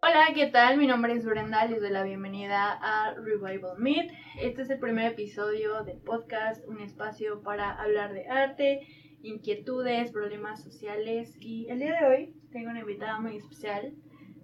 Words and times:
Hola, 0.00 0.28
¿qué 0.34 0.46
tal? 0.50 0.78
Mi 0.78 0.86
nombre 0.86 1.12
es 1.12 1.26
Brenda, 1.26 1.66
les 1.66 1.80
doy 1.80 1.90
la 1.90 2.02
bienvenida 2.02 2.78
a 2.80 3.12
Revival 3.14 3.78
Meet. 3.78 4.10
Este 4.40 4.62
es 4.62 4.70
el 4.70 4.78
primer 4.78 5.12
episodio 5.12 5.84
del 5.84 5.98
podcast, 5.98 6.66
un 6.66 6.80
espacio 6.80 7.42
para 7.42 7.72
hablar 7.72 8.14
de 8.14 8.26
arte, 8.26 8.86
inquietudes, 9.22 10.10
problemas 10.12 10.62
sociales 10.62 11.36
y 11.38 11.68
el 11.68 11.80
día 11.80 12.00
de 12.00 12.06
hoy 12.06 12.34
tengo 12.50 12.70
una 12.70 12.80
invitada 12.80 13.20
muy 13.20 13.36
especial. 13.36 13.92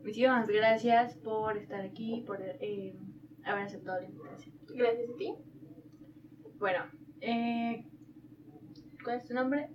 Muchísimas 0.03 0.47
gracias 0.49 1.17
por 1.17 1.57
estar 1.57 1.81
aquí, 1.81 2.25
por 2.27 2.43
eh, 2.43 2.95
haber 3.45 3.63
aceptado 3.65 4.01
la 4.01 4.07
invitación. 4.07 4.55
Gracias 4.75 5.09
a 5.09 5.17
ti. 5.17 5.35
Bueno, 6.59 6.85
eh, 7.23 7.87
¿cuál 9.03 9.17
es 9.17 9.27
tu 9.27 9.33
nombre? 9.33 9.71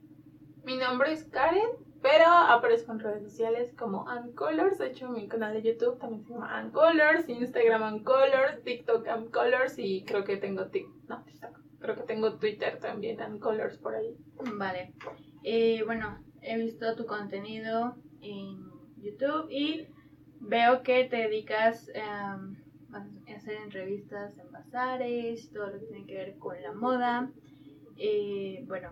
Mi 0.65 0.77
nombre 0.77 1.11
es 1.11 1.25
Karen, 1.25 1.71
pero 2.01 2.25
aparezco 2.25 2.93
en 2.93 2.99
redes 2.99 3.23
sociales 3.23 3.73
como 3.77 4.07
Ancolors. 4.07 4.77
De 4.77 4.87
hecho, 4.87 5.09
mi 5.09 5.27
canal 5.27 5.53
de 5.53 5.61
YouTube 5.61 5.99
también 5.99 6.23
se 6.23 6.31
llama 6.31 6.57
Ancolors, 6.57 7.27
Instagram 7.27 7.83
Ancolors, 7.83 8.63
TikTok 8.63 9.05
Ancolors 9.09 9.77
y 9.77 10.05
creo 10.05 10.23
que 10.23 10.37
tengo 10.37 10.67
TikTok. 10.67 11.09
No, 11.09 11.21
TikTok. 11.25 11.59
Creo 11.79 11.95
que 11.95 12.03
tengo 12.03 12.37
Twitter 12.37 12.79
también, 12.79 13.19
Ancolors 13.19 13.77
por 13.77 13.93
ahí. 13.93 14.15
Vale. 14.55 14.93
Eh, 15.43 15.83
bueno, 15.85 16.17
he 16.41 16.57
visto 16.57 16.95
tu 16.95 17.05
contenido 17.05 17.97
en 18.21 18.71
YouTube 19.01 19.49
y 19.49 19.89
veo 20.39 20.81
que 20.81 21.03
te 21.05 21.17
dedicas 21.17 21.89
em, 21.93 22.55
a 22.93 23.05
hacer 23.35 23.55
entrevistas 23.63 24.37
en 24.37 24.49
bazares, 24.49 25.51
todo 25.51 25.67
lo 25.67 25.79
que 25.81 25.87
tiene 25.87 26.05
que 26.05 26.15
ver 26.15 26.37
con 26.37 26.61
la 26.61 26.71
moda. 26.71 27.29
Eh, 27.97 28.63
bueno, 28.65 28.91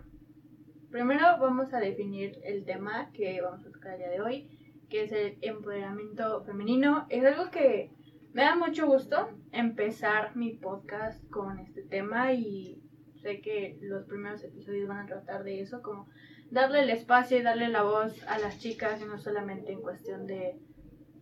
primero 0.91 1.25
vamos 1.39 1.73
a 1.73 1.79
definir 1.79 2.39
el 2.43 2.65
tema 2.65 3.09
que 3.13 3.41
vamos 3.41 3.65
a 3.65 3.71
tocar 3.71 3.93
el 3.93 3.99
día 3.99 4.09
de 4.09 4.21
hoy, 4.21 4.85
que 4.89 5.05
es 5.05 5.11
el 5.11 5.37
empoderamiento 5.41 6.43
femenino. 6.43 7.05
Es 7.09 7.23
algo 7.23 7.49
que 7.49 7.91
me 8.33 8.43
da 8.43 8.55
mucho 8.55 8.85
gusto 8.85 9.29
empezar 9.51 10.35
mi 10.35 10.51
podcast 10.51 11.23
con 11.29 11.59
este 11.59 11.83
tema 11.83 12.33
y 12.33 12.83
sé 13.21 13.39
que 13.41 13.77
los 13.81 14.05
primeros 14.05 14.43
episodios 14.43 14.87
van 14.87 14.99
a 14.99 15.05
tratar 15.05 15.43
de 15.43 15.61
eso, 15.61 15.81
como 15.81 16.07
darle 16.49 16.81
el 16.81 16.89
espacio 16.89 17.37
y 17.37 17.41
darle 17.41 17.70
la 17.70 17.83
voz 17.83 18.21
a 18.27 18.37
las 18.39 18.59
chicas 18.59 19.01
y 19.01 19.05
no 19.05 19.17
solamente 19.17 19.71
en 19.71 19.81
cuestión 19.81 20.27
de 20.27 20.59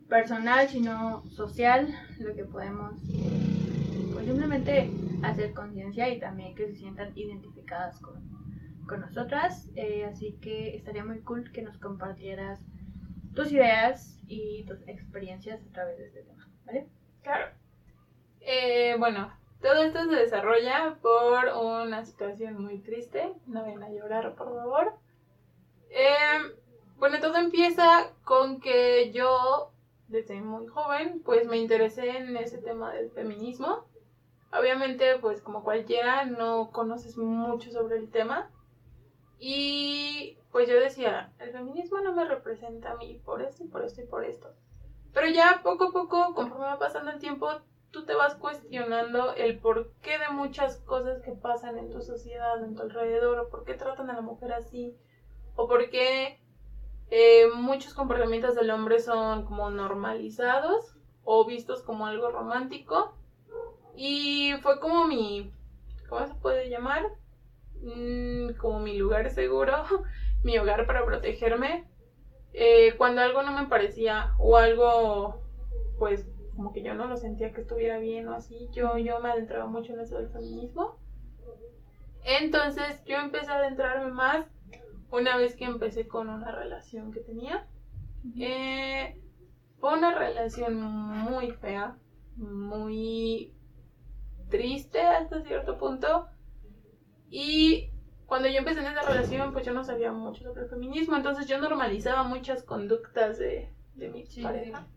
personal, 0.08 0.68
sino 0.68 1.24
social, 1.30 1.88
lo 2.20 2.34
que 2.34 2.46
podemos 2.46 3.00
pues 4.14 4.26
simplemente 4.26 4.90
hacer 5.22 5.54
conciencia 5.54 6.10
y 6.10 6.20
también 6.20 6.56
que 6.56 6.68
se 6.68 6.76
sientan 6.76 7.12
identificadas 7.16 8.00
con, 8.00 8.39
con 8.90 9.02
nosotras. 9.02 9.70
Eh, 9.76 10.04
así 10.06 10.38
que 10.42 10.76
estaría 10.76 11.06
muy 11.06 11.22
cool 11.22 11.52
que 11.52 11.62
nos 11.62 11.78
compartieras 11.78 12.60
tus 13.36 13.52
ideas 13.52 14.20
y 14.28 14.66
tus 14.66 14.82
experiencias 14.88 15.62
a 15.62 15.72
través 15.72 15.98
de 16.00 16.08
este 16.08 16.24
tema, 16.24 16.50
¿vale? 16.66 16.90
Claro. 17.22 17.52
Eh, 18.42 18.96
bueno, 18.98 19.32
todo 19.62 19.84
esto 19.84 20.04
se 20.06 20.16
desarrolla 20.16 20.98
por 21.02 21.46
una 21.56 22.04
situación 22.04 22.62
muy 22.62 22.80
triste. 22.80 23.32
No 23.46 23.62
vayan 23.62 23.84
a 23.84 23.92
llorar, 23.92 24.36
por 24.36 24.54
favor. 24.56 24.94
Eh, 25.92 26.40
bueno, 26.98 27.20
todo 27.20 27.38
empieza 27.38 28.12
con 28.24 28.60
que 28.60 29.12
yo, 29.12 29.72
desde 30.08 30.42
muy 30.42 30.68
joven, 30.68 31.22
pues 31.24 31.48
me 31.48 31.58
interesé 31.58 32.18
en 32.18 32.36
ese 32.38 32.58
tema 32.58 32.92
del 32.94 33.12
feminismo. 33.12 33.86
Obviamente, 34.52 35.20
pues 35.20 35.42
como 35.42 35.64
cualquiera, 35.64 36.26
no 36.26 36.72
conoces 36.72 37.18
mucho 37.18 37.72
sobre 37.72 37.98
el 37.98 38.10
tema. 38.10 38.50
Y 39.40 40.38
pues 40.52 40.68
yo 40.68 40.80
decía, 40.80 41.32
el 41.40 41.52
feminismo 41.52 42.00
no 42.02 42.14
me 42.14 42.26
representa 42.26 42.92
a 42.92 42.98
mí 42.98 43.22
por 43.24 43.42
esto 43.42 43.64
y 43.64 43.68
por 43.68 43.84
esto 43.84 44.02
y 44.02 44.06
por 44.06 44.26
esto. 44.26 44.54
Pero 45.14 45.28
ya 45.28 45.62
poco 45.64 45.86
a 45.86 45.92
poco, 45.92 46.34
conforme 46.36 46.66
va 46.66 46.78
pasando 46.78 47.12
el 47.12 47.20
tiempo, 47.20 47.50
tú 47.92 48.06
te 48.06 48.14
vas 48.14 48.36
cuestionando 48.36 49.34
el 49.34 49.60
porqué 49.60 50.20
de 50.20 50.30
muchas 50.32 50.78
cosas 50.78 51.22
que 51.22 51.32
pasan 51.32 51.78
en 51.78 51.90
tu 51.90 52.02
sociedad, 52.02 52.64
en 52.64 52.76
tu 52.76 52.82
alrededor, 52.84 53.40
o 53.40 53.50
por 53.50 53.64
qué 53.64 53.74
tratan 53.74 54.10
a 54.10 54.14
la 54.14 54.22
mujer 54.22 54.52
así, 54.54 54.96
o 55.56 55.68
por 55.68 55.90
qué 55.90 56.40
eh, 57.10 57.48
muchos 57.56 57.94
comportamientos 57.94 58.56
del 58.56 58.70
hombre 58.70 59.00
son 59.00 59.46
como 59.46 59.72
normalizados 59.72 60.96
o 61.24 61.46
vistos 61.46 61.82
como 61.82 62.06
algo 62.06 62.30
romántico. 62.30 63.14
Y 63.96 64.54
fue 64.62 64.80
como 64.80 65.08
mi, 65.08 65.52
¿cómo 66.08 66.26
se 66.28 66.36
puede 66.36 66.70
llamar? 66.70 67.04
Como 68.58 68.80
mi 68.80 68.98
lugar 68.98 69.30
seguro, 69.30 69.84
mi 70.44 70.58
hogar 70.58 70.86
para 70.86 71.06
protegerme. 71.06 71.86
Eh, 72.54 72.96
cuando 72.98 73.22
algo 73.22 73.44
no 73.44 73.52
me 73.52 73.68
parecía 73.68 74.34
o 74.38 74.58
algo, 74.58 75.42
pues 75.98 76.26
como 76.56 76.74
que 76.74 76.82
yo 76.82 76.94
no 76.94 77.08
lo 77.08 77.16
sentía 77.16 77.54
que 77.54 77.62
estuviera 77.62 78.00
bien 78.00 78.28
o 78.28 78.34
así, 78.34 78.68
yo, 78.74 78.98
yo 78.98 79.20
me 79.20 79.30
adentraba 79.30 79.68
mucho 79.68 79.94
en 79.94 80.02
eso 80.02 80.18
del 80.18 80.30
feminismo. 80.30 80.98
Entonces 82.26 83.04
yo 83.06 83.18
empecé 83.18 83.52
a 83.52 83.60
adentrarme 83.60 84.12
más 84.12 84.46
una 85.12 85.38
vez 85.38 85.56
que 85.56 85.66
empecé 85.66 86.08
con 86.08 86.30
una 86.30 86.52
relación 86.52 87.12
que 87.12 87.22
tenía. 87.22 87.66
Eh, 88.38 89.20
fue 89.80 89.94
una 89.94 90.14
relación 90.14 90.82
muy 90.82 91.52
fea, 91.52 91.96
muy 92.36 93.54
triste 94.50 95.02
hasta 95.02 95.42
cierto 95.44 95.78
punto. 95.78 96.28
Y 97.30 97.90
cuando 98.26 98.48
yo 98.48 98.60
empecé 98.60 98.80
en 98.80 98.88
esa 98.88 99.02
relación, 99.02 99.54
pues 99.54 99.66
yo 99.66 99.74
no 99.74 99.84
sabía 99.84 100.12
mucho 100.12 100.44
sobre 100.44 100.64
el 100.64 100.70
feminismo, 100.70 101.16
entonces 101.16 101.48
yo 101.48 101.60
normalizaba 101.60 102.24
muchas 102.24 102.64
conductas 102.64 103.38
de, 103.38 103.72
de 103.96 104.10
mi 104.10 104.24
pareja. 104.42 104.88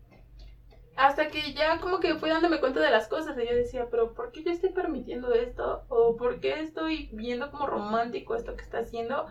Hasta 0.95 1.29
que 1.29 1.53
ya 1.53 1.79
como 1.79 1.99
que 1.99 2.15
fui 2.15 2.29
dándome 2.29 2.59
cuenta 2.59 2.79
de 2.79 2.91
las 2.91 3.07
cosas 3.07 3.35
y 3.37 3.47
yo 3.47 3.55
decía, 3.55 3.87
pero 3.89 4.13
¿por 4.13 4.31
qué 4.31 4.43
yo 4.43 4.51
estoy 4.51 4.69
permitiendo 4.69 5.33
esto? 5.33 5.85
¿O 5.89 6.15
por 6.15 6.39
qué 6.39 6.59
estoy 6.59 7.09
viendo 7.13 7.49
como 7.49 7.65
romántico 7.65 8.35
esto 8.35 8.55
que 8.55 8.61
está 8.61 8.79
haciendo? 8.79 9.25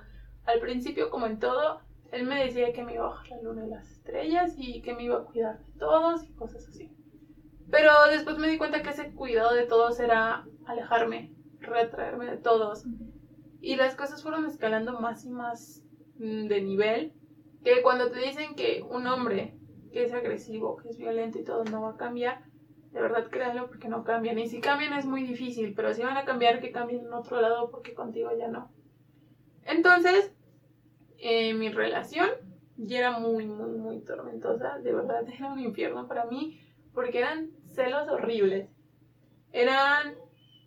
Al 0.45 0.59
principio, 0.59 1.09
como 1.09 1.27
en 1.27 1.39
todo, 1.39 1.81
él 2.11 2.25
me 2.25 2.45
decía 2.45 2.73
que 2.73 2.83
me 2.83 2.95
iba 2.95 3.05
a 3.05 3.11
bajar 3.11 3.29
la 3.29 3.43
luna 3.43 3.67
y 3.67 3.71
las 3.71 3.89
estrellas 3.91 4.55
y 4.57 4.83
que 4.83 4.95
me 4.95 5.05
iba 5.05 5.19
a 5.19 5.25
cuidar 5.25 5.59
de 5.61 5.79
todos 5.79 6.25
y 6.25 6.33
cosas 6.33 6.67
así. 6.67 6.91
Pero 7.71 7.93
después 8.11 8.39
me 8.39 8.49
di 8.49 8.59
cuenta 8.59 8.83
que 8.83 8.91
ese 8.91 9.12
cuidado 9.12 9.55
de 9.55 9.67
todos 9.67 10.01
era 10.01 10.45
alejarme, 10.67 11.33
retraerme 11.62 12.27
de 12.27 12.37
todos. 12.37 12.84
Y 13.61 13.77
las 13.77 13.95
cosas 13.95 14.23
fueron 14.23 14.47
escalando 14.47 15.00
más 15.00 15.25
y 15.25 15.31
más 15.31 15.84
mm, 16.19 16.49
de 16.49 16.62
nivel. 16.62 17.12
Que 17.65 17.83
cuando 17.83 18.11
te 18.11 18.21
dicen 18.21 18.55
que 18.56 18.83
un 18.83 19.06
hombre 19.06 19.56
que 19.93 20.05
es 20.05 20.12
agresivo, 20.12 20.77
que 20.77 20.89
es 20.89 20.99
violento 20.99 21.39
y 21.39 21.45
todo 21.45 21.65
no 21.65 21.83
va 21.83 21.91
a 21.91 21.97
cambiar, 21.97 22.43
de 22.93 23.00
verdad 23.00 23.28
créanlo 23.31 23.69
porque 23.69 23.89
no 23.89 24.05
cambian. 24.05 24.39
Y 24.39 24.49
si 24.49 24.61
cambian 24.61 24.93
es 24.95 25.06
muy 25.06 25.23
difícil, 25.23 25.75
pero 25.75 25.95
si 25.95 26.03
van 26.03 26.17
a 26.17 26.25
cambiar, 26.25 26.61
que 26.61 26.73
cambien 26.73 27.06
en 27.06 27.12
otro 27.12 27.41
lado 27.41 27.71
porque 27.71 27.94
contigo 27.94 28.31
ya 28.37 28.49
no. 28.49 28.71
Entonces, 29.65 30.33
eh, 31.19 31.55
mi 31.55 31.71
relación 31.71 32.29
ya 32.77 32.99
era 32.99 33.19
muy, 33.19 33.47
muy, 33.47 33.71
muy 33.71 34.00
tormentosa. 34.00 34.79
De 34.79 34.93
verdad, 34.93 35.25
era 35.37 35.53
un 35.53 35.61
infierno 35.61 36.06
para 36.09 36.27
mí 36.27 36.61
porque 36.93 37.19
eran 37.19 37.50
celos 37.73 38.09
horribles. 38.09 38.69
Eran 39.53 40.15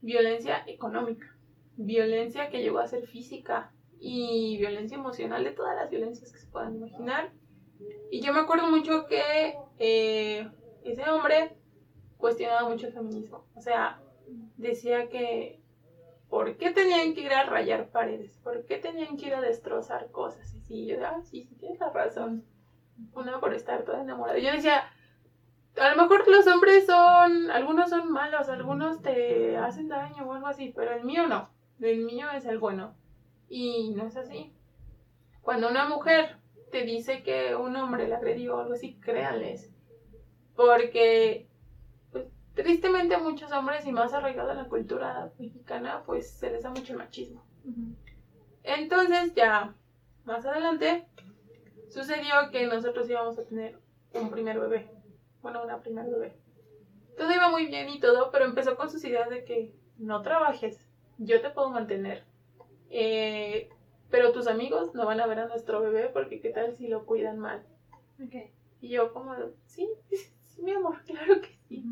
violencia 0.05 0.63
económica, 0.67 1.35
violencia 1.77 2.49
que 2.49 2.61
llegó 2.61 2.77
a 2.79 2.87
ser 2.87 3.07
física 3.07 3.71
y 3.99 4.57
violencia 4.59 4.97
emocional 4.97 5.43
de 5.43 5.51
todas 5.51 5.75
las 5.75 5.89
violencias 5.89 6.31
que 6.31 6.37
se 6.37 6.47
puedan 6.47 6.75
imaginar. 6.75 7.31
Y 8.11 8.21
yo 8.21 8.31
me 8.31 8.39
acuerdo 8.39 8.69
mucho 8.69 9.07
que 9.07 9.55
eh, 9.79 10.47
ese 10.83 11.09
hombre 11.09 11.57
cuestionaba 12.17 12.69
mucho 12.69 12.85
el 12.87 12.93
feminismo. 12.93 13.45
O 13.55 13.61
sea, 13.61 13.99
decía 14.57 15.09
que 15.09 15.59
¿por 16.29 16.55
qué 16.57 16.69
tenían 16.69 17.15
que 17.15 17.21
ir 17.21 17.33
a 17.33 17.45
rayar 17.45 17.89
paredes? 17.89 18.37
¿Por 18.43 18.65
qué 18.65 18.77
tenían 18.77 19.17
que 19.17 19.27
ir 19.27 19.33
a 19.33 19.41
destrozar 19.41 20.11
cosas? 20.11 20.53
Y 20.53 20.61
sí, 20.61 20.85
yo, 20.85 20.97
ah, 21.03 21.21
sí, 21.23 21.43
sí, 21.43 21.55
tienes 21.55 21.79
la 21.79 21.89
razón. 21.89 22.45
Una 23.15 23.39
por 23.39 23.55
estar 23.55 23.83
toda 23.83 24.01
enamorada. 24.01 24.37
Yo 24.37 24.51
decía, 24.51 24.83
a 25.77 25.89
lo 25.89 26.01
mejor 26.01 26.27
los 26.27 26.47
hombres 26.47 26.85
son, 26.85 27.51
algunos 27.51 27.89
son 27.89 28.11
malos, 28.11 28.49
algunos 28.49 29.01
te 29.01 29.57
hacen 29.57 29.89
daño 29.89 30.25
o 30.25 30.33
algo 30.33 30.47
así, 30.47 30.71
pero 30.75 30.93
el 30.93 31.03
mío 31.03 31.27
no. 31.27 31.49
El 31.79 32.05
mío 32.05 32.27
es 32.31 32.45
el 32.45 32.59
bueno. 32.59 32.95
Y 33.49 33.91
no 33.91 34.07
es 34.07 34.15
así. 34.15 34.53
Cuando 35.41 35.69
una 35.69 35.87
mujer 35.87 36.37
te 36.71 36.83
dice 36.83 37.23
que 37.23 37.55
un 37.55 37.75
hombre 37.75 38.07
la 38.07 38.17
agredió 38.17 38.55
o 38.55 38.59
algo 38.61 38.73
así, 38.73 38.95
créanles. 38.95 39.71
Porque 40.55 41.47
pues, 42.11 42.25
tristemente 42.53 43.15
a 43.15 43.19
muchos 43.19 43.51
hombres 43.51 43.85
y 43.85 43.91
más 43.91 44.13
arraigado 44.13 44.51
en 44.51 44.57
la 44.57 44.69
cultura 44.69 45.31
mexicana, 45.37 46.03
pues 46.05 46.31
se 46.31 46.49
les 46.49 46.63
da 46.63 46.69
mucho 46.69 46.93
el 46.93 46.99
machismo. 46.99 47.43
Entonces 48.63 49.35
ya 49.35 49.75
más 50.23 50.45
adelante 50.45 51.05
sucedió 51.89 52.49
que 52.51 52.65
nosotros 52.65 53.09
íbamos 53.09 53.37
a 53.37 53.45
tener 53.45 53.77
un 54.13 54.31
primer 54.31 54.59
bebé. 54.59 54.94
Bueno, 55.45 55.61
una 55.63 55.79
primer 55.79 56.07
bebé. 56.07 56.33
Todo 57.15 57.31
iba 57.31 57.51
muy 57.51 57.67
bien 57.67 57.87
y 57.89 57.99
todo, 57.99 58.31
pero 58.31 58.45
empezó 58.45 58.75
con 58.75 58.89
sus 58.89 59.05
ideas 59.05 59.29
de 59.29 59.45
que 59.45 59.75
no 59.99 60.23
trabajes, 60.23 60.83
yo 61.19 61.39
te 61.39 61.51
puedo 61.51 61.69
mantener. 61.69 62.23
Eh, 62.89 63.69
pero 64.09 64.31
tus 64.31 64.47
amigos 64.47 64.95
no 64.95 65.05
van 65.05 65.19
a 65.19 65.27
ver 65.27 65.37
a 65.37 65.47
nuestro 65.47 65.81
bebé 65.81 66.09
porque 66.11 66.41
qué 66.41 66.49
tal 66.49 66.75
si 66.75 66.87
lo 66.87 67.05
cuidan 67.05 67.37
mal. 67.37 67.63
Ok. 68.19 68.49
Y 68.81 68.89
yo 68.89 69.13
como, 69.13 69.35
sí, 69.67 69.87
sí, 70.09 70.61
mi 70.63 70.71
amor, 70.71 71.03
claro 71.05 71.39
que 71.39 71.55
sí. 71.69 71.85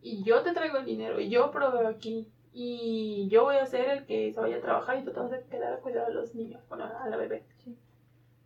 Y 0.00 0.24
yo 0.24 0.42
te 0.42 0.54
traigo 0.54 0.78
el 0.78 0.86
dinero, 0.86 1.20
y 1.20 1.28
yo 1.28 1.50
proveo 1.50 1.86
aquí, 1.86 2.32
y 2.54 3.28
yo 3.28 3.42
voy 3.42 3.56
a 3.56 3.66
ser 3.66 3.90
el 3.90 4.06
que 4.06 4.32
se 4.32 4.40
vaya 4.40 4.56
a 4.56 4.62
trabajar 4.62 4.96
y 4.96 5.04
tú 5.04 5.12
te 5.12 5.20
vas 5.20 5.34
a 5.34 5.42
quedar 5.42 5.74
a 5.74 5.80
cuidar 5.80 6.06
a 6.06 6.10
los 6.10 6.34
niños, 6.34 6.66
bueno, 6.70 6.86
a 6.86 7.06
la 7.10 7.18
bebé. 7.18 7.44
Sí. 7.58 7.76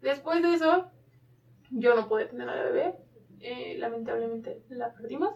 Después 0.01 0.43
de 0.43 0.55
eso, 0.55 0.91
yo 1.71 1.95
no 1.95 2.09
pude 2.09 2.27
tener 2.27 2.49
a 2.49 2.57
la 2.57 2.63
bebé, 2.65 3.04
eh, 3.45 3.77
lamentablemente 3.79 4.63
la 4.69 4.93
perdimos. 4.95 5.35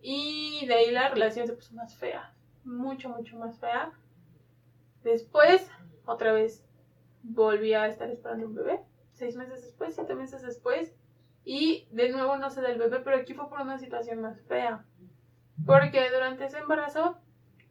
Y 0.00 0.64
de 0.66 0.74
ahí 0.74 0.90
la 0.92 1.08
relación 1.08 1.46
se 1.46 1.52
puso 1.54 1.74
más 1.74 1.96
fea, 1.96 2.32
mucho, 2.64 3.08
mucho 3.08 3.36
más 3.36 3.58
fea. 3.58 3.92
Después, 5.02 5.68
otra 6.06 6.32
vez, 6.32 6.64
volví 7.22 7.74
a 7.74 7.88
estar 7.88 8.08
esperando 8.10 8.46
un 8.46 8.54
bebé, 8.54 8.80
seis 9.12 9.36
meses 9.36 9.62
después, 9.62 9.94
siete 9.94 10.14
meses 10.14 10.42
después. 10.42 10.94
Y 11.44 11.88
de 11.90 12.10
nuevo 12.10 12.36
no 12.36 12.50
sé 12.50 12.60
del 12.60 12.78
bebé, 12.78 13.00
pero 13.00 13.16
aquí 13.16 13.34
fue 13.34 13.48
por 13.48 13.60
una 13.60 13.78
situación 13.78 14.20
más 14.20 14.40
fea. 14.42 14.84
Porque 15.66 16.10
durante 16.10 16.44
ese 16.44 16.58
embarazo, 16.58 17.18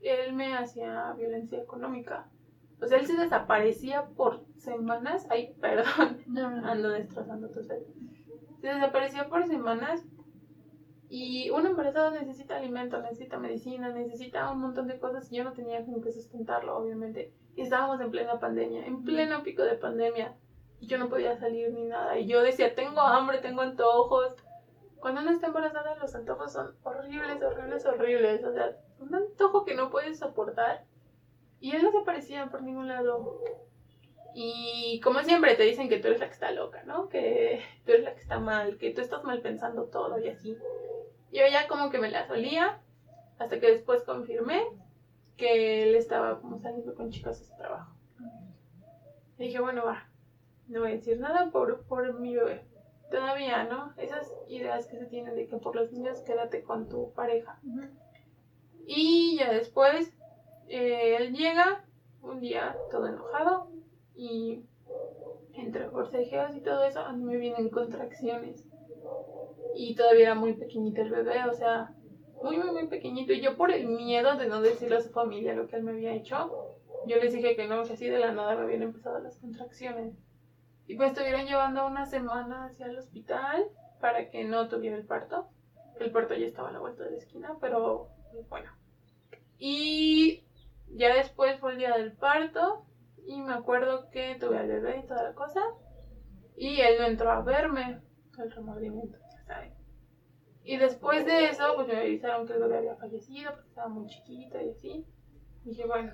él 0.01 0.33
me 0.33 0.55
hacía 0.57 1.13
violencia 1.13 1.61
económica. 1.61 2.27
O 2.81 2.87
sea, 2.87 2.99
él 2.99 3.07
se 3.07 3.15
desaparecía 3.15 4.05
por 4.17 4.45
semanas. 4.57 5.25
Ay, 5.29 5.55
perdón, 5.61 6.23
No, 6.27 6.49
no, 6.51 6.61
no. 6.61 6.67
ando 6.67 6.89
destrozando 6.89 7.49
tu 7.49 7.63
set. 7.63 7.83
Se 8.61 8.67
desaparecía 8.67 9.27
por 9.29 9.45
semanas. 9.45 10.05
Y 11.09 11.49
una 11.51 11.69
embarazada 11.69 12.11
necesita 12.11 12.57
alimento, 12.57 13.01
necesita 13.01 13.37
medicina, 13.37 13.89
necesita 13.89 14.51
un 14.51 14.59
montón 14.59 14.87
de 14.87 14.99
cosas. 14.99 15.31
Y 15.31 15.37
yo 15.37 15.43
no 15.43 15.53
tenía 15.53 15.85
como 15.85 16.01
que 16.01 16.11
sustentarlo, 16.11 16.77
obviamente. 16.77 17.33
Y 17.55 17.61
estábamos 17.61 18.01
en 18.01 18.11
plena 18.11 18.39
pandemia, 18.39 18.85
en 18.85 19.03
pleno 19.03 19.41
pico 19.41 19.63
de 19.63 19.75
pandemia. 19.75 20.35
Y 20.79 20.87
yo 20.87 20.97
no 20.97 21.09
podía 21.09 21.37
salir 21.37 21.71
ni 21.71 21.85
nada. 21.85 22.19
Y 22.19 22.27
yo 22.27 22.41
decía, 22.41 22.75
tengo 22.75 22.99
hambre, 23.01 23.39
tengo 23.39 23.61
antojos. 23.61 24.35
Cuando 24.99 25.21
uno 25.21 25.31
está 25.31 25.47
embarazada, 25.47 25.95
los 25.95 26.13
antojos 26.13 26.51
son 26.51 26.75
horribles, 26.83 27.41
horribles, 27.41 27.85
horribles. 27.85 28.43
O 28.43 28.51
sea, 28.51 28.77
un 28.99 29.15
antojo 29.15 29.63
que 29.63 29.75
no 29.75 29.89
puedes 29.89 30.19
soportar. 30.19 30.83
Y 31.59 31.71
él 31.71 31.83
no 31.83 31.91
se 31.91 31.99
aparecía 31.99 32.47
por 32.47 32.61
ningún 32.61 32.89
lado. 32.89 33.39
Y 34.39 34.99
como 34.99 35.23
siempre 35.23 35.55
te 35.55 35.63
dicen 35.63 35.89
que 35.89 35.97
tú 35.97 36.09
eres 36.09 36.19
la 36.19 36.27
que 36.27 36.33
está 36.33 36.51
loca, 36.51 36.83
¿no? 36.83 37.09
Que 37.09 37.59
tú 37.83 37.93
eres 37.93 38.03
la 38.03 38.13
que 38.13 38.21
está 38.21 38.37
mal, 38.37 38.77
que 38.77 38.91
tú 38.91 39.01
estás 39.01 39.23
mal 39.23 39.41
pensando 39.41 39.85
todo 39.85 40.19
y 40.19 40.29
así. 40.29 40.55
Yo 41.31 41.41
ya 41.51 41.67
como 41.67 41.89
que 41.89 41.97
me 41.97 42.11
la 42.11 42.27
solía, 42.27 42.79
hasta 43.39 43.59
que 43.59 43.71
después 43.71 44.03
confirmé 44.03 44.63
que 45.37 45.89
él 45.89 45.95
estaba 45.95 46.39
como 46.39 46.59
saliendo 46.59 46.93
con 46.93 47.09
chicas 47.09 47.41
a 47.41 47.45
su 47.45 47.57
trabajo. 47.57 47.95
Y 49.39 49.45
dije, 49.45 49.59
bueno, 49.59 49.83
va, 49.83 50.07
no 50.67 50.81
voy 50.81 50.91
a 50.91 50.93
decir 50.93 51.19
nada 51.19 51.49
por, 51.49 51.83
por 51.85 52.19
mi 52.19 52.35
bebé. 52.35 52.63
Todavía, 53.09 53.63
¿no? 53.63 53.95
Esas 53.97 54.31
ideas 54.47 54.85
que 54.85 54.99
se 54.99 55.07
tienen 55.07 55.35
de 55.35 55.47
que 55.47 55.57
por 55.57 55.75
los 55.75 55.91
niños 55.91 56.21
quédate 56.21 56.61
con 56.61 56.89
tu 56.89 57.11
pareja. 57.13 57.59
Y 58.85 59.37
ya 59.39 59.51
después, 59.51 60.15
eh, 60.67 61.15
él 61.15 61.35
llega 61.35 61.83
un 62.21 62.39
día 62.39 62.77
todo 62.91 63.07
enojado 63.07 63.76
y 64.17 64.65
entre 65.53 65.89
forcejeos 65.89 66.55
y 66.55 66.61
todo 66.61 66.83
eso, 66.83 67.01
a 67.01 67.13
mí 67.13 67.23
me 67.23 67.37
vienen 67.37 67.69
contracciones. 67.69 68.67
Y 69.75 69.95
todavía 69.95 70.23
era 70.23 70.35
muy 70.35 70.53
pequeñito 70.53 71.01
el 71.01 71.11
bebé, 71.11 71.43
o 71.47 71.53
sea, 71.53 71.93
muy, 72.41 72.57
muy, 72.57 72.71
muy 72.71 72.87
pequeñito. 72.87 73.31
Y 73.31 73.41
yo 73.41 73.55
por 73.55 73.71
el 73.71 73.87
miedo 73.87 74.35
de 74.35 74.47
no 74.47 74.61
decirle 74.61 74.97
a 74.97 75.01
su 75.01 75.11
familia 75.11 75.53
lo 75.53 75.67
que 75.67 75.75
él 75.75 75.83
me 75.83 75.91
había 75.91 76.13
hecho, 76.13 76.75
yo 77.05 77.17
les 77.17 77.31
dije 77.31 77.55
que 77.55 77.67
no, 77.67 77.83
que 77.83 77.93
así 77.93 78.07
de 78.09 78.19
la 78.19 78.33
nada 78.33 78.55
me 78.55 78.63
habían 78.63 78.81
empezado 78.81 79.19
las 79.19 79.37
contracciones. 79.37 80.15
Y 80.87 80.95
me 80.95 81.05
estuvieron 81.05 81.45
llevando 81.45 81.85
una 81.85 82.05
semana 82.05 82.65
hacia 82.65 82.87
el 82.87 82.97
hospital 82.97 83.67
para 83.99 84.29
que 84.29 84.45
no 84.45 84.67
tuviera 84.67 84.97
el 84.97 85.05
parto. 85.05 85.47
El 85.99 86.11
parto 86.11 86.33
ya 86.33 86.45
estaba 86.45 86.69
a 86.69 86.71
la 86.71 86.79
vuelta 86.79 87.03
de 87.03 87.11
la 87.11 87.17
esquina, 87.17 87.57
pero 87.61 88.09
bueno. 88.49 88.71
Y 89.59 90.43
ya 90.89 91.13
después 91.13 91.59
fue 91.59 91.73
el 91.73 91.77
día 91.77 91.95
del 91.97 92.13
parto 92.13 92.87
y 93.27 93.41
me 93.41 93.53
acuerdo 93.53 94.09
que 94.09 94.37
tuve 94.39 94.57
al 94.57 94.67
bebé 94.67 95.01
y 95.03 95.07
toda 95.07 95.23
la 95.23 95.33
cosa. 95.33 95.61
Y 96.55 96.79
él 96.81 96.97
no 96.99 97.05
entró 97.05 97.29
a 97.29 97.41
verme, 97.41 98.01
el 98.39 98.51
remordimiento, 98.51 99.17
ya 99.31 99.43
saben. 99.43 99.73
Y 100.63 100.77
después 100.77 101.25
de 101.25 101.49
eso, 101.49 101.73
pues 101.75 101.87
me 101.87 101.97
avisaron 101.97 102.47
que 102.47 102.53
el 102.53 102.59
bebé 102.59 102.77
había 102.77 102.95
fallecido 102.95 103.51
porque 103.51 103.67
estaba 103.67 103.89
muy 103.89 104.07
chiquito 104.07 104.59
y 104.59 104.69
así. 104.69 105.05
dije, 105.63 105.85
bueno, 105.85 106.13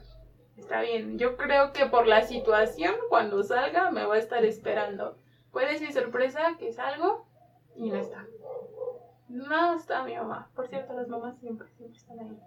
está 0.57 0.81
bien. 0.81 1.17
Yo 1.17 1.37
creo 1.37 1.71
que 1.71 1.85
por 1.85 2.07
la 2.07 2.23
situación, 2.23 2.95
cuando 3.09 3.43
salga, 3.43 3.91
me 3.91 4.05
va 4.05 4.15
a 4.15 4.19
estar 4.19 4.43
esperando. 4.43 5.17
¿Cuál 5.51 5.69
es 5.69 5.81
mi 5.81 5.91
sorpresa? 5.91 6.57
Que 6.57 6.73
salgo 6.73 7.27
y 7.75 7.89
no 7.89 7.97
está. 7.97 8.25
No 9.29 9.75
está 9.75 10.03
mi 10.03 10.15
mamá. 10.15 10.49
Por 10.55 10.67
cierto, 10.67 10.93
las 10.93 11.07
mamás 11.07 11.39
siempre, 11.39 11.67
siempre 11.77 11.97
están 11.97 12.19
ahí. 12.19 12.39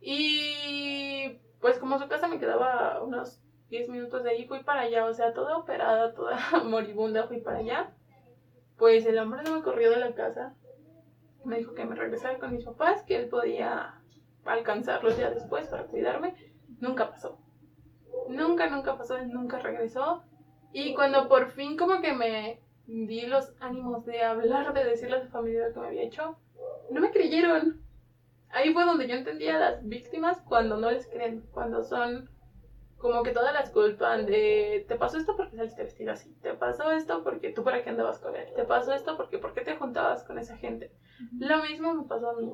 Y 0.00 1.38
pues 1.60 1.78
como 1.78 1.98
su 1.98 2.08
casa 2.08 2.28
me 2.28 2.38
quedaba 2.38 3.02
unos 3.02 3.42
10 3.70 3.88
minutos 3.88 4.24
de 4.24 4.30
ahí, 4.30 4.46
fui 4.46 4.62
para 4.62 4.82
allá. 4.82 5.06
O 5.06 5.14
sea, 5.14 5.32
toda 5.32 5.56
operada, 5.56 6.14
toda 6.14 6.38
moribunda, 6.64 7.26
fui 7.26 7.40
para 7.40 7.58
allá. 7.58 7.92
Pues 8.76 9.06
el 9.06 9.18
hombre 9.18 9.42
no 9.42 9.56
me 9.56 9.62
corrió 9.62 9.90
de 9.90 9.98
la 9.98 10.14
casa. 10.14 10.54
Me 11.44 11.58
dijo 11.58 11.74
que 11.74 11.84
me 11.84 11.94
regresara 11.94 12.38
con 12.38 12.52
mis 12.52 12.64
papás, 12.64 13.02
que 13.02 13.16
él 13.16 13.28
podía 13.28 14.00
alcanzarlos 14.44 15.16
ya 15.18 15.30
después 15.30 15.66
para 15.68 15.84
cuidarme. 15.84 16.34
Nunca 16.80 17.10
pasó. 17.10 17.38
Nunca, 18.28 18.68
nunca 18.68 18.96
pasó, 18.96 19.16
él 19.16 19.30
nunca 19.30 19.58
regresó. 19.58 20.22
Y 20.72 20.94
cuando 20.94 21.28
por 21.28 21.50
fin 21.50 21.76
como 21.76 22.00
que 22.00 22.12
me 22.12 22.60
di 22.86 23.26
los 23.26 23.52
ánimos 23.60 24.04
de 24.04 24.22
hablar, 24.22 24.72
de 24.74 24.84
decirle 24.84 25.16
a 25.16 25.22
su 25.22 25.28
familia 25.28 25.68
lo 25.68 25.74
que 25.74 25.80
me 25.80 25.86
había 25.88 26.02
hecho, 26.02 26.38
no 26.90 27.00
me 27.00 27.10
creyeron. 27.10 27.82
Ahí 28.50 28.72
fue 28.72 28.84
donde 28.84 29.06
yo 29.06 29.14
entendía 29.14 29.56
a 29.56 29.60
las 29.60 29.86
víctimas 29.86 30.40
cuando 30.42 30.78
no 30.78 30.90
les 30.90 31.06
creen, 31.06 31.44
cuando 31.52 31.82
son 31.82 32.30
como 32.98 33.22
que 33.22 33.30
todas 33.30 33.54
las 33.54 33.70
culpan 33.70 34.26
de 34.26 34.84
te 34.88 34.96
pasó 34.96 35.18
esto 35.18 35.36
porque 35.36 35.56
saliste 35.56 35.84
vestido 35.84 36.12
así, 36.12 36.34
te 36.42 36.54
pasó 36.54 36.90
esto 36.90 37.22
porque 37.22 37.52
tú 37.52 37.62
para 37.62 37.82
qué 37.82 37.90
andabas 37.90 38.18
con 38.18 38.34
él, 38.34 38.52
te 38.54 38.64
pasó 38.64 38.92
esto 38.92 39.16
porque 39.16 39.38
por 39.38 39.54
qué 39.54 39.60
te 39.60 39.76
juntabas 39.76 40.24
con 40.24 40.38
esa 40.38 40.56
gente. 40.56 40.90
Lo 41.38 41.62
mismo 41.62 41.94
me 41.94 42.08
pasó 42.08 42.30
a 42.30 42.34
mí. 42.34 42.52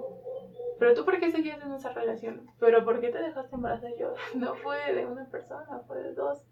Pero 0.79 0.95
tú 0.95 1.05
por 1.05 1.19
qué 1.19 1.31
seguías 1.31 1.63
en 1.63 1.73
esa 1.73 1.93
relación, 1.93 2.51
pero 2.59 2.85
por 2.85 3.01
qué 3.01 3.11
te 3.11 3.19
dejaste 3.19 3.55
embarazar 3.55 3.93
yo. 3.99 4.15
No 4.35 4.55
fue 4.57 4.93
de 4.93 5.07
una 5.07 5.25
persona, 5.31 5.81
fue 5.87 6.03
de 6.03 6.15
dos. 6.15 6.43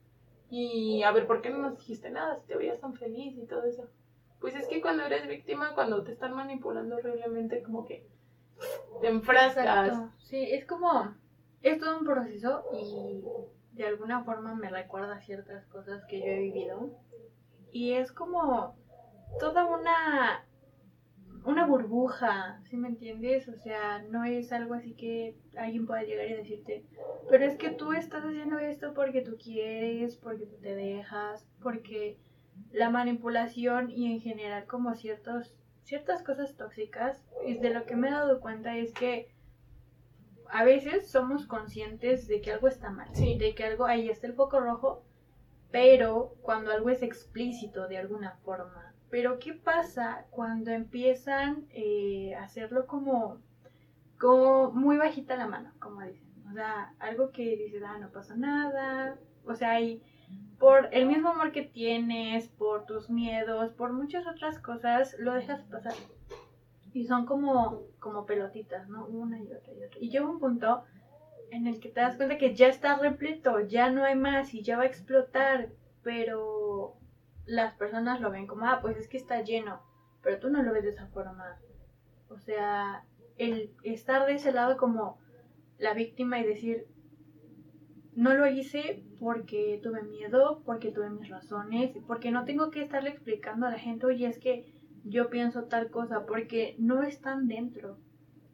Y 0.48 1.02
a 1.02 1.12
ver, 1.12 1.26
¿por 1.26 1.42
qué 1.42 1.50
no 1.50 1.58
nos 1.58 1.76
dijiste 1.76 2.10
nada 2.10 2.36
si 2.36 2.46
te 2.46 2.56
veías 2.56 2.80
tan 2.80 2.94
feliz 2.94 3.36
y 3.36 3.46
todo 3.46 3.64
eso? 3.64 3.88
Pues 4.40 4.54
es 4.54 4.66
que 4.68 4.80
cuando 4.80 5.04
eres 5.04 5.26
víctima, 5.26 5.74
cuando 5.74 6.02
te 6.02 6.12
están 6.12 6.34
manipulando 6.34 6.96
horriblemente, 6.96 7.62
como 7.62 7.84
que 7.84 8.06
te 9.00 9.08
enfrascas. 9.08 9.88
Exacto. 9.88 10.12
Sí, 10.18 10.48
es 10.50 10.66
como, 10.66 11.14
es 11.62 11.78
todo 11.78 11.98
un 11.98 12.04
proceso 12.04 12.64
y 12.72 13.22
de 13.72 13.86
alguna 13.86 14.24
forma 14.24 14.54
me 14.54 14.68
recuerda 14.68 15.20
ciertas 15.20 15.66
cosas 15.66 16.04
que 16.06 16.20
yo 16.20 16.26
he 16.26 16.38
vivido. 16.38 16.90
Y 17.72 17.92
es 17.92 18.12
como 18.12 18.76
toda 19.40 19.64
una, 19.64 20.44
una 21.44 21.66
burbuja, 21.66 22.60
¿sí 22.64 22.76
me 22.76 22.88
entiendes? 22.88 23.48
O 23.48 23.56
sea, 23.56 24.02
no 24.10 24.24
es 24.24 24.52
algo 24.52 24.74
así 24.74 24.94
que 24.94 25.36
alguien 25.56 25.86
pueda 25.86 26.02
llegar 26.02 26.26
y 26.26 26.34
decirte, 26.34 26.84
pero 27.30 27.44
es 27.44 27.56
que 27.56 27.70
tú 27.70 27.92
estás 27.92 28.24
haciendo 28.24 28.58
esto 28.58 28.92
porque 28.94 29.22
tú 29.22 29.36
quieres, 29.42 30.16
porque 30.16 30.46
tú 30.46 30.56
te 30.60 30.74
dejas, 30.74 31.46
porque 31.62 32.18
la 32.72 32.90
manipulación 32.90 33.90
y 33.90 34.12
en 34.12 34.20
general 34.20 34.66
como 34.66 34.94
ciertos, 34.94 35.54
ciertas 35.82 36.22
cosas 36.22 36.56
tóxicas, 36.56 37.24
y 37.46 37.54
de 37.54 37.70
lo 37.70 37.86
que 37.86 37.96
me 37.96 38.08
he 38.08 38.12
dado 38.12 38.40
cuenta 38.40 38.76
es 38.76 38.92
que 38.92 39.32
a 40.52 40.64
veces 40.64 41.10
somos 41.10 41.46
conscientes 41.46 42.28
de 42.28 42.40
que 42.42 42.52
algo 42.52 42.68
está 42.68 42.90
mal, 42.90 43.08
Sí. 43.14 43.38
de 43.38 43.54
que 43.54 43.64
algo, 43.64 43.86
ahí 43.86 44.08
está 44.10 44.26
el 44.26 44.34
foco 44.34 44.60
rojo, 44.60 45.02
pero 45.70 46.34
cuando 46.42 46.70
algo 46.70 46.90
es 46.90 47.02
explícito 47.02 47.88
de 47.88 47.96
alguna 47.96 48.32
forma. 48.44 48.92
Pero 49.10 49.38
¿qué 49.38 49.54
pasa 49.54 50.26
cuando 50.30 50.70
empiezan 50.70 51.66
eh, 51.70 52.34
a 52.34 52.44
hacerlo 52.44 52.86
como, 52.86 53.38
como 54.18 54.70
muy 54.72 54.98
bajita 54.98 55.36
la 55.36 55.46
mano, 55.46 55.72
como 55.80 56.02
dicen? 56.02 56.28
O 56.50 56.52
sea, 56.52 56.94
algo 56.98 57.30
que 57.30 57.56
dices, 57.56 57.82
ah, 57.86 57.98
no 57.98 58.10
pasa 58.10 58.36
nada. 58.36 59.16
O 59.46 59.54
sea, 59.54 59.80
y 59.80 60.02
por 60.58 60.88
el 60.92 61.06
mismo 61.06 61.30
amor 61.30 61.52
que 61.52 61.62
tienes, 61.62 62.48
por 62.48 62.84
tus 62.84 63.08
miedos, 63.08 63.72
por 63.72 63.92
muchas 63.92 64.26
otras 64.26 64.58
cosas, 64.58 65.16
lo 65.18 65.32
dejas 65.32 65.62
pasar. 65.62 65.94
Y 66.92 67.06
son 67.06 67.26
como, 67.26 67.82
como 67.98 68.26
pelotitas, 68.26 68.88
¿no? 68.88 69.06
Una 69.06 69.38
y 69.38 69.52
otra 69.52 69.72
y 69.72 69.82
otra. 69.82 69.98
Y 70.00 70.10
llega 70.10 70.28
un 70.28 70.38
punto 70.38 70.84
en 71.50 71.66
el 71.66 71.80
que 71.80 71.90
te 71.90 72.00
das 72.00 72.16
cuenta 72.16 72.38
que 72.38 72.54
ya 72.54 72.68
está 72.68 72.98
repleto, 72.98 73.60
ya 73.60 73.90
no 73.90 74.04
hay 74.04 74.14
más 74.14 74.54
y 74.54 74.62
ya 74.62 74.76
va 74.76 74.84
a 74.84 74.86
explotar, 74.86 75.70
pero 76.02 76.96
las 77.44 77.74
personas 77.74 78.20
lo 78.20 78.30
ven 78.30 78.46
como, 78.46 78.66
ah, 78.66 78.78
pues 78.80 78.96
es 78.96 79.08
que 79.08 79.18
está 79.18 79.42
lleno, 79.42 79.82
pero 80.22 80.38
tú 80.38 80.48
no 80.48 80.62
lo 80.62 80.72
ves 80.72 80.84
de 80.84 80.90
esa 80.90 81.08
forma. 81.08 81.58
O 82.28 82.38
sea, 82.38 83.04
el 83.36 83.74
estar 83.82 84.26
de 84.26 84.34
ese 84.34 84.52
lado 84.52 84.76
como 84.76 85.18
la 85.78 85.92
víctima 85.92 86.38
y 86.38 86.46
decir, 86.46 86.86
no 88.14 88.34
lo 88.34 88.46
hice 88.46 89.04
porque 89.20 89.80
tuve 89.82 90.02
miedo, 90.02 90.62
porque 90.64 90.90
tuve 90.90 91.10
mis 91.10 91.28
razones, 91.28 91.92
porque 92.06 92.30
no 92.30 92.44
tengo 92.44 92.70
que 92.70 92.82
estarle 92.82 93.10
explicando 93.10 93.66
a 93.66 93.70
la 93.70 93.78
gente, 93.78 94.06
oye, 94.06 94.26
es 94.26 94.38
que 94.38 94.71
yo 95.04 95.30
pienso 95.30 95.64
tal 95.64 95.90
cosa, 95.90 96.26
porque 96.26 96.76
no 96.78 97.02
están 97.02 97.48
dentro. 97.48 97.98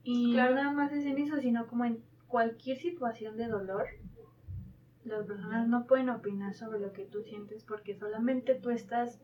Y 0.02 0.32
no 0.32 0.50
nada 0.50 0.72
más 0.72 0.92
es 0.92 1.04
en 1.04 1.18
eso, 1.18 1.38
sino 1.38 1.66
como 1.66 1.84
en 1.84 2.02
cualquier 2.28 2.78
situación 2.78 3.36
de 3.36 3.48
dolor, 3.48 3.86
las 5.04 5.26
personas 5.26 5.66
no 5.68 5.86
pueden 5.86 6.10
opinar 6.10 6.54
sobre 6.54 6.80
lo 6.80 6.92
que 6.92 7.06
tú 7.06 7.22
sientes 7.22 7.64
porque 7.64 7.94
solamente 7.94 8.54
tú 8.54 8.70
estás 8.70 9.20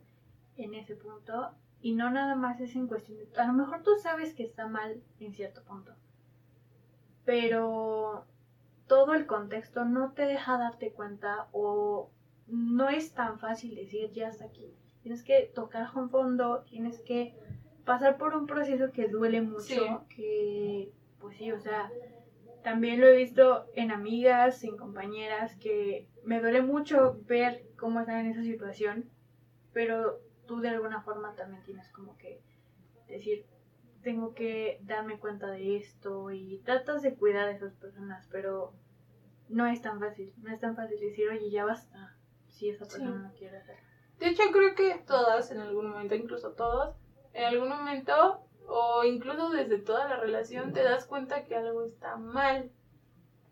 en 0.57 0.75
ese 0.75 0.97
punto 0.97 1.55
y 1.81 1.95
no 1.95 2.11
nada 2.11 2.35
más 2.35 2.61
es 2.61 2.75
en 2.77 2.87
cuestión 2.87 3.19
de... 3.19 3.29
A 3.39 3.47
lo 3.47 3.53
mejor 3.53 3.83
tú 3.83 3.91
sabes 4.03 4.35
que 4.35 4.45
está 4.45 4.67
mal 4.67 5.03
en 5.21 5.35
cierto 5.35 5.63
punto, 5.65 5.95
pero 7.25 8.27
todo 8.87 9.15
el 9.15 9.27
contexto 9.27 9.85
no 9.85 10.13
te 10.13 10.23
deja 10.23 10.59
darte 10.59 10.93
cuenta 10.93 11.49
o 11.53 12.11
no 12.47 12.89
es 12.89 13.13
tan 13.13 13.39
fácil 13.39 13.75
decir 13.75 14.11
ya 14.13 14.29
hasta 14.29 14.47
aquí. 14.47 14.75
Tienes 15.05 15.23
que 15.23 15.53
tocar 15.55 15.93
con 15.93 16.09
fondo, 16.09 16.63
tienes 16.63 16.99
que 17.03 17.35
pasar 17.85 18.17
por 18.17 18.35
un 18.35 18.47
proceso 18.47 18.91
que 18.91 19.07
duele 19.07 19.43
mucho, 19.43 20.07
que 20.09 20.91
pues 21.21 21.37
sí, 21.37 21.53
o 21.53 21.61
sea, 21.61 21.91
también 22.63 23.03
lo 23.03 23.07
he 23.07 23.15
visto 23.15 23.67
en 23.75 23.91
amigas, 23.91 24.65
en 24.65 24.79
compañeras, 24.79 25.57
que 25.57 26.09
me 26.25 26.41
duele 26.41 26.63
mucho 26.63 27.21
ver 27.27 27.67
cómo 27.77 28.01
están 28.01 28.21
en 28.25 28.33
esa 28.33 28.43
situación, 28.45 29.11
pero 29.75 30.21
tú 30.47 30.61
de 30.61 30.71
alguna 30.71 31.03
forma 31.03 31.35
también 31.35 31.63
tienes 31.65 31.93
como 31.93 32.17
que 32.17 32.41
decir, 33.07 33.45
tengo 34.03 34.33
que 34.33 34.81
darme 34.85 35.19
cuenta 35.19 35.51
de 35.51 35.77
esto 35.77 36.31
y 36.31 36.63
tratas 36.65 37.03
de 37.03 37.13
cuidar 37.15 37.49
a 37.49 37.53
esas 37.53 37.75
personas, 37.75 38.27
pero 38.33 38.73
no 39.51 39.67
es 39.67 39.83
tan 39.83 40.01
fácil, 40.01 40.33
no 40.39 40.51
es 40.51 40.61
tan 40.61 40.75
fácil 40.75 40.99
decir, 40.99 41.29
oye, 41.29 41.51
ya 41.51 41.67
basta, 41.67 42.17
si 42.49 42.71
esa 42.71 42.87
persona 42.87 43.29
no 43.29 43.35
quiere 43.35 43.59
hacerlo. 43.59 43.84
De 44.19 44.29
hecho, 44.29 44.43
creo 44.53 44.75
que 44.75 45.03
todas 45.07 45.51
en 45.51 45.61
algún 45.61 45.91
momento, 45.91 46.15
incluso 46.15 46.53
todos, 46.53 46.95
en 47.33 47.45
algún 47.45 47.69
momento 47.69 48.41
o 48.67 49.05
incluso 49.05 49.51
desde 49.51 49.79
toda 49.79 50.09
la 50.09 50.17
relación 50.17 50.73
te 50.73 50.83
das 50.83 51.07
cuenta 51.07 51.45
que 51.45 51.57
algo 51.57 51.85
está 51.85 52.17
mal. 52.17 52.71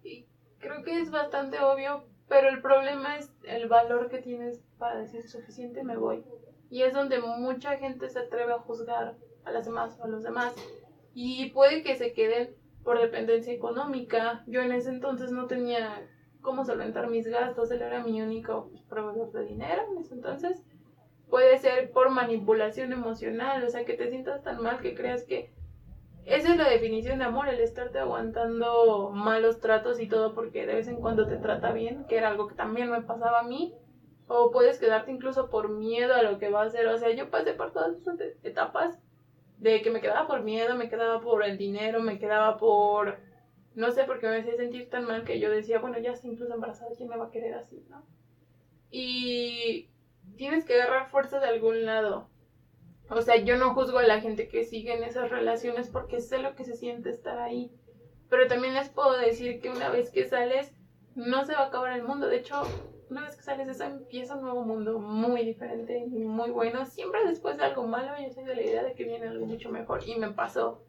Y 0.02 0.26
creo 0.59 0.83
que 0.83 1.00
es 1.00 1.11
bastante 1.11 1.61
obvio, 1.61 2.04
pero 2.28 2.49
el 2.49 2.62
problema 2.62 3.19
es 3.19 3.31
el 3.45 3.69
valor 3.69 4.09
que 4.09 4.19
tienes 4.19 4.62
para 4.78 5.00
decir 5.00 5.28
suficiente 5.28 5.85
me 5.85 5.97
voy. 5.97 6.25
Y 6.71 6.83
es 6.83 6.95
donde 6.95 7.21
mucha 7.21 7.76
gente 7.76 8.09
se 8.09 8.21
atreve 8.21 8.52
a 8.52 8.59
juzgar 8.59 9.16
a 9.45 9.50
las 9.50 9.66
demás 9.66 9.99
o 10.00 10.04
a 10.04 10.09
los 10.09 10.23
demás. 10.23 10.54
Y 11.12 11.50
puede 11.50 11.83
que 11.83 11.97
se 11.97 12.14
queden 12.14 12.57
por 12.83 12.99
dependencia 12.99 13.52
económica. 13.52 14.42
Yo 14.47 14.62
en 14.62 14.73
ese 14.73 14.88
entonces 14.88 15.31
no 15.31 15.47
tenía 15.47 16.09
cómo 16.43 16.65
solventar 16.65 17.09
mis 17.09 17.27
gastos, 17.27 17.71
él 17.71 17.83
era 17.83 18.03
mi 18.03 18.21
único 18.21 18.71
proveedor 18.89 19.33
de 19.33 19.45
dinero 19.45 19.83
en 19.91 19.99
ese 19.99 20.15
entonces. 20.15 20.63
Puede 21.31 21.57
ser 21.59 21.91
por 21.93 22.11
manipulación 22.11 22.93
emocional, 22.93 23.65
o 23.65 23.71
sea, 23.71 23.85
que 23.85 23.95
te 23.95 24.11
sientas 24.11 24.43
tan 24.43 24.63
mal 24.63 24.81
que 24.81 24.95
creas 24.95 25.23
que 25.23 25.51
esa 26.25 26.53
es 26.53 26.57
la 26.57 26.69
definición 26.69 27.19
de 27.19 27.25
amor, 27.25 27.49
el 27.49 27.61
estarte 27.61 27.99
aguantando 27.99 29.11
malos 29.13 29.61
tratos 29.61 29.99
y 29.99 30.07
todo 30.07 30.35
porque 30.35 30.67
de 30.67 30.75
vez 30.75 30.87
en 30.87 31.01
cuando 31.01 31.27
te 31.27 31.37
trata 31.37 31.73
bien, 31.73 32.05
que 32.05 32.17
era 32.17 32.29
algo 32.29 32.47
que 32.47 32.55
también 32.55 32.91
me 32.91 33.03
pasaba 33.03 33.41
a 33.41 33.45
mí, 33.45 33.75
o 34.29 34.51
puedes 34.53 34.79
quedarte 34.79 35.11
incluso 35.11 35.51
por 35.51 35.69
miedo 35.71 36.15
a 36.15 36.23
lo 36.23 36.39
que 36.39 36.49
va 36.49 36.63
a 36.63 36.67
hacer, 36.67 36.87
o 36.87 36.99
sea, 36.99 37.11
yo 37.11 37.31
pasé 37.31 37.55
por 37.55 37.73
todas 37.73 37.97
esas 37.97 38.21
etapas 38.45 38.99
de 39.59 39.83
que 39.83 39.91
me 39.91 40.01
quedaba 40.01 40.29
por 40.29 40.43
miedo, 40.43 40.77
me 40.77 40.89
quedaba 40.89 41.21
por 41.21 41.45
el 41.45 41.59
dinero, 41.59 42.01
me 42.01 42.19
quedaba 42.19 42.57
por 42.57 43.19
no 43.75 43.91
sé, 43.91 44.05
por 44.05 44.19
qué 44.19 44.29
me 44.29 44.37
hacía 44.38 44.57
sentir 44.57 44.91
tan 44.91 45.05
mal 45.05 45.25
que 45.25 45.41
yo 45.41 45.50
decía, 45.50 45.79
bueno, 45.79 45.99
ya 45.99 46.12
estoy 46.12 46.31
incluso 46.31 46.55
embarazada, 46.55 46.91
¿quién 46.97 47.09
me 47.09 47.17
va 47.17 47.26
a 47.26 47.31
querer 47.31 47.55
así, 47.55 47.85
no? 47.88 48.05
Y 48.91 49.88
tienes 50.37 50.64
que 50.64 50.75
agarrar 50.75 51.11
fuerza 51.11 51.41
de 51.41 51.47
algún 51.47 51.87
lado. 51.87 52.29
O 53.09 53.21
sea, 53.21 53.37
yo 53.37 53.57
no 53.57 53.75
juzgo 53.75 53.99
a 53.99 54.07
la 54.07 54.21
gente 54.21 54.49
que 54.49 54.64
sigue 54.64 54.95
en 54.95 55.02
esas 55.02 55.31
relaciones 55.31 55.88
porque 55.88 56.21
sé 56.21 56.38
lo 56.38 56.55
que 56.55 56.64
se 56.64 56.76
siente 56.76 57.11
estar 57.11 57.38
ahí. 57.38 57.71
Pero 58.29 58.47
también 58.47 58.75
les 58.75 58.88
puedo 58.88 59.19
decir 59.19 59.61
que 59.61 59.69
una 59.69 59.91
vez 59.91 60.11
que 60.11 60.25
sales, 60.25 60.73
no 61.14 61.45
se 61.45 61.52
va 61.52 61.61
a 61.61 61.67
acabar 61.67 61.93
el 61.93 62.05
mundo. 62.05 62.29
De 62.29 62.37
hecho, 62.37 62.62
una 63.11 63.23
vez 63.23 63.37
que 63.37 63.43
sales, 63.43 63.69
eso 63.69 63.85
empieza 63.85 64.37
un 64.37 64.43
nuevo 64.43 64.64
mundo 64.64 64.99
muy 64.99 65.45
diferente 65.45 65.99
y 65.99 66.25
muy 66.25 66.50
bueno. 66.50 66.87
Siempre 66.87 67.21
después 67.26 67.59
de 67.59 67.64
algo 67.64 67.87
malo, 67.87 68.12
yo 68.23 68.31
soy 68.31 68.45
de 68.45 68.55
la 68.55 68.62
idea 68.62 68.83
de 68.83 68.95
que 68.95 69.05
viene 69.05 69.29
algo 69.29 69.45
mucho 69.45 69.71
mejor. 69.71 70.00
Y 70.07 70.17
me 70.17 70.31
pasó. 70.31 70.83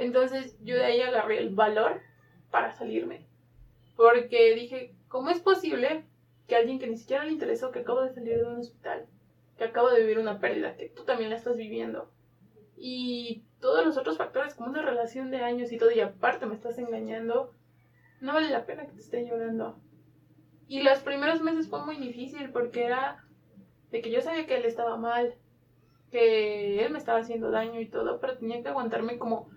Entonces, 0.00 0.56
yo 0.62 0.76
de 0.76 0.84
ahí 0.86 1.02
agarré 1.02 1.38
el 1.40 1.54
valor 1.54 2.00
para 2.50 2.72
salirme. 2.72 3.26
Porque 3.96 4.54
dije, 4.54 4.94
¿cómo 5.08 5.28
es 5.28 5.40
posible 5.40 6.06
que 6.48 6.56
alguien 6.56 6.78
que 6.78 6.86
ni 6.86 6.96
siquiera 6.96 7.22
le 7.24 7.32
interesó, 7.32 7.70
que 7.70 7.80
acabo 7.80 8.00
de 8.00 8.14
salir 8.14 8.38
de 8.38 8.44
un 8.44 8.60
hospital, 8.60 9.06
que 9.58 9.64
acabo 9.64 9.90
de 9.90 10.00
vivir 10.00 10.18
una 10.18 10.40
pérdida, 10.40 10.74
que 10.74 10.88
tú 10.88 11.04
también 11.04 11.28
la 11.28 11.36
estás 11.36 11.58
viviendo, 11.58 12.10
y 12.78 13.44
todos 13.60 13.84
los 13.84 13.98
otros 13.98 14.16
factores, 14.16 14.54
como 14.54 14.70
una 14.70 14.80
relación 14.80 15.30
de 15.30 15.42
años 15.42 15.70
y 15.70 15.76
todo, 15.76 15.90
y 15.90 16.00
aparte 16.00 16.46
me 16.46 16.54
estás 16.54 16.78
engañando, 16.78 17.52
no 18.22 18.32
vale 18.32 18.48
la 18.48 18.64
pena 18.64 18.86
que 18.86 18.92
te 18.92 19.00
esté 19.00 19.26
llorando. 19.26 19.78
Y 20.66 20.82
los 20.82 21.00
primeros 21.00 21.42
meses 21.42 21.68
fue 21.68 21.84
muy 21.84 21.96
difícil 21.98 22.48
porque 22.52 22.84
era 22.84 23.22
de 23.90 24.00
que 24.00 24.10
yo 24.10 24.22
sabía 24.22 24.46
que 24.46 24.56
él 24.56 24.64
estaba 24.64 24.96
mal, 24.96 25.34
que 26.10 26.82
él 26.82 26.90
me 26.90 26.98
estaba 26.98 27.18
haciendo 27.18 27.50
daño 27.50 27.80
y 27.80 27.86
todo, 27.86 28.18
pero 28.18 28.38
tenía 28.38 28.62
que 28.62 28.68
aguantarme 28.68 29.18
como, 29.18 29.50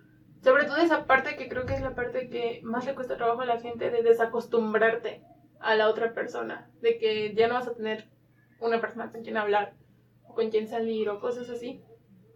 sobre 0.44 0.66
todo 0.66 0.76
esa 0.76 1.06
parte 1.06 1.36
que 1.36 1.48
creo 1.48 1.64
que 1.64 1.72
es 1.72 1.80
la 1.80 1.94
parte 1.94 2.28
que 2.28 2.60
más 2.62 2.84
le 2.84 2.94
cuesta 2.94 3.16
trabajo 3.16 3.40
a 3.40 3.46
la 3.46 3.60
gente 3.60 3.90
de 3.90 4.02
desacostumbrarte 4.02 5.22
a 5.58 5.74
la 5.74 5.88
otra 5.88 6.12
persona, 6.12 6.70
de 6.82 6.98
que 6.98 7.34
ya 7.34 7.48
no 7.48 7.54
vas 7.54 7.66
a 7.66 7.74
tener 7.74 8.10
una 8.60 8.78
persona 8.78 9.10
con 9.10 9.22
quien 9.22 9.38
hablar 9.38 9.74
o 10.28 10.34
con 10.34 10.50
quien 10.50 10.68
salir 10.68 11.08
o 11.08 11.18
cosas 11.18 11.48
así. 11.48 11.82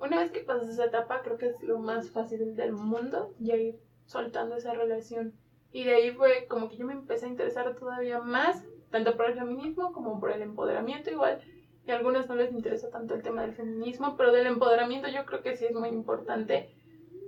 Una 0.01 0.21
vez 0.21 0.31
que 0.31 0.41
pasas 0.41 0.71
esa 0.71 0.87
etapa, 0.87 1.21
creo 1.23 1.37
que 1.37 1.49
es 1.49 1.63
lo 1.63 1.79
más 1.81 2.11
fácil 2.11 2.57
del 2.57 2.73
mundo 2.73 3.35
ya 3.39 3.57
ir 3.57 3.79
soltando 4.07 4.57
esa 4.57 4.73
relación. 4.73 5.35
Y 5.71 5.85
de 5.85 5.95
ahí 5.95 6.11
fue 6.13 6.47
como 6.49 6.71
que 6.71 6.79
yo 6.79 6.87
me 6.87 6.95
empecé 6.95 7.27
a 7.27 7.31
interesar 7.31 7.75
todavía 7.75 8.21
más, 8.21 8.65
tanto 8.91 9.19
por 9.19 9.27
el 9.27 9.35
feminismo 9.35 9.93
como 9.93 10.19
por 10.19 10.31
el 10.31 10.41
empoderamiento 10.41 11.11
igual. 11.11 11.43
Y 11.87 11.91
a 11.91 11.97
algunos 11.97 12.27
no 12.27 12.37
les 12.37 12.53
interesa 12.53 12.89
tanto 12.89 13.15
el 13.15 13.23
tema 13.23 13.43
del 13.43 13.53
feminismo, 13.53 14.17
pero 14.17 14.33
del 14.33 14.47
empoderamiento 14.47 15.09
yo 15.09 15.27
creo 15.27 15.43
que 15.43 15.57
sí 15.57 15.67
es 15.67 15.75
muy 15.75 15.89
importante. 15.91 16.71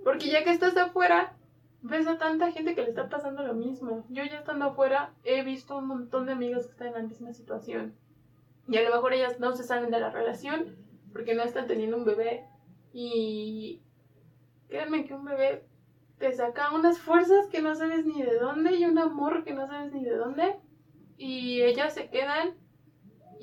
Porque 0.05 0.31
ya 0.31 0.45
que 0.45 0.51
estás 0.51 0.77
afuera, 0.77 1.37
ves 1.83 2.07
a 2.07 2.19
tanta 2.19 2.53
gente 2.53 2.75
que 2.75 2.83
le 2.83 2.89
está 2.89 3.09
pasando 3.09 3.43
lo 3.43 3.55
mismo. 3.55 4.05
Yo 4.09 4.25
ya 4.25 4.39
estando 4.39 4.67
afuera 4.67 5.13
he 5.25 5.43
visto 5.43 5.77
un 5.79 5.87
montón 5.87 6.27
de 6.27 6.33
amigos 6.33 6.67
que 6.67 6.73
están 6.73 6.89
en 6.89 6.95
la 6.95 7.03
misma 7.03 7.33
situación. 7.33 7.95
Y 8.69 8.77
a 8.77 8.83
lo 8.83 8.95
mejor 8.95 9.13
ellas 9.13 9.41
no 9.41 9.55
se 9.57 9.65
salen 9.65 9.91
de 9.91 10.01
la 10.01 10.11
relación 10.11 10.77
porque 11.13 11.35
no 11.35 11.43
están 11.43 11.67
teniendo 11.67 11.97
un 11.97 12.05
bebé. 12.05 12.45
Y 12.93 13.83
créanme 14.69 15.05
que 15.05 15.15
un 15.15 15.25
bebé 15.25 15.67
te 16.19 16.33
saca 16.33 16.73
unas 16.75 16.99
fuerzas 16.99 17.47
que 17.49 17.63
no 17.63 17.75
sabes 17.75 18.05
ni 18.05 18.23
de 18.23 18.39
dónde 18.39 18.77
y 18.77 18.85
un 18.85 18.99
amor 18.99 19.43
que 19.45 19.55
no 19.55 19.67
sabes 19.67 19.93
ni 19.93 20.05
de 20.05 20.17
dónde. 20.17 20.57
Y 21.17 21.63
ellas 21.63 21.95
se 21.95 22.09
quedan 22.11 22.55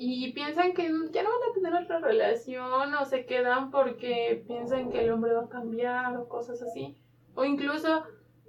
y 0.00 0.32
piensan 0.32 0.74
que 0.74 0.84
ya 1.10 1.24
no 1.24 1.30
van 1.30 1.50
a 1.50 1.54
tener 1.54 1.74
otra 1.74 1.98
relación 1.98 2.94
o 2.94 3.04
se 3.04 3.26
quedan 3.26 3.72
porque 3.72 4.44
piensan 4.46 4.92
que 4.92 5.02
el 5.02 5.10
hombre 5.10 5.32
va 5.32 5.42
a 5.42 5.48
cambiar 5.48 6.16
o 6.16 6.28
cosas 6.28 6.62
así. 6.62 6.96
O 7.34 7.44
incluso 7.44 8.04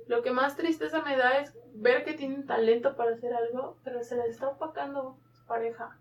lo 0.06 0.22
que 0.22 0.30
más 0.30 0.56
tristeza 0.56 1.02
me 1.02 1.18
da 1.18 1.40
es 1.40 1.58
ver 1.74 2.06
que 2.06 2.14
tienen 2.14 2.46
talento 2.46 2.96
para 2.96 3.14
hacer 3.14 3.34
algo, 3.34 3.78
pero 3.84 4.04
se 4.04 4.16
les 4.18 4.30
está 4.30 4.50
opacando 4.50 5.18
su 5.32 5.44
pareja. 5.48 5.98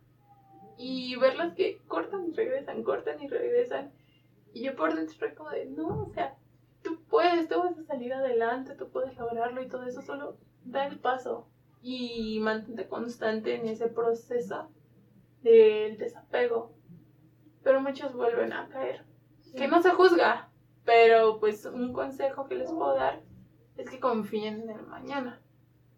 Y 0.77 1.17
verlas 1.17 1.55
que 1.55 1.79
cortan 1.89 2.27
y 2.27 2.33
regresan, 2.33 2.83
cortan 2.83 3.23
y 3.23 3.29
regresan. 3.29 3.91
Y 4.53 4.65
yo 4.65 4.77
por 4.77 4.95
dentro 4.95 5.13
estoy 5.15 5.33
como 5.33 5.49
de, 5.49 5.65
no, 5.65 6.03
o 6.03 6.11
sea, 6.13 6.37
tú 6.83 7.01
puedes, 7.09 7.49
tú 7.49 7.59
vas 7.59 7.79
a 7.79 7.85
salir 7.85 8.13
adelante, 8.13 8.75
tú 8.75 8.91
puedes 8.91 9.17
lograrlo 9.17 9.63
y 9.63 9.69
todo 9.69 9.85
eso, 9.85 10.03
solo 10.03 10.37
da 10.67 10.87
el 10.87 10.99
paso 10.99 11.49
y 11.83 12.39
mantente 12.41 12.87
constante 12.87 13.55
en 13.55 13.67
ese 13.67 13.89
proceso 13.89 14.69
del 15.43 15.99
desapego. 15.99 16.73
Pero 17.63 17.81
muchos 17.81 18.15
vuelven 18.15 18.53
a 18.53 18.69
caer. 18.69 19.05
Que 19.57 19.69
no 19.69 19.83
se 19.83 19.91
juzga, 19.91 20.51
pero 20.85 21.39
pues 21.41 21.65
un 21.65 21.93
consejo 21.93 22.47
que 22.47 22.55
les 22.55 22.71
puedo 22.71 22.95
dar 22.95 23.21
es 23.77 23.89
que 23.89 24.01
confíen 24.01 24.63
en 24.63 24.71
el 24.71 24.83
mañana, 24.87 25.41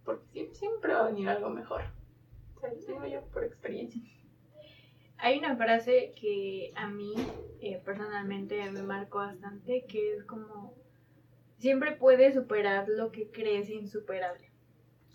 porque 0.04 0.50
siempre 0.52 0.94
va 0.94 1.00
a 1.00 1.06
venir 1.06 1.28
algo 1.28 1.50
mejor. 1.50 1.82
Se 2.61 2.92
lo 2.92 3.00
digo 3.00 3.06
yo 3.06 3.23
por 3.32 3.44
experiencia. 3.44 4.02
Hay 5.16 5.38
una 5.38 5.56
frase 5.56 6.12
que 6.18 6.73
a 6.76 6.88
mí 6.88 7.14
eh, 7.61 7.80
personalmente 7.85 8.70
me 8.70 8.82
marcó 8.82 9.18
bastante, 9.18 9.85
que 9.87 10.16
es 10.16 10.25
como, 10.25 10.75
siempre 11.59 11.92
puedes 11.92 12.35
superar 12.35 12.88
lo 12.88 13.12
que 13.12 13.30
crees 13.30 13.68
insuperable. 13.70 14.50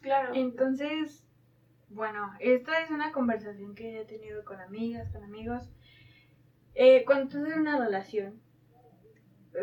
Claro. 0.01 0.33
Entonces, 0.35 1.24
bueno, 1.95 2.33
esta 2.39 2.81
es 2.81 2.91
una 2.91 3.11
conversación 3.13 3.73
que 3.73 4.01
he 4.01 4.05
tenido 4.05 4.43
con 4.43 4.59
amigas, 4.59 5.09
con 5.11 5.23
amigos. 5.23 5.63
Eh, 6.73 7.05
cuando 7.05 7.29
tú 7.29 7.41
tienes 7.41 7.57
una 7.57 7.79
relación 7.79 8.41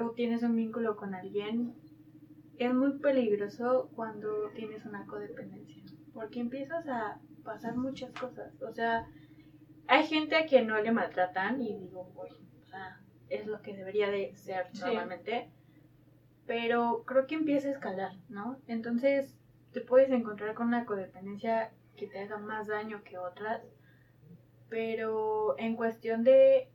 o 0.01 0.11
tienes 0.13 0.43
un 0.43 0.57
vínculo 0.57 0.97
con 0.97 1.15
alguien, 1.15 1.75
es 2.59 2.73
muy 2.73 2.99
peligroso 2.99 3.91
cuando 3.95 4.51
tienes 4.55 4.85
una 4.87 5.07
codependencia. 5.07 5.83
porque 6.15 6.41
empiezas 6.41 6.87
a 6.89 7.19
pasar 7.43 7.75
muchas 7.77 8.13
cosas. 8.13 8.53
O 8.63 8.73
sea, 8.73 9.07
hay 9.87 10.07
gente 10.07 10.37
a 10.37 10.47
quien 10.47 10.67
no 10.67 10.81
le 10.81 10.93
maltratan 10.93 11.61
y 11.63 11.79
digo, 11.79 12.13
uy, 12.15 12.29
o 12.61 12.67
sea, 12.67 13.01
es 13.31 13.47
lo 13.47 13.63
que 13.63 13.75
debería 13.75 14.11
de 14.11 14.35
ser 14.37 14.67
normalmente. 14.79 15.51
Pero 16.47 17.05
creo 17.07 17.27
que 17.27 17.35
empieza 17.35 17.69
a 17.69 17.73
escalar, 17.73 18.13
¿no? 18.29 18.59
Entonces 18.67 19.35
te 19.73 19.81
puedes 19.81 20.11
encontrar 20.11 20.55
con 20.55 20.69
una 20.69 20.85
codependencia 20.85 21.73
que 21.97 22.07
te 22.07 22.21
haga 22.21 22.39
más 22.39 22.69
daño 22.69 23.03
que 23.05 23.19
otras. 23.19 23.63
Pero 24.69 25.59
en 25.59 25.77
cuestión 25.77 26.25
de, 26.25 26.71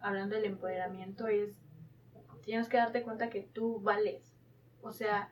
hablando 0.00 0.34
del 0.36 0.46
empoderamiento, 0.46 1.28
es, 1.28 1.56
tienes 2.42 2.68
que 2.68 2.76
darte 2.76 3.02
cuenta 3.02 3.30
que 3.30 3.42
tú 3.42 3.80
vales. 3.80 4.36
O 4.82 4.92
sea, 4.92 5.30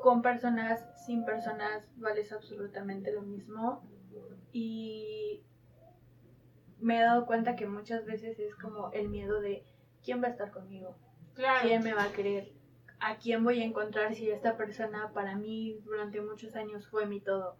con 0.00 0.22
personas, 0.22 0.84
sin 1.06 1.24
personas, 1.24 1.88
vales 1.96 2.32
absolutamente 2.32 3.12
lo 3.12 3.22
mismo. 3.22 3.82
Y 4.52 5.44
me 6.80 6.98
he 6.98 7.02
dado 7.02 7.26
cuenta 7.26 7.56
que 7.56 7.66
muchas 7.66 8.04
veces 8.04 8.38
es 8.38 8.54
como 8.54 8.90
el 8.92 9.08
miedo 9.08 9.40
de 9.40 9.64
quién 10.02 10.22
va 10.22 10.28
a 10.28 10.30
estar 10.30 10.50
conmigo, 10.50 10.96
quién 11.62 11.82
me 11.82 11.94
va 11.94 12.04
a 12.04 12.12
querer, 12.12 12.52
a 13.00 13.16
quién 13.16 13.44
voy 13.44 13.60
a 13.60 13.64
encontrar 13.64 14.14
si 14.14 14.30
esta 14.30 14.56
persona 14.56 15.12
para 15.12 15.36
mí 15.36 15.78
durante 15.84 16.20
muchos 16.20 16.54
años 16.56 16.86
fue 16.88 17.06
mi 17.06 17.20
todo. 17.20 17.58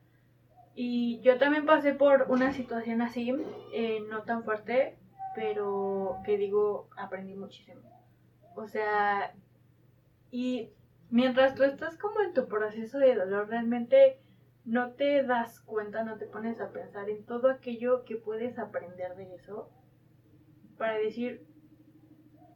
Y 0.78 1.20
yo 1.22 1.38
también 1.38 1.64
pasé 1.64 1.94
por 1.94 2.26
una 2.28 2.52
situación 2.52 3.00
así, 3.00 3.34
eh, 3.72 4.04
no 4.10 4.24
tan 4.24 4.44
fuerte, 4.44 4.98
pero 5.34 6.18
que 6.26 6.36
digo, 6.36 6.90
aprendí 6.98 7.34
muchísimo. 7.34 7.80
O 8.54 8.68
sea, 8.68 9.34
y 10.30 10.70
mientras 11.08 11.54
tú 11.54 11.62
estás 11.62 11.96
como 11.96 12.20
en 12.20 12.34
tu 12.34 12.46
proceso 12.46 12.98
de 12.98 13.14
dolor, 13.14 13.48
realmente 13.48 14.20
no 14.66 14.90
te 14.90 15.22
das 15.22 15.60
cuenta, 15.60 16.04
no 16.04 16.18
te 16.18 16.26
pones 16.26 16.60
a 16.60 16.70
pensar 16.70 17.08
en 17.08 17.24
todo 17.24 17.48
aquello 17.48 18.04
que 18.04 18.16
puedes 18.16 18.58
aprender 18.58 19.16
de 19.16 19.34
eso 19.34 19.70
para 20.76 20.98
decir, 20.98 21.46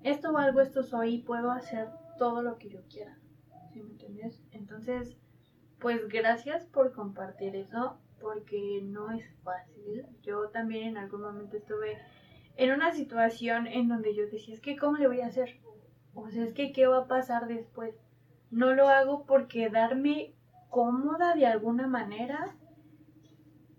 esto 0.03 0.33
valgo, 0.33 0.61
esto 0.61 0.83
soy 0.83 1.23
puedo 1.23 1.51
hacer 1.51 1.89
todo 2.19 2.43
lo 2.43 2.59
que 2.59 2.69
yo 2.69 2.83
quiera. 2.91 3.17
¿Sí 3.73 3.81
me 3.81 3.93
entiendes? 3.93 4.43
Entonces, 4.51 5.17
pues 5.79 6.07
gracias 6.09 6.67
por 6.67 6.93
compartir 6.93 7.57
eso, 7.57 7.99
porque 8.21 8.81
no 8.83 9.11
es 9.11 9.25
fácil. 9.43 10.07
Yo 10.23 10.49
también 10.49 10.89
en 10.89 10.97
algún 10.99 11.23
momento 11.23 11.57
estuve 11.57 11.99
en 12.57 12.73
una 12.73 12.93
situación 12.93 13.67
en 13.67 13.89
donde 13.89 14.15
yo 14.15 14.27
decía, 14.27 14.55
es 14.55 14.61
que 14.61 14.77
¿cómo 14.77 14.97
le 14.97 15.09
voy 15.09 15.21
a 15.21 15.27
hacer? 15.27 15.61
O 16.15 16.29
sea, 16.31 16.45
es 16.45 16.53
que 16.53 16.73
¿qué 16.73 16.87
va 16.87 16.99
a 16.99 17.09
pasar 17.09 17.47
después? 17.47 17.95
No 18.51 18.75
lo 18.75 18.89
hago 18.89 19.25
porque 19.27 19.71
darme 19.71 20.35
cómoda 20.69 21.35
de 21.35 21.47
alguna 21.47 21.87
manera 21.87 22.57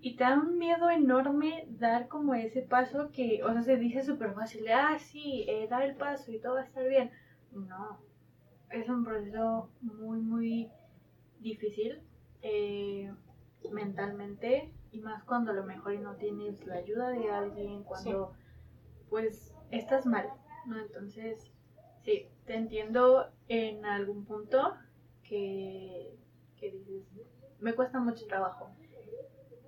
y 0.02 0.16
te 0.16 0.24
da 0.24 0.34
un 0.34 0.58
miedo 0.58 0.90
enorme 0.90 1.68
dar 1.70 2.08
como 2.08 2.34
ese 2.34 2.62
paso 2.64 3.12
que, 3.12 3.44
o 3.44 3.54
sea, 3.54 3.62
se 3.62 3.78
dice 3.78 4.04
súper 4.04 4.34
fácil, 4.34 4.68
ah, 4.70 4.98
sí, 4.98 5.46
eh, 5.48 5.68
dar 5.70 5.84
el 5.84 5.96
paso 5.96 6.32
y 6.32 6.40
todo 6.40 6.56
va 6.56 6.62
a 6.62 6.66
estar 6.66 6.88
bien. 6.88 7.12
No, 7.52 8.00
es 8.72 8.90
un 8.90 9.04
proceso 9.04 9.70
muy, 9.82 10.20
muy 10.20 10.70
difícil 11.40 12.02
eh, 12.42 13.12
mentalmente 13.70 14.74
y 14.92 15.00
más 15.00 15.24
cuando 15.24 15.52
a 15.52 15.54
lo 15.54 15.64
mejor 15.64 16.00
no 16.00 16.16
tienes 16.16 16.66
la 16.66 16.76
ayuda 16.76 17.10
de 17.10 17.30
alguien, 17.32 17.84
cuando 17.84 18.34
pues 19.10 19.54
estás 19.72 20.06
mal, 20.06 20.30
¿no? 20.66 20.80
Entonces, 20.80 21.52
sí, 22.04 22.28
te 22.46 22.56
entiendo 22.56 23.30
en 23.48 23.86
algún 23.86 24.26
punto 24.26 24.74
que 25.24 26.18
que 26.62 26.72
dices, 26.72 27.04
me 27.60 27.74
cuesta 27.74 28.00
mucho 28.00 28.28
trabajo. 28.28 28.72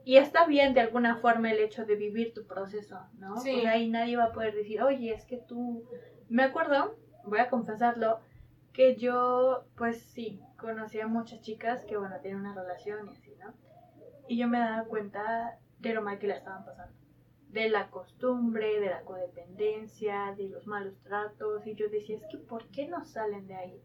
Y 0.06 0.18
está 0.18 0.46
bien 0.46 0.74
de 0.74 0.82
alguna 0.82 1.18
forma 1.18 1.52
el 1.52 1.60
hecho 1.60 1.86
de 1.86 1.96
vivir 1.96 2.34
tu 2.34 2.46
proceso, 2.46 3.00
¿no? 3.18 3.38
Sí. 3.38 3.52
Porque 3.52 3.68
ahí 3.68 3.90
nadie 3.90 4.16
va 4.16 4.26
a 4.26 4.32
poder 4.34 4.54
decir, 4.54 4.82
oye, 4.82 5.14
es 5.14 5.26
que 5.26 5.38
tú... 5.38 5.86
Me 6.30 6.44
acuerdo, 6.44 6.98
voy 7.26 7.40
a 7.40 7.50
confesarlo, 7.50 8.20
que 8.74 8.96
yo, 8.96 9.66
pues 9.76 10.02
sí, 10.02 10.42
conocí 10.58 11.00
a 11.00 11.08
muchas 11.08 11.42
chicas 11.42 11.86
que, 11.86 11.98
bueno, 11.98 12.16
tienen 12.22 12.42
una 12.42 12.54
relación 12.54 13.08
y 13.08 13.12
así, 13.12 13.34
¿no? 13.40 13.54
Y 14.28 14.38
yo 14.38 14.48
me 14.48 14.60
daba 14.60 14.86
cuenta 14.86 15.60
de 15.80 15.94
lo 15.94 16.02
mal 16.02 16.20
que 16.20 16.28
la 16.28 16.38
estaban 16.38 16.66
pasando. 16.66 16.94
De 17.50 17.70
la 17.70 17.90
costumbre, 17.90 18.80
de 18.80 18.90
la 18.90 19.02
codependencia, 19.02 20.34
de 20.38 20.50
los 20.50 20.66
malos 20.66 21.00
tratos. 21.04 21.66
Y 21.68 21.76
yo 21.76 21.90
decía, 21.90 22.18
es 22.18 22.24
que, 22.32 22.38
¿por 22.38 22.68
qué 22.68 22.88
no 22.88 23.04
salen 23.06 23.48
de 23.48 23.56
ahí? 23.56 23.82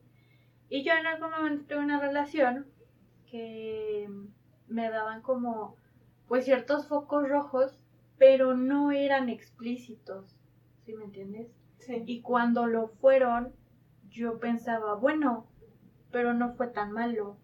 Y 0.70 0.85
yo 0.85 0.92
en 0.92 1.07
algún 1.07 1.31
momento 1.31 1.64
tuve 1.66 1.85
una 1.85 2.01
relación 2.01 2.66
que 3.31 4.09
me 4.68 4.90
daban 4.90 5.22
como 5.22 5.77
pues 6.27 6.44
ciertos 6.44 6.87
focos 6.88 7.27
rojos, 7.27 7.79
pero 8.18 8.55
no 8.55 8.92
eran 8.92 9.31
explícitos, 9.31 10.37
¿sí 10.85 10.94
me 10.94 11.05
entiendes? 11.05 11.48
Sí. 11.79 12.03
Y 12.07 12.20
cuando 12.20 12.66
lo 12.66 12.88
fueron, 12.88 13.55
yo 14.11 14.38
pensaba, 14.38 14.94
bueno, 14.94 15.46
pero 16.11 16.35
no 16.35 16.55
fue 16.55 16.68
tan 16.68 16.92
malo. 16.92 17.38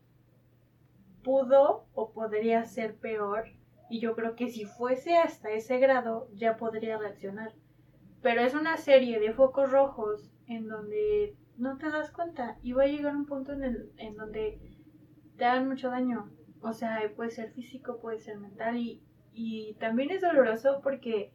Pudo 1.25 1.87
o 1.95 2.13
podría 2.13 2.65
ser 2.65 2.95
peor, 2.95 3.47
y 3.91 3.99
yo 4.01 4.15
creo 4.15 4.37
que 4.37 4.49
si 4.49 4.65
fuese 4.65 5.17
hasta 5.17 5.51
ese 5.51 5.79
grado 5.79 6.29
ya 6.35 6.57
podría 6.57 6.99
reaccionar. 6.99 7.53
Pero 8.23 8.43
es 8.43 8.55
una 8.55 8.77
serie 8.77 9.19
de 9.19 9.33
focos 9.33 9.71
rojos 9.73 10.31
en 10.47 10.69
donde 10.69 11.37
no 11.57 11.79
te 11.79 11.91
das 11.91 12.11
cuenta 12.11 12.59
y 12.63 12.73
va 12.73 12.85
a 12.85 12.89
llegar 12.89 13.17
un 13.17 13.27
punto 13.27 13.53
en, 13.53 13.65
el, 13.65 13.93
en 13.97 14.17
donde 14.17 14.61
te 15.37 15.45
hagan 15.45 15.69
mucho 15.69 15.91
daño. 15.91 16.31
O 16.61 16.73
sea, 16.73 17.01
puede 17.17 17.31
ser 17.31 17.51
físico, 17.53 18.01
puede 18.01 18.21
ser 18.21 18.39
mental 18.39 18.77
y, 18.77 19.03
y 19.33 19.75
también 19.75 20.11
es 20.11 20.23
doloroso 20.23 20.81
porque 20.83 21.33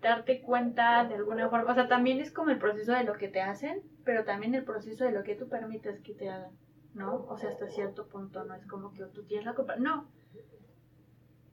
darte 0.00 0.42
cuenta 0.42 1.04
de 1.06 1.14
alguna 1.14 1.48
forma, 1.48 1.72
o 1.72 1.74
sea, 1.74 1.88
también 1.88 2.20
es 2.20 2.30
como 2.30 2.50
el 2.50 2.58
proceso 2.58 2.92
de 2.92 3.04
lo 3.04 3.14
que 3.14 3.28
te 3.28 3.40
hacen, 3.40 3.82
pero 4.04 4.24
también 4.24 4.54
el 4.54 4.64
proceso 4.64 5.04
de 5.04 5.12
lo 5.12 5.22
que 5.24 5.34
tú 5.34 5.48
permites 5.48 6.00
que 6.02 6.14
te 6.14 6.28
hagan, 6.28 6.52
¿no? 6.94 7.26
O 7.28 7.36
sea, 7.36 7.50
hasta 7.50 7.68
cierto 7.68 8.06
punto 8.06 8.44
no 8.44 8.54
es 8.54 8.66
como 8.66 8.92
que 8.92 9.04
tú 9.06 9.24
tienes 9.24 9.46
la 9.46 9.54
culpa, 9.54 9.76
no. 9.76 10.08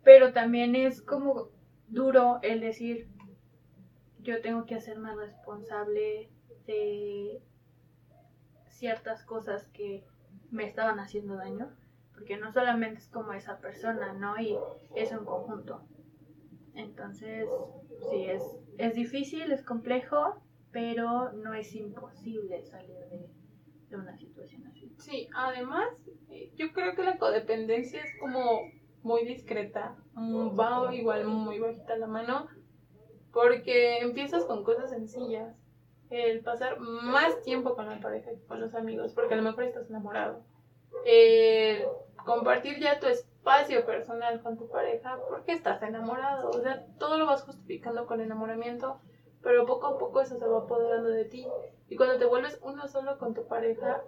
Pero 0.03 0.33
también 0.33 0.75
es 0.75 1.01
como 1.01 1.49
duro 1.87 2.39
el 2.41 2.61
decir, 2.61 3.07
yo 4.19 4.41
tengo 4.41 4.65
que 4.65 4.75
hacerme 4.75 5.15
responsable 5.15 6.29
de 6.65 7.41
ciertas 8.69 9.23
cosas 9.23 9.67
que 9.69 10.03
me 10.51 10.65
estaban 10.65 10.99
haciendo 10.99 11.35
daño, 11.35 11.69
porque 12.13 12.37
no 12.37 12.51
solamente 12.51 12.99
es 12.99 13.07
como 13.07 13.33
esa 13.33 13.59
persona, 13.59 14.13
¿no? 14.13 14.39
Y 14.39 14.57
es 14.95 15.11
un 15.11 15.25
conjunto. 15.25 15.83
Entonces, 16.73 17.49
sí, 18.09 18.25
es, 18.25 18.43
es 18.77 18.95
difícil, 18.95 19.51
es 19.51 19.63
complejo, 19.63 20.41
pero 20.71 21.31
no 21.33 21.53
es 21.53 21.75
imposible 21.75 22.63
salir 22.63 22.97
de, 23.09 23.29
de 23.89 23.95
una 23.97 24.15
situación 24.17 24.65
así. 24.67 24.70
Sí, 25.01 25.27
además, 25.35 25.89
eh, 26.29 26.51
yo 26.55 26.71
creo 26.73 26.95
que 26.95 27.03
la 27.03 27.17
codependencia 27.17 28.01
es 28.01 28.19
como 28.19 28.61
muy 29.01 29.25
discreta, 29.25 29.95
mm, 30.13 30.59
va 30.59 30.93
igual 30.93 31.25
muy 31.25 31.57
bajita 31.57 31.97
la 31.97 32.05
mano, 32.05 32.47
porque 33.33 33.97
empiezas 33.99 34.45
con 34.45 34.63
cosas 34.63 34.91
sencillas 34.91 35.55
el 36.11 36.41
pasar 36.41 36.79
más 36.79 37.41
tiempo 37.41 37.75
con 37.75 37.87
la 37.87 37.99
pareja 37.99 38.29
que 38.29 38.45
con 38.45 38.59
los 38.59 38.75
amigos, 38.75 39.13
porque 39.13 39.33
a 39.33 39.37
lo 39.37 39.43
mejor 39.43 39.63
estás 39.63 39.89
enamorado. 39.89 40.43
El 41.05 41.85
compartir 42.23 42.79
ya 42.79 42.99
tu 42.99 43.07
espacio 43.07 43.85
personal 43.85 44.41
con 44.43 44.57
tu 44.57 44.69
pareja 44.69 45.17
porque 45.29 45.53
estás 45.53 45.81
enamorado. 45.81 46.49
O 46.49 46.61
sea, 46.61 46.85
todo 46.99 47.17
lo 47.17 47.25
vas 47.25 47.43
justificando 47.43 48.05
con 48.05 48.21
enamoramiento, 48.21 48.99
pero 49.41 49.65
poco 49.65 49.87
a 49.87 49.97
poco 49.97 50.21
eso 50.21 50.37
se 50.37 50.45
va 50.45 50.59
apoderando 50.59 51.09
de 51.09 51.25
ti. 51.25 51.47
Y 51.89 51.95
cuando 51.95 52.17
te 52.17 52.25
vuelves 52.25 52.59
uno 52.61 52.87
solo 52.87 53.17
con 53.17 53.33
tu 53.33 53.47
pareja, 53.47 54.03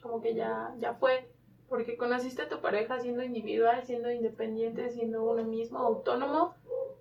como 0.00 0.20
que 0.20 0.34
ya, 0.34 0.74
ya 0.78 0.94
fue. 0.94 1.30
Porque 1.68 1.96
conociste 1.96 2.42
a 2.42 2.48
tu 2.48 2.60
pareja 2.60 2.98
siendo 2.98 3.22
individual, 3.22 3.82
siendo 3.84 4.10
independiente, 4.10 4.88
siendo 4.90 5.22
uno 5.22 5.44
mismo, 5.44 5.78
autónomo, 5.78 6.54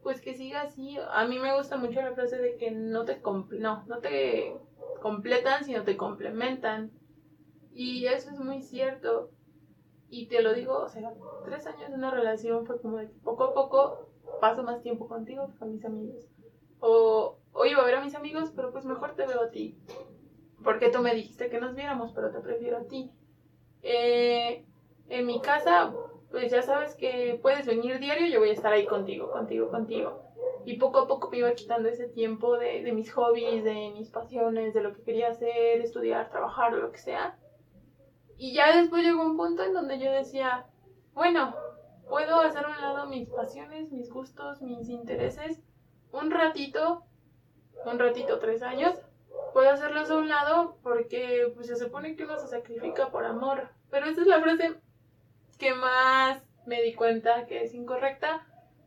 pues 0.03 0.19
que 0.19 0.33
siga 0.33 0.61
así. 0.61 0.97
A 1.11 1.25
mí 1.25 1.39
me 1.39 1.55
gusta 1.55 1.77
mucho 1.77 2.01
la 2.01 2.13
frase 2.13 2.37
de 2.37 2.57
que 2.57 2.71
no 2.71 3.05
te, 3.05 3.21
no, 3.59 3.85
no 3.87 3.99
te 3.99 4.55
completan, 5.01 5.63
sino 5.63 5.83
te 5.83 5.95
complementan. 5.95 6.91
Y 7.73 8.07
eso 8.07 8.29
es 8.29 8.39
muy 8.39 8.61
cierto. 8.61 9.29
Y 10.09 10.27
te 10.27 10.41
lo 10.41 10.53
digo, 10.53 10.77
o 10.77 10.89
sea, 10.89 11.13
tres 11.45 11.67
años 11.67 11.89
de 11.89 11.95
una 11.95 12.11
relación 12.11 12.65
fue 12.65 12.81
como 12.81 12.97
de 12.97 13.07
que 13.07 13.19
poco 13.19 13.43
a 13.45 13.53
poco 13.53 14.09
paso 14.39 14.63
más 14.63 14.81
tiempo 14.81 15.07
contigo 15.07 15.47
que 15.47 15.57
con 15.57 15.73
mis 15.73 15.85
amigos. 15.85 16.27
O, 16.79 17.37
o 17.53 17.65
iba 17.65 17.81
a 17.81 17.85
ver 17.85 17.95
a 17.95 18.03
mis 18.03 18.15
amigos, 18.15 18.51
pero 18.55 18.71
pues 18.71 18.85
mejor 18.85 19.15
te 19.15 19.25
veo 19.25 19.41
a 19.43 19.51
ti. 19.51 19.77
Porque 20.63 20.89
tú 20.89 20.99
me 20.99 21.13
dijiste 21.13 21.49
que 21.49 21.59
nos 21.59 21.75
viéramos, 21.75 22.11
pero 22.13 22.31
te 22.31 22.39
prefiero 22.39 22.77
a 22.77 22.87
ti. 22.87 23.11
Eh, 23.83 24.65
en 25.09 25.25
mi 25.25 25.39
casa, 25.39 25.93
pues 26.31 26.51
ya 26.51 26.61
sabes 26.61 26.95
que 26.95 27.39
puedes 27.41 27.65
venir 27.65 27.99
diario, 27.99 28.27
yo 28.27 28.39
voy 28.39 28.49
a 28.49 28.53
estar 28.53 28.73
ahí 28.73 28.85
contigo, 28.85 29.31
contigo, 29.31 29.69
contigo. 29.69 30.23
Y 30.65 30.77
poco 30.77 30.99
a 30.99 31.07
poco 31.07 31.29
me 31.29 31.37
iba 31.37 31.53
quitando 31.53 31.87
ese 31.87 32.07
tiempo 32.09 32.57
de, 32.57 32.83
de 32.83 32.91
mis 32.91 33.11
hobbies, 33.13 33.63
de 33.63 33.91
mis 33.91 34.09
pasiones, 34.09 34.73
de 34.73 34.81
lo 34.81 34.93
que 34.93 35.03
quería 35.03 35.29
hacer, 35.29 35.81
estudiar, 35.81 36.29
trabajar 36.29 36.73
o 36.73 36.77
lo 36.77 36.91
que 36.91 36.97
sea. 36.97 37.37
Y 38.37 38.53
ya 38.53 38.75
después 38.75 39.03
llegó 39.03 39.23
un 39.23 39.37
punto 39.37 39.63
en 39.63 39.73
donde 39.73 39.99
yo 39.99 40.11
decía, 40.11 40.65
bueno, 41.13 41.55
puedo 42.09 42.39
hacer 42.41 42.65
a 42.65 42.69
un 42.69 42.81
lado 42.81 43.07
mis 43.07 43.29
pasiones, 43.29 43.91
mis 43.91 44.09
gustos, 44.11 44.61
mis 44.61 44.89
intereses, 44.89 45.61
un 46.11 46.31
ratito, 46.31 47.03
un 47.85 47.99
ratito, 47.99 48.39
tres 48.39 48.61
años, 48.61 48.93
puedo 49.53 49.69
hacerlos 49.69 50.09
a 50.09 50.17
un 50.17 50.29
lado 50.29 50.77
porque 50.83 51.51
pues, 51.55 51.67
se 51.67 51.75
supone 51.75 52.15
que 52.15 52.23
uno 52.23 52.37
se 52.37 52.47
sacrifica 52.47 53.09
por 53.09 53.25
amor. 53.25 53.69
Pero 53.89 54.05
esa 54.07 54.21
es 54.21 54.27
la 54.27 54.41
frase 54.41 54.75
que 55.57 55.73
más 55.73 56.43
me 56.65 56.81
di 56.81 56.93
cuenta 56.93 57.45
que 57.45 57.63
es 57.63 57.73
incorrecta, 57.73 58.45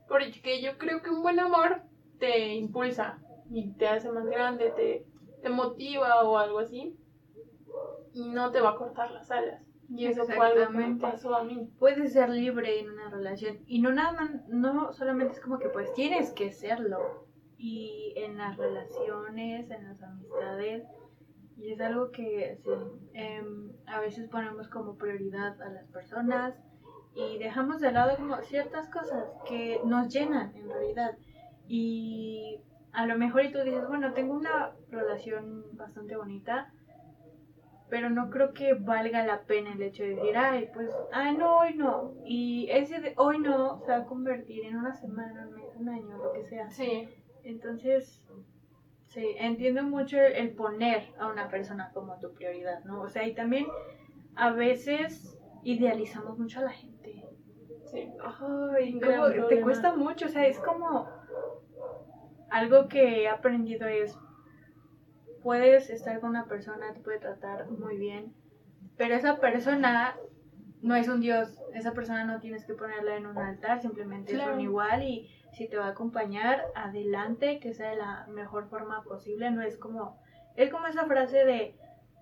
porque 0.08 0.60
yo 0.62 0.78
creo 0.78 1.02
que 1.02 1.10
un 1.10 1.22
buen 1.22 1.40
amor 1.40 1.82
te 2.18 2.54
impulsa 2.54 3.18
y 3.50 3.72
te 3.72 3.88
hace 3.88 4.10
más 4.12 4.26
grande, 4.26 4.70
te, 4.70 5.06
te 5.42 5.48
motiva 5.48 6.22
o 6.22 6.38
algo 6.38 6.58
así, 6.58 6.96
y 8.12 8.28
no 8.28 8.50
te 8.50 8.60
va 8.60 8.70
a 8.70 8.76
cortar 8.76 9.10
las 9.10 9.30
alas. 9.30 9.62
Y 9.88 10.06
eso 10.06 10.24
fue 10.24 10.46
algo 10.46 10.70
que 10.70 10.78
me 10.78 11.00
pasó 11.00 11.34
a 11.34 11.42
mí. 11.42 11.68
Puedes 11.78 12.12
ser 12.12 12.28
libre 12.28 12.78
en 12.78 12.90
una 12.90 13.10
relación 13.10 13.58
y 13.66 13.80
no 13.80 13.90
nada 13.90 14.12
más, 14.12 14.48
no 14.48 14.92
solamente 14.92 15.34
es 15.34 15.40
como 15.40 15.58
que 15.58 15.68
pues 15.68 15.92
tienes 15.94 16.30
que 16.30 16.52
serlo. 16.52 17.26
Y 17.62 18.14
en 18.16 18.38
las 18.38 18.56
relaciones, 18.56 19.70
en 19.70 19.84
las 19.86 20.02
amistades, 20.02 20.82
y 21.58 21.72
es 21.72 21.80
algo 21.82 22.10
que 22.10 22.56
sí, 22.56 22.70
em, 23.12 23.70
a 23.86 24.00
veces 24.00 24.30
ponemos 24.30 24.68
como 24.68 24.96
prioridad 24.96 25.60
a 25.60 25.68
las 25.68 25.86
personas 25.88 26.54
y 27.14 27.36
dejamos 27.38 27.82
de 27.82 27.92
lado 27.92 28.16
como 28.16 28.36
ciertas 28.42 28.88
cosas 28.88 29.24
que 29.46 29.78
nos 29.84 30.08
llenan 30.08 30.56
en 30.56 30.70
realidad. 30.70 31.18
Y 31.68 32.62
a 32.92 33.04
lo 33.04 33.18
mejor 33.18 33.44
y 33.44 33.52
tú 33.52 33.58
dices, 33.58 33.86
bueno, 33.86 34.14
tengo 34.14 34.32
una 34.32 34.72
relación 34.88 35.64
bastante 35.76 36.16
bonita, 36.16 36.72
pero 37.90 38.08
no 38.08 38.30
creo 38.30 38.54
que 38.54 38.72
valga 38.72 39.26
la 39.26 39.42
pena 39.42 39.74
el 39.74 39.82
hecho 39.82 40.04
de 40.04 40.14
decir, 40.14 40.36
ay, 40.38 40.70
pues, 40.72 40.90
ay, 41.12 41.36
no, 41.36 41.58
hoy 41.58 41.74
no. 41.74 42.14
Y 42.24 42.68
ese 42.70 43.00
de 43.00 43.12
hoy 43.18 43.38
no 43.38 43.80
se 43.80 43.90
va 43.90 43.98
a 43.98 44.06
convertir 44.06 44.64
en 44.64 44.76
una 44.76 44.94
semana, 44.94 45.46
un 45.46 45.54
mes, 45.54 45.76
un 45.76 45.88
año, 45.90 46.16
lo 46.16 46.32
que 46.32 46.44
sea. 46.44 46.70
Sí. 46.70 47.08
Entonces, 47.44 48.26
sí, 49.08 49.34
entiendo 49.38 49.82
mucho 49.82 50.18
el 50.18 50.50
poner 50.50 51.12
a 51.18 51.28
una 51.28 51.48
persona 51.48 51.90
como 51.92 52.18
tu 52.18 52.32
prioridad, 52.32 52.84
¿no? 52.84 53.02
O 53.02 53.08
sea, 53.08 53.26
y 53.26 53.34
también 53.34 53.66
a 54.36 54.50
veces 54.50 55.36
idealizamos 55.62 56.38
mucho 56.38 56.60
a 56.60 56.64
la 56.64 56.70
gente. 56.70 57.24
Sí. 57.90 58.08
Ay, 58.22 59.00
como 59.00 59.48
te 59.48 59.60
cuesta 59.62 59.94
mucho, 59.94 60.26
o 60.26 60.28
sea, 60.28 60.46
es 60.46 60.58
como 60.60 61.08
algo 62.50 62.88
que 62.88 63.22
he 63.22 63.28
aprendido 63.28 63.86
es 63.86 64.16
puedes 65.42 65.90
estar 65.90 66.20
con 66.20 66.30
una 66.30 66.46
persona, 66.46 66.92
te 66.92 67.00
puede 67.00 67.18
tratar 67.18 67.70
muy 67.70 67.96
bien, 67.96 68.34
pero 68.96 69.14
esa 69.14 69.38
persona 69.38 70.16
no 70.82 70.94
es 70.94 71.08
un 71.08 71.20
dios, 71.20 71.62
esa 71.74 71.92
persona 71.92 72.24
no 72.24 72.40
tienes 72.40 72.64
que 72.64 72.74
ponerla 72.74 73.16
en 73.16 73.26
un 73.26 73.38
altar, 73.38 73.80
simplemente 73.80 74.34
es 74.34 74.46
un 74.46 74.60
igual 74.60 75.02
y 75.02 75.28
si 75.52 75.68
te 75.68 75.76
va 75.76 75.86
a 75.86 75.90
acompañar, 75.90 76.66
adelante, 76.74 77.58
que 77.60 77.74
sea 77.74 77.90
de 77.90 77.96
la 77.96 78.26
mejor 78.28 78.68
forma 78.68 79.02
posible, 79.02 79.50
no 79.50 79.62
es 79.62 79.76
como, 79.76 80.18
es 80.56 80.70
como 80.70 80.86
esa 80.86 81.06
frase 81.06 81.44
de, 81.44 81.76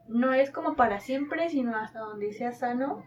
no 0.08 0.32
es 0.32 0.50
como 0.50 0.76
para 0.76 1.00
siempre, 1.00 1.48
sino 1.48 1.76
hasta 1.76 2.00
donde 2.00 2.32
sea 2.32 2.52
sano, 2.52 3.02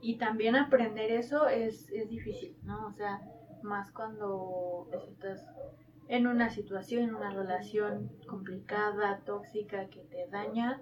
y 0.00 0.18
también 0.18 0.56
aprender 0.56 1.10
eso 1.10 1.48
es, 1.48 1.90
es 1.90 2.08
difícil, 2.08 2.56
¿no? 2.62 2.86
O 2.86 2.92
sea, 2.92 3.20
más 3.62 3.90
cuando 3.90 4.88
estás 5.08 5.44
en 6.08 6.26
una 6.26 6.50
situación, 6.50 7.04
en 7.04 7.14
una 7.14 7.30
relación 7.30 8.10
complicada, 8.28 9.22
tóxica, 9.24 9.88
que 9.88 10.02
te 10.02 10.28
daña, 10.28 10.80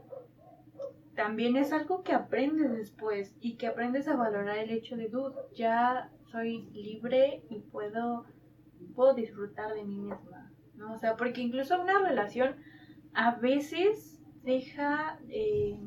también 1.14 1.56
es 1.56 1.72
algo 1.72 2.02
que 2.02 2.12
aprendes 2.12 2.72
después 2.72 3.34
y 3.40 3.56
que 3.56 3.68
aprendes 3.68 4.08
a 4.08 4.16
valorar 4.16 4.58
el 4.58 4.70
hecho 4.70 4.96
de, 4.96 5.08
dude, 5.08 5.36
ya 5.54 6.10
soy 6.34 6.66
libre 6.72 7.44
y 7.48 7.60
puedo, 7.60 8.24
puedo 8.96 9.14
disfrutar 9.14 9.72
de 9.72 9.84
mí 9.84 9.96
misma, 9.96 10.50
¿no? 10.74 10.92
O 10.92 10.98
sea, 10.98 11.16
porque 11.16 11.40
incluso 11.40 11.80
una 11.80 12.00
relación 12.00 12.56
a 13.12 13.36
veces 13.36 14.20
deja, 14.42 15.16
eh, 15.28 15.78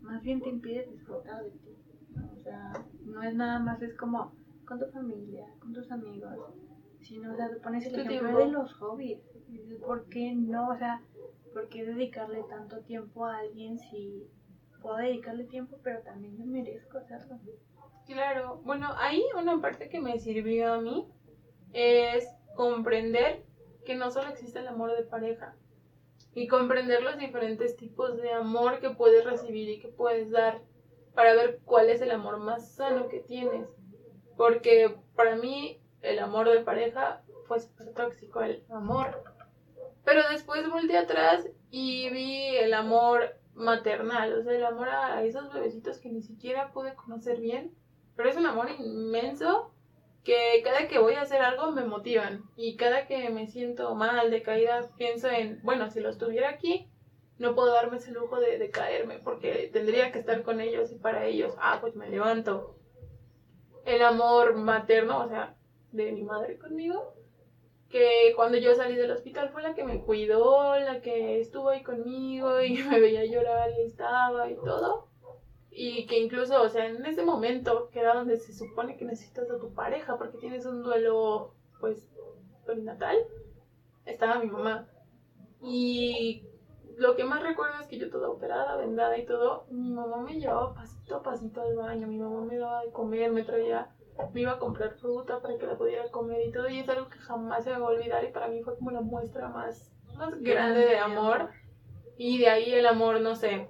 más 0.00 0.22
bien 0.22 0.40
te 0.40 0.48
impide 0.48 0.86
disfrutar 0.86 1.44
de 1.44 1.50
ti, 1.50 1.76
¿no? 2.16 2.32
O 2.32 2.42
sea, 2.42 2.72
no 3.04 3.22
es 3.22 3.34
nada 3.34 3.58
más, 3.58 3.82
es 3.82 3.94
como 3.94 4.32
con 4.64 4.78
tu 4.78 4.86
familia, 4.86 5.44
con 5.58 5.74
tus 5.74 5.92
amigos, 5.92 6.38
si 7.02 7.18
no, 7.18 7.34
o 7.34 7.36
sea, 7.36 7.50
te 7.50 7.56
pones 7.56 7.84
el 7.84 8.00
ejemplo 8.00 8.38
de 8.38 8.48
los 8.48 8.72
hobbies. 8.74 9.20
¿Por 9.84 10.08
qué 10.08 10.32
no? 10.34 10.68
O 10.68 10.76
sea, 10.78 11.02
¿por 11.52 11.68
qué 11.68 11.84
dedicarle 11.84 12.42
tanto 12.48 12.80
tiempo 12.80 13.26
a 13.26 13.40
alguien 13.40 13.78
si 13.78 14.26
puedo 14.80 14.96
dedicarle 14.96 15.44
tiempo, 15.44 15.78
pero 15.82 16.00
también 16.00 16.38
me 16.38 16.46
merezco 16.46 16.96
hacerlo? 16.96 17.38
Claro, 18.06 18.60
bueno, 18.64 18.92
ahí 18.98 19.22
una 19.36 19.60
parte 19.60 19.88
que 19.88 20.00
me 20.00 20.18
sirvió 20.18 20.72
a 20.72 20.80
mí 20.80 21.06
es 21.72 22.26
comprender 22.56 23.44
que 23.84 23.94
no 23.94 24.10
solo 24.10 24.28
existe 24.28 24.58
el 24.58 24.68
amor 24.68 24.96
de 24.96 25.04
pareja 25.04 25.54
y 26.34 26.46
comprender 26.46 27.02
los 27.02 27.18
diferentes 27.18 27.76
tipos 27.76 28.16
de 28.16 28.32
amor 28.32 28.80
que 28.80 28.90
puedes 28.90 29.24
recibir 29.24 29.68
y 29.68 29.80
que 29.80 29.88
puedes 29.88 30.30
dar 30.30 30.60
para 31.14 31.34
ver 31.34 31.60
cuál 31.64 31.90
es 31.90 32.00
el 32.00 32.10
amor 32.10 32.38
más 32.38 32.74
sano 32.74 33.08
que 33.08 33.20
tienes. 33.20 33.68
Porque 34.36 34.96
para 35.14 35.36
mí 35.36 35.80
el 36.00 36.18
amor 36.18 36.48
de 36.48 36.60
pareja 36.60 37.22
fue 37.46 37.58
tóxico, 37.94 38.40
el 38.42 38.64
amor. 38.70 39.22
Pero 40.04 40.22
después 40.30 40.68
volteé 40.68 40.98
atrás 40.98 41.48
y 41.70 42.08
vi 42.10 42.56
el 42.56 42.74
amor 42.74 43.36
maternal, 43.54 44.32
o 44.32 44.42
sea, 44.42 44.54
el 44.54 44.64
amor 44.64 44.88
a 44.88 45.22
esos 45.22 45.52
bebecitos 45.52 45.98
que 45.98 46.08
ni 46.08 46.22
siquiera 46.22 46.72
pude 46.72 46.94
conocer 46.94 47.38
bien. 47.38 47.72
Pero 48.16 48.28
es 48.28 48.36
un 48.36 48.46
amor 48.46 48.70
inmenso 48.78 49.72
que 50.24 50.60
cada 50.62 50.86
que 50.88 50.98
voy 50.98 51.14
a 51.14 51.22
hacer 51.22 51.42
algo 51.42 51.72
me 51.72 51.84
motivan 51.84 52.44
y 52.56 52.76
cada 52.76 53.06
que 53.06 53.28
me 53.30 53.48
siento 53.48 53.94
mal, 53.94 54.30
de 54.30 54.42
caída, 54.42 54.88
pienso 54.96 55.28
en, 55.28 55.60
bueno, 55.62 55.90
si 55.90 56.00
los 56.00 56.18
tuviera 56.18 56.50
aquí, 56.50 56.88
no 57.38 57.54
puedo 57.54 57.72
darme 57.72 57.96
ese 57.96 58.12
lujo 58.12 58.38
de, 58.38 58.58
de 58.58 58.70
caerme 58.70 59.18
porque 59.18 59.68
tendría 59.72 60.12
que 60.12 60.20
estar 60.20 60.42
con 60.42 60.60
ellos 60.60 60.92
y 60.92 60.96
para 60.96 61.24
ellos, 61.26 61.54
ah, 61.58 61.78
pues 61.80 61.96
me 61.96 62.08
levanto. 62.08 62.76
El 63.84 64.02
amor 64.02 64.54
materno, 64.54 65.24
o 65.24 65.28
sea, 65.28 65.56
de 65.90 66.12
mi 66.12 66.22
madre 66.22 66.56
conmigo, 66.58 67.14
que 67.88 68.32
cuando 68.36 68.58
yo 68.58 68.74
salí 68.74 68.94
del 68.96 69.10
hospital 69.10 69.50
fue 69.50 69.62
la 69.62 69.74
que 69.74 69.84
me 69.84 70.00
cuidó, 70.00 70.78
la 70.78 71.00
que 71.02 71.40
estuvo 71.40 71.68
ahí 71.68 71.82
conmigo 71.82 72.62
y 72.62 72.74
me 72.84 73.00
veía 73.00 73.24
llorar 73.24 73.70
y 73.78 73.82
estaba 73.82 74.48
y 74.48 74.54
todo. 74.56 75.11
Y 75.74 76.06
que 76.06 76.18
incluso, 76.18 76.60
o 76.62 76.68
sea, 76.68 76.86
en 76.86 77.04
ese 77.06 77.24
momento, 77.24 77.88
que 77.90 78.00
era 78.00 78.14
donde 78.14 78.36
se 78.36 78.52
supone 78.52 78.96
que 78.96 79.06
necesitas 79.06 79.50
a 79.50 79.58
tu 79.58 79.72
pareja 79.72 80.18
porque 80.18 80.38
tienes 80.38 80.66
un 80.66 80.82
duelo, 80.82 81.54
pues, 81.80 82.06
perinatal, 82.66 83.16
estaba 84.04 84.38
mi 84.38 84.50
mamá. 84.50 84.86
Y 85.62 86.44
lo 86.98 87.16
que 87.16 87.24
más 87.24 87.42
recuerdo 87.42 87.80
es 87.80 87.86
que 87.86 87.98
yo 87.98 88.10
toda 88.10 88.28
operada, 88.28 88.76
vendada 88.76 89.16
y 89.16 89.24
todo, 89.24 89.66
mi 89.70 89.90
mamá 89.90 90.18
me 90.18 90.38
llevaba 90.38 90.74
pasito 90.74 91.16
a 91.16 91.22
pasito 91.22 91.62
al 91.62 91.76
baño, 91.76 92.06
mi 92.06 92.18
mamá 92.18 92.42
me 92.42 92.58
daba 92.58 92.84
de 92.84 92.90
comer, 92.90 93.32
me 93.32 93.44
traía 93.44 93.90
me 94.32 94.42
iba 94.42 94.52
a 94.52 94.58
comprar 94.58 94.94
fruta 94.94 95.40
para 95.40 95.56
que 95.56 95.66
la 95.66 95.76
pudiera 95.76 96.10
comer 96.10 96.46
y 96.46 96.52
todo, 96.52 96.68
y 96.68 96.80
es 96.80 96.88
algo 96.88 97.08
que 97.08 97.18
jamás 97.18 97.64
se 97.64 97.70
me 97.70 97.78
va 97.78 97.86
a 97.86 97.90
olvidar, 97.90 98.24
y 98.24 98.32
para 98.32 98.48
mí 98.48 98.62
fue 98.62 98.76
como 98.76 98.90
la 98.90 99.00
muestra 99.00 99.48
más, 99.48 99.90
más 100.16 100.38
grande 100.40 100.80
de 100.80 100.98
amor. 100.98 101.50
Y 102.16 102.38
de 102.38 102.48
ahí 102.48 102.72
el 102.72 102.86
amor, 102.86 103.20
no 103.20 103.34
sé, 103.34 103.68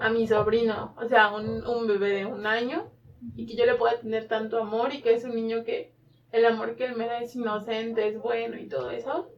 a 0.00 0.10
mi 0.10 0.26
sobrino, 0.26 0.94
o 0.96 1.06
sea, 1.06 1.32
un, 1.32 1.86
bebé 1.86 2.08
de 2.08 2.26
un 2.26 2.46
año, 2.46 2.90
y 3.36 3.46
que 3.46 3.54
yo 3.54 3.66
le 3.66 3.74
pueda 3.74 4.00
tener 4.00 4.28
tanto 4.28 4.58
amor, 4.58 4.92
y 4.92 5.02
que 5.02 5.14
es 5.14 5.24
un 5.24 5.34
niño 5.34 5.62
que 5.64 5.92
el 6.32 6.44
amor 6.46 6.76
que 6.76 6.86
él 6.86 6.96
me 6.96 7.06
da 7.06 7.20
es 7.20 7.36
inocente, 7.36 8.08
es 8.08 8.18
bueno 8.18 8.58
y 8.58 8.68
todo 8.68 8.90
eso. 8.90 9.30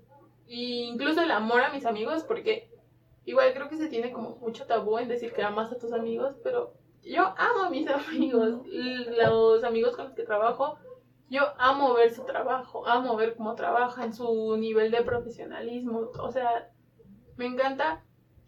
Y 0.46 0.84
incluso 0.84 1.22
el 1.22 1.30
amor 1.30 1.62
a 1.62 1.72
mis 1.72 1.84
amigos, 1.84 2.22
porque 2.24 2.70
igual 3.24 3.52
creo 3.52 3.68
que 3.68 3.76
se 3.76 3.88
tiene 3.88 4.12
como 4.12 4.36
mucho 4.36 4.66
tabú 4.66 4.98
en 4.98 5.08
decir 5.08 5.32
que 5.32 5.42
amas 5.42 5.72
a 5.72 5.78
tus 5.78 5.92
amigos, 5.92 6.36
pero 6.44 6.74
yo 7.02 7.22
amo 7.36 7.64
a 7.64 7.70
mis 7.70 7.88
amigos, 7.88 8.60
los 8.66 9.64
amigos 9.64 9.96
con 9.96 10.06
los 10.06 10.14
que 10.14 10.22
trabajo, 10.22 10.78
yo 11.28 11.42
amo 11.58 11.94
ver 11.94 12.12
su 12.12 12.24
trabajo, 12.24 12.86
amo 12.86 13.16
ver 13.16 13.34
cómo 13.36 13.54
trabajan, 13.54 14.12
su 14.12 14.56
nivel 14.58 14.90
de 14.90 15.02
profesionalismo, 15.02 16.10
o 16.20 16.30
sea, 16.30 16.70
me 17.36 17.46
encanta, 17.46 18.04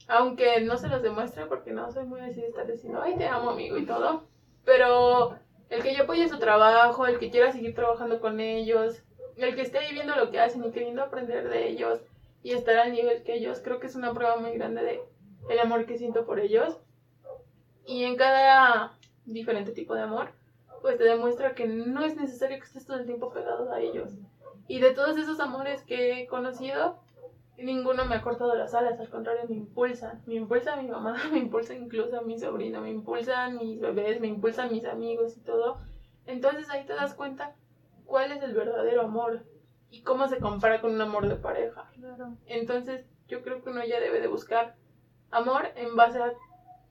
aunque 0.08 0.60
no 0.60 0.76
se 0.76 0.88
los 0.88 1.02
demuestre 1.02 1.46
porque 1.46 1.72
no 1.72 1.90
soy 1.90 2.04
muy 2.04 2.20
así 2.20 2.42
estar 2.42 2.66
diciendo, 2.66 3.00
ay, 3.02 3.16
te 3.16 3.26
amo 3.26 3.50
amigo 3.50 3.76
y 3.78 3.86
todo, 3.86 4.24
pero 4.64 5.36
el 5.70 5.82
que 5.82 5.94
yo 5.94 6.04
apoye 6.04 6.28
su 6.28 6.38
trabajo, 6.38 7.06
el 7.06 7.18
que 7.18 7.30
quiera 7.30 7.52
seguir 7.52 7.74
trabajando 7.74 8.20
con 8.20 8.40
ellos, 8.40 9.02
el 9.36 9.54
que 9.54 9.62
esté 9.62 9.80
viendo 9.92 10.14
lo 10.16 10.30
que 10.30 10.40
hacen 10.40 10.64
y 10.64 10.70
queriendo 10.70 11.02
aprender 11.02 11.48
de 11.48 11.68
ellos 11.68 12.00
y 12.42 12.52
estar 12.52 12.76
al 12.76 12.92
nivel 12.92 13.22
que 13.22 13.34
ellos, 13.34 13.60
creo 13.64 13.80
que 13.80 13.86
es 13.86 13.96
una 13.96 14.12
prueba 14.12 14.36
muy 14.36 14.52
grande 14.52 14.82
de 14.82 15.02
el 15.48 15.58
amor 15.58 15.86
que 15.86 15.98
siento 15.98 16.24
por 16.24 16.40
ellos. 16.40 16.78
Y 17.86 18.04
en 18.04 18.16
cada 18.16 18.92
diferente 19.24 19.72
tipo 19.72 19.94
de 19.94 20.02
amor, 20.02 20.30
pues 20.80 20.98
te 20.98 21.04
demuestra 21.04 21.54
que 21.54 21.66
no 21.66 22.04
es 22.04 22.16
necesario 22.16 22.58
que 22.58 22.64
estés 22.64 22.86
todo 22.86 22.98
el 22.98 23.06
tiempo 23.06 23.32
pegado 23.32 23.72
a 23.72 23.80
ellos. 23.80 24.12
Y 24.68 24.80
de 24.80 24.92
todos 24.92 25.16
esos 25.16 25.40
amores 25.40 25.82
que 25.82 26.20
he 26.20 26.26
conocido, 26.26 26.98
ninguno 27.58 28.04
me 28.04 28.16
ha 28.16 28.22
cortado 28.22 28.54
las 28.54 28.74
alas, 28.74 28.98
al 28.98 29.08
contrario, 29.08 29.42
me 29.48 29.56
impulsan. 29.56 30.22
Me 30.26 30.34
impulsa 30.34 30.76
mi 30.76 30.88
mamá, 30.88 31.16
me 31.32 31.38
impulsa 31.38 31.74
incluso 31.74 32.18
a 32.18 32.22
mi 32.22 32.38
sobrino, 32.38 32.80
me 32.80 32.90
impulsan 32.90 33.56
mis 33.56 33.80
bebés, 33.80 34.20
me 34.20 34.28
impulsan 34.28 34.72
mis 34.72 34.84
amigos 34.84 35.36
y 35.36 35.40
todo. 35.40 35.78
Entonces 36.26 36.70
ahí 36.70 36.84
te 36.86 36.94
das 36.94 37.14
cuenta 37.14 37.54
cuál 38.04 38.32
es 38.32 38.42
el 38.42 38.54
verdadero 38.54 39.02
amor 39.02 39.44
y 39.90 40.02
cómo 40.02 40.26
se 40.28 40.38
compara 40.38 40.80
con 40.80 40.92
un 40.92 41.00
amor 41.00 41.28
de 41.28 41.36
pareja. 41.36 41.90
Claro. 41.94 42.36
Entonces 42.46 43.06
yo 43.28 43.42
creo 43.42 43.62
que 43.62 43.70
uno 43.70 43.84
ya 43.84 44.00
debe 44.00 44.20
de 44.20 44.28
buscar 44.28 44.76
amor 45.30 45.68
en 45.76 45.96
base 45.96 46.20
a 46.20 46.32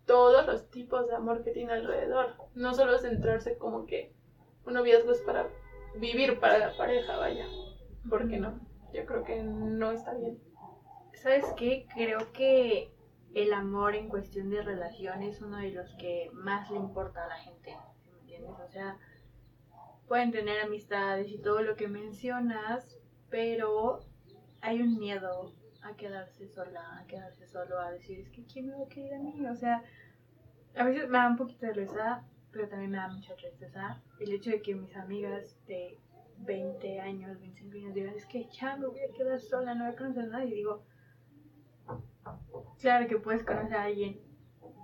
todos 0.05 0.45
los 0.45 0.69
tipos 0.69 1.07
de 1.07 1.15
amor 1.15 1.43
que 1.43 1.51
tiene 1.51 1.73
alrededor. 1.73 2.35
No 2.55 2.73
solo 2.73 2.97
centrarse 2.97 3.57
como 3.57 3.85
que 3.85 4.13
un 4.65 4.73
noviazgo 4.73 5.11
es 5.11 5.21
para 5.21 5.47
vivir 5.95 6.39
para 6.39 6.57
la 6.57 6.75
pareja, 6.75 7.17
vaya. 7.17 7.45
Porque 8.09 8.37
no, 8.37 8.59
yo 8.93 9.05
creo 9.05 9.23
que 9.23 9.41
no 9.43 9.91
está 9.91 10.13
bien. 10.13 10.39
¿Sabes 11.23 11.45
qué? 11.55 11.87
Creo 11.93 12.33
que 12.33 12.91
el 13.33 13.53
amor 13.53 13.95
en 13.95 14.09
cuestión 14.09 14.49
de 14.49 14.61
relación 14.61 15.23
es 15.23 15.41
uno 15.41 15.55
de 15.55 15.71
los 15.71 15.89
que 15.93 16.29
más 16.33 16.69
le 16.69 16.75
importa 16.75 17.23
a 17.23 17.29
la 17.29 17.37
gente, 17.37 17.73
¿me 18.11 18.19
entiendes? 18.19 18.51
O 18.59 18.67
sea, 18.67 18.97
pueden 20.09 20.33
tener 20.33 20.59
amistades 20.59 21.31
y 21.31 21.37
todo 21.37 21.61
lo 21.61 21.77
que 21.77 21.87
mencionas, 21.87 22.99
pero 23.29 24.01
hay 24.59 24.81
un 24.81 24.99
miedo 24.99 25.53
a 25.81 25.95
quedarse 25.95 26.45
sola, 26.49 26.99
a 26.99 27.07
quedarse 27.07 27.47
solo, 27.47 27.79
a 27.79 27.93
decir, 27.93 28.19
es 28.19 28.29
que 28.29 28.43
¿quién 28.43 28.67
me 28.67 28.75
va 28.75 28.83
a 28.83 28.89
querer 28.89 29.13
a 29.13 29.19
mí? 29.19 29.47
O 29.47 29.55
sea, 29.55 29.81
a 30.75 30.83
veces 30.83 31.07
me 31.07 31.19
da 31.19 31.29
un 31.29 31.37
poquito 31.37 31.65
de 31.67 31.71
risa, 31.71 32.27
pero 32.51 32.67
también 32.67 32.91
me 32.91 32.97
da 32.97 33.07
mucha 33.07 33.33
tristeza 33.37 34.03
el 34.19 34.33
hecho 34.33 34.49
de 34.49 34.61
que 34.61 34.75
mis 34.75 34.93
amigas 34.97 35.57
de 35.67 35.97
20 36.39 36.99
años, 36.99 37.39
25 37.39 37.77
años 37.77 37.93
digan, 37.93 38.13
es 38.13 38.25
que 38.25 38.49
ya 38.51 38.75
me 38.75 38.87
voy 38.87 38.99
a 38.99 39.13
quedar 39.13 39.39
sola, 39.39 39.73
no 39.73 39.85
voy 39.85 39.93
a 39.93 39.97
conocer 39.97 40.25
a 40.25 40.27
nadie. 40.27 40.47
Y 40.47 40.55
digo, 40.55 40.83
claro 42.83 43.07
que 43.07 43.17
puedes 43.17 43.43
conocer 43.43 43.77
a 43.77 43.83
alguien 43.83 44.19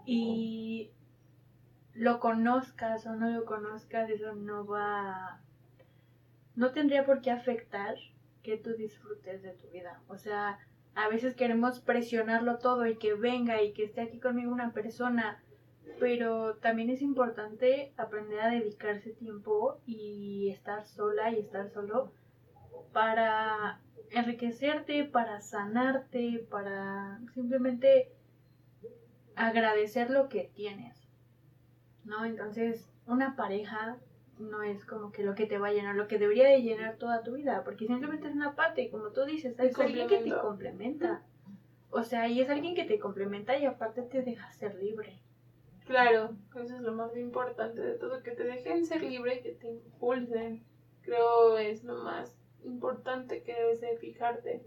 y 0.05 0.89
lo 1.93 2.21
conozcas 2.21 3.05
o 3.05 3.13
no 3.13 3.29
lo 3.29 3.43
conozcas, 3.43 4.09
eso 4.09 4.33
no 4.35 4.65
va, 4.65 5.41
no 6.55 6.71
tendría 6.71 7.05
por 7.05 7.19
qué 7.21 7.29
afectar 7.29 7.95
que 8.41 8.55
tú 8.55 8.73
disfrutes 8.75 9.41
de 9.41 9.51
tu 9.51 9.67
vida. 9.67 10.01
O 10.07 10.17
sea, 10.17 10.59
a 10.95 11.09
veces 11.09 11.35
queremos 11.35 11.81
presionarlo 11.81 12.57
todo 12.59 12.88
y 12.88 12.95
que 12.95 13.15
venga 13.15 13.62
y 13.62 13.73
que 13.73 13.83
esté 13.83 13.99
aquí 13.99 14.17
conmigo 14.17 14.53
una 14.53 14.71
persona, 14.71 15.43
pero 15.99 16.55
también 16.55 16.89
es 16.89 17.01
importante 17.01 17.91
aprender 17.97 18.39
a 18.39 18.49
dedicarse 18.49 19.12
tiempo 19.12 19.81
y 19.85 20.49
estar 20.51 20.85
sola 20.85 21.31
y 21.31 21.39
estar 21.39 21.69
solo 21.69 22.13
para 22.93 23.81
enriquecerte, 24.30 25.06
para 25.06 25.42
sanarte, 25.42 26.46
para 26.50 27.20
simplemente 27.34 28.12
agradecer 29.36 30.10
lo 30.10 30.30
que 30.30 30.52
tienes. 30.54 31.08
¿No? 32.04 32.26
Entonces, 32.26 32.89
una 33.06 33.36
pareja 33.36 33.98
no 34.38 34.63
es 34.63 34.86
como 34.86 35.12
que 35.12 35.24
lo 35.24 35.36
que 35.36 35.46
te 35.46 35.58
va 35.58 35.68
a 35.68 35.74
llenar, 35.74 35.96
lo 35.96 36.08
que 36.08 36.18
debería 36.18 36.48
de 36.48 36.62
llenar 36.62 36.96
toda 36.98 37.24
tu 37.24 37.34
vida, 37.34 37.63
porque 37.63 37.88
simplemente 37.88 38.28
es 38.28 38.36
una 38.36 38.56
parte, 38.56 38.84
y 38.84 38.89
como 38.89 39.10
tú 39.10 39.26
dices, 39.26 39.60
es 39.60 39.78
alguien 39.78 40.08
que 40.08 40.20
te 40.20 40.38
complementa. 40.38 41.24
O 41.92 42.04
sea, 42.04 42.28
y 42.28 42.39
es 42.39 42.50
alguien 42.50 42.76
que 42.76 42.86
te 42.86 43.00
complementa 43.00 43.58
y 43.58 43.65
aparte 43.65 44.04
te 44.04 44.22
deja 44.22 44.52
ser 44.54 44.76
libre. 44.76 45.20
Claro, 45.86 46.36
eso 46.56 46.76
es 46.76 46.82
lo 46.82 46.94
más 46.94 47.18
importante 47.18 47.82
de 47.82 47.96
todo, 47.96 48.22
que 48.22 48.32
te 48.32 48.44
dejen 48.44 48.86
ser 48.86 49.02
libre, 49.02 49.42
que 49.42 49.54
te 49.54 49.68
impulsen. 49.68 50.63
Creo 51.02 51.58
es 51.58 51.84
lo 51.84 52.04
más 52.04 52.38
importante 52.63 53.43
que 53.43 53.54
debes 53.54 53.82
de 53.82 53.98
fijarte. 53.98 54.63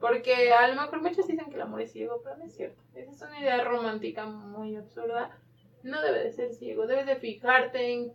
Porque 0.00 0.52
a 0.52 0.68
lo 0.68 0.80
mejor 0.80 1.00
muchos 1.00 1.26
dicen 1.26 1.46
que 1.48 1.54
el 1.54 1.62
amor 1.62 1.80
es 1.80 1.92
ciego, 1.92 2.20
pero 2.22 2.36
no 2.36 2.44
es 2.44 2.54
cierto. 2.54 2.82
Esa 2.94 3.10
es 3.10 3.22
una 3.22 3.40
idea 3.40 3.64
romántica 3.64 4.26
muy 4.26 4.76
absurda. 4.76 5.30
No 5.82 6.02
debe 6.02 6.24
de 6.24 6.32
ser 6.32 6.52
ciego, 6.52 6.86
debes 6.86 7.06
de 7.06 7.16
fijarte 7.16 7.92
en 7.92 8.12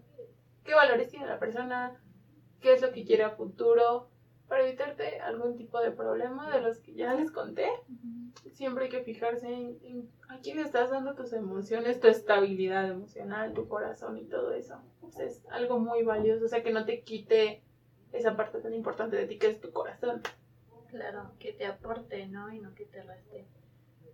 qué 0.63 0.73
valores 0.75 1.09
tiene 1.09 1.25
la 1.25 1.39
persona, 1.39 1.99
qué 2.59 2.73
es 2.73 2.81
lo 2.81 2.91
que 2.91 3.05
quiere 3.05 3.23
a 3.23 3.31
futuro, 3.31 4.09
para 4.51 4.67
evitarte 4.67 5.21
algún 5.21 5.55
tipo 5.55 5.79
de 5.79 5.91
problema 5.91 6.53
de 6.53 6.61
los 6.61 6.79
que 6.79 6.93
ya 6.93 7.13
les 7.13 7.31
conté. 7.31 7.69
Siempre 8.51 8.85
hay 8.85 8.89
que 8.89 9.01
fijarse 9.01 9.47
en, 9.47 10.09
a 10.27 10.39
quién 10.39 10.59
estás 10.59 10.91
dando 10.91 11.15
tus 11.15 11.31
emociones, 11.31 12.01
tu 12.01 12.09
estabilidad 12.09 12.89
emocional, 12.89 13.53
tu 13.53 13.69
corazón 13.69 14.17
y 14.17 14.25
todo 14.25 14.51
eso. 14.51 14.75
es 15.17 15.41
algo 15.51 15.79
muy 15.79 16.03
valioso, 16.03 16.45
o 16.45 16.47
sea, 16.49 16.63
que 16.63 16.73
no 16.73 16.83
te 16.83 17.01
quite 17.01 17.63
esa 18.13 18.35
parte 18.35 18.59
tan 18.59 18.73
importante 18.73 19.15
de 19.15 19.27
ti 19.27 19.37
que 19.37 19.47
es 19.47 19.61
tu 19.61 19.71
corazón. 19.71 20.21
Claro, 20.89 21.31
que 21.39 21.53
te 21.53 21.65
aporte, 21.65 22.27
¿no? 22.27 22.51
Y 22.51 22.59
no 22.59 22.73
que 22.75 22.85
te 22.85 23.01
reste. 23.01 23.45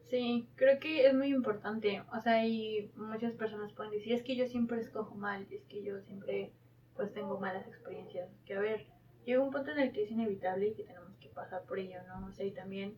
Sí, 0.10 0.48
creo 0.56 0.80
que 0.80 1.08
es 1.08 1.14
muy 1.14 1.28
importante. 1.28 2.04
O 2.16 2.22
sea, 2.22 2.46
y 2.46 2.92
muchas 2.96 3.34
personas 3.34 3.74
pueden 3.74 3.92
decir, 3.92 4.14
es 4.14 4.24
que 4.24 4.36
yo 4.36 4.48
siempre 4.48 4.80
escojo 4.80 5.16
mal, 5.16 5.48
es 5.50 5.66
que 5.66 5.84
yo 5.84 6.00
siempre 6.02 6.54
pues 6.96 7.14
tengo 7.14 7.40
malas 7.40 7.68
experiencias. 7.68 8.30
Que 8.46 8.56
a 8.56 8.60
ver, 8.60 8.86
llega 9.26 9.44
un 9.44 9.52
punto 9.52 9.72
en 9.72 9.80
el 9.80 9.92
que 9.92 10.04
es 10.04 10.12
inevitable 10.12 10.68
y 10.68 10.74
que 10.74 10.84
tenemos 10.84 11.16
que 11.18 11.30
pasar 11.30 11.64
por 11.64 11.80
ello, 11.80 12.00
¿no? 12.08 12.28
O 12.28 12.32
sea, 12.32 12.46
y 12.46 12.52
también 12.52 12.98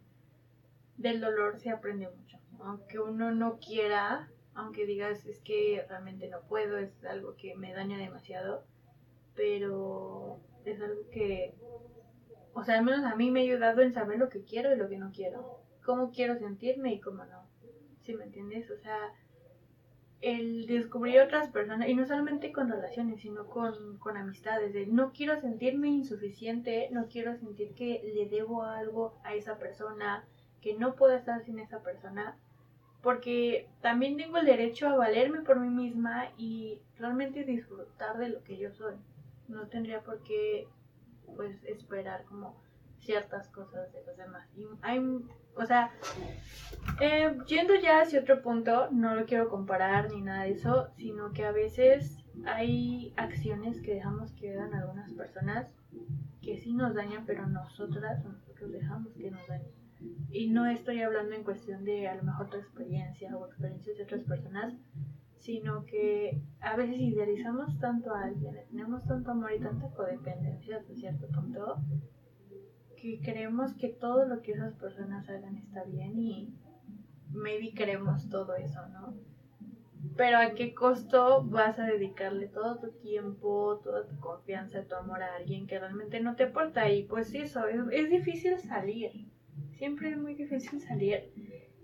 del 0.97 1.21
dolor 1.21 1.59
se 1.59 1.69
aprende 1.69 2.09
mucho. 2.09 2.37
Aunque 2.59 2.99
uno 2.99 3.31
no 3.31 3.59
quiera, 3.59 4.29
aunque 4.53 4.85
digas 4.85 5.25
es 5.25 5.39
que 5.39 5.85
realmente 5.87 6.27
no 6.27 6.41
puedo, 6.41 6.77
es 6.77 7.03
algo 7.05 7.35
que 7.35 7.55
me 7.55 7.73
daña 7.73 7.97
demasiado, 7.97 8.65
pero 9.33 10.39
es 10.65 10.81
algo 10.81 11.09
que, 11.11 11.53
o 12.53 12.63
sea, 12.63 12.77
al 12.77 12.85
menos 12.85 13.05
a 13.05 13.15
mí 13.15 13.31
me 13.31 13.41
ha 13.41 13.43
ayudado 13.43 13.81
en 13.81 13.93
saber 13.93 14.19
lo 14.19 14.29
que 14.29 14.43
quiero 14.43 14.73
y 14.73 14.77
lo 14.77 14.89
que 14.89 14.97
no 14.97 15.11
quiero, 15.11 15.61
cómo 15.85 16.11
quiero 16.11 16.37
sentirme 16.37 16.93
y 16.93 16.99
cómo 16.99 17.25
no. 17.25 17.47
¿Sí 18.01 18.13
me 18.13 18.25
entiendes? 18.25 18.69
O 18.71 18.77
sea, 18.77 19.13
el 20.21 20.67
descubrir 20.67 21.21
otras 21.21 21.49
personas, 21.49 21.87
y 21.87 21.93
no 21.93 22.05
solamente 22.05 22.51
con 22.51 22.69
relaciones, 22.69 23.21
sino 23.21 23.47
con, 23.47 23.97
con 23.99 24.17
amistades, 24.17 24.73
de 24.73 24.85
no 24.85 25.11
quiero 25.13 25.39
sentirme 25.39 25.87
insuficiente, 25.87 26.89
no 26.91 27.07
quiero 27.07 27.35
sentir 27.37 27.73
que 27.73 28.01
le 28.13 28.27
debo 28.27 28.63
algo 28.63 29.17
a 29.23 29.35
esa 29.35 29.57
persona, 29.57 30.25
que 30.61 30.75
no 30.75 30.95
puedo 30.95 31.15
estar 31.15 31.41
sin 31.43 31.59
esa 31.59 31.81
persona, 31.81 32.37
porque 33.01 33.69
también 33.81 34.17
tengo 34.17 34.37
el 34.37 34.45
derecho 34.45 34.89
a 34.89 34.95
valerme 34.95 35.41
por 35.41 35.59
mí 35.59 35.69
misma 35.69 36.31
y 36.37 36.81
realmente 36.97 37.45
disfrutar 37.45 38.17
de 38.17 38.29
lo 38.29 38.43
que 38.43 38.57
yo 38.57 38.71
soy 38.73 38.95
no 39.49 39.67
tendría 39.67 40.01
por 40.01 40.21
qué 40.23 40.67
pues 41.35 41.63
esperar 41.65 42.23
como 42.25 42.61
ciertas 42.99 43.49
cosas 43.49 43.91
de 43.93 44.03
los 44.05 44.17
demás. 44.17 44.47
Y 44.55 44.65
hay, 44.81 44.99
o 45.55 45.65
sea, 45.65 45.91
eh, 47.01 47.37
yendo 47.47 47.75
ya 47.75 48.01
hacia 48.01 48.21
otro 48.21 48.41
punto, 48.41 48.89
no 48.91 49.15
lo 49.15 49.25
quiero 49.25 49.49
comparar 49.49 50.11
ni 50.11 50.21
nada 50.21 50.43
de 50.43 50.51
eso, 50.51 50.89
sino 50.97 51.31
que 51.31 51.45
a 51.45 51.51
veces 51.51 52.17
hay 52.45 53.13
acciones 53.17 53.81
que 53.81 53.95
dejamos 53.95 54.31
que 54.33 54.53
hagan 54.53 54.73
algunas 54.73 55.11
personas 55.13 55.67
que 56.41 56.57
sí 56.57 56.73
nos 56.73 56.95
dañan, 56.95 57.25
pero 57.25 57.47
nosotras 57.47 58.23
nosotros 58.23 58.71
dejamos 58.71 59.13
que 59.13 59.31
nos 59.31 59.47
dañen. 59.47 59.71
Y 60.31 60.49
no 60.49 60.65
estoy 60.65 61.01
hablando 61.01 61.35
en 61.35 61.43
cuestión 61.43 61.83
de 61.83 62.07
a 62.07 62.15
lo 62.15 62.23
mejor 62.23 62.49
tu 62.49 62.57
experiencia 62.57 63.35
o 63.35 63.45
experiencias 63.47 63.97
de 63.97 64.03
otras 64.03 64.23
personas, 64.23 64.73
sino 65.39 65.85
que 65.85 66.41
a 66.59 66.75
veces 66.75 66.99
idealizamos 66.99 67.79
tanto 67.79 68.13
a 68.13 68.23
alguien, 68.23 68.55
tenemos 68.69 69.05
tanto 69.05 69.31
amor 69.31 69.51
y 69.53 69.59
tanta 69.59 69.89
codependencia 69.89 70.77
hasta 70.77 70.93
cierto 70.93 71.27
punto, 71.27 71.77
que 72.97 73.21
creemos 73.21 73.73
que 73.75 73.89
todo 73.89 74.25
lo 74.25 74.41
que 74.41 74.51
esas 74.51 74.73
personas 74.75 75.27
hagan 75.29 75.55
está 75.55 75.83
bien 75.85 76.19
y 76.19 76.53
maybe 77.31 77.73
queremos 77.73 78.29
todo 78.29 78.55
eso, 78.55 78.85
¿no? 78.89 79.13
Pero 80.15 80.37
a 80.37 80.53
qué 80.53 80.73
costo 80.73 81.43
vas 81.43 81.79
a 81.79 81.85
dedicarle 81.85 82.47
todo 82.47 82.77
tu 82.77 82.91
tiempo, 82.91 83.79
toda 83.83 84.05
tu 84.05 84.19
confianza, 84.19 84.83
tu 84.83 84.95
amor 84.95 85.23
a 85.23 85.35
alguien 85.35 85.67
que 85.67 85.79
realmente 85.79 86.19
no 86.19 86.35
te 86.35 86.43
aporta? 86.43 86.89
Y 86.89 87.03
pues 87.03 87.33
eso, 87.33 87.65
es, 87.67 87.79
es 87.91 88.09
difícil 88.09 88.57
salir. 88.59 89.11
Siempre 89.77 90.09
es 90.09 90.17
muy 90.17 90.35
difícil 90.35 90.81
salir. 90.81 91.31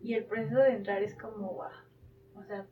Y 0.01 0.13
el 0.13 0.25
proceso 0.25 0.59
de 0.59 0.75
entrar 0.75 1.03
es 1.03 1.15
como, 1.15 1.53
wow. 1.53 1.67
O 2.35 2.43
sea, 2.43 2.65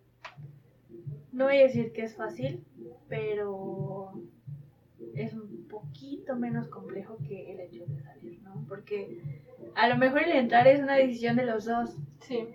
no 1.34 1.46
voy 1.46 1.58
a 1.58 1.64
decir 1.64 1.92
que 1.94 2.04
es 2.04 2.16
fácil, 2.16 2.64
pero 3.10 4.14
es 5.16 5.34
un 5.34 5.68
poquito 5.68 6.36
menos 6.36 6.68
complejo 6.68 7.18
que 7.28 7.52
el 7.52 7.60
hecho 7.60 7.86
de 7.86 8.00
salir, 8.02 8.42
¿no? 8.44 8.66
Porque 8.68 9.22
a 9.76 9.88
lo 9.88 9.98
mejor 9.98 10.24
el 10.24 10.34
entrar 10.34 10.68
es 10.68 10.80
una 10.80 10.96
decisión 10.96 11.36
de 11.36 11.46
los 11.46 11.66
dos. 11.66 11.98
Sí. 12.22 12.48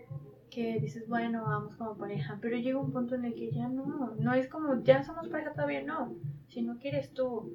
Que 0.51 0.81
dices, 0.81 1.07
bueno, 1.09 1.45
vamos 1.45 1.77
como 1.77 1.97
pareja, 1.97 2.39
pero 2.41 2.57
llega 2.57 2.81
un 2.81 2.93
punto 2.93 3.15
en 3.17 3.27
el 3.27 3.35
que 3.35 3.51
ya 3.51 3.69
no, 3.69 4.15
no 4.19 4.33
es 4.33 4.49
como, 4.49 4.83
ya 4.83 5.03
somos 5.03 5.29
pareja 5.29 5.53
todavía, 5.53 5.83
no. 5.83 6.15
Si 6.49 6.63
no 6.63 6.79
quieres 6.79 7.13
tú, 7.13 7.55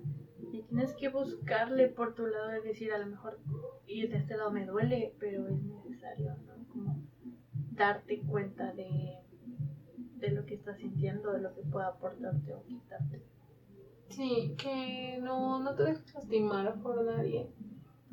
y 0.52 0.62
tienes 0.64 0.94
que 0.94 1.10
buscarle 1.10 1.88
por 1.88 2.14
tu 2.14 2.28
lado, 2.28 2.52
es 2.52 2.64
decir, 2.64 2.94
a 2.94 3.00
lo 3.00 3.08
mejor 3.08 3.40
ir 3.88 4.10
de 4.10 4.18
este 4.18 4.38
lado 4.38 4.52
me 4.52 4.66
duele, 4.66 5.14
pero 5.20 5.48
es 5.48 5.62
necesario, 5.64 6.36
¿no? 6.46 6.68
Como 6.72 7.00
darte 7.72 8.20
cuenta 8.20 8.72
de 8.74 9.23
de 10.24 10.32
lo 10.32 10.46
que 10.46 10.56
estás 10.56 10.78
sintiendo, 10.78 11.34
de 11.34 11.42
lo 11.42 11.54
que 11.54 11.62
pueda 11.64 11.88
aportarte 11.88 12.54
o 12.54 12.64
quitarte. 12.64 13.22
Sí, 14.08 14.56
que 14.58 15.20
no, 15.22 15.60
no 15.60 15.76
te 15.76 15.84
dejes 15.84 16.14
lastimar 16.14 16.76
por 16.82 17.04
nadie. 17.04 17.50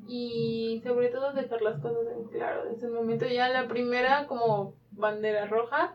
Y 0.09 0.81
sobre 0.83 1.09
todo 1.09 1.33
dejar 1.33 1.63
las 1.63 1.81
cosas 1.81 2.07
en 2.17 2.25
claro. 2.25 2.65
Desde 2.65 2.89
el 2.89 2.95
momento 2.95 3.27
ya 3.27 3.49
la 3.49 3.69
primera 3.69 4.27
como 4.27 4.75
bandera 4.91 5.47
roja. 5.47 5.95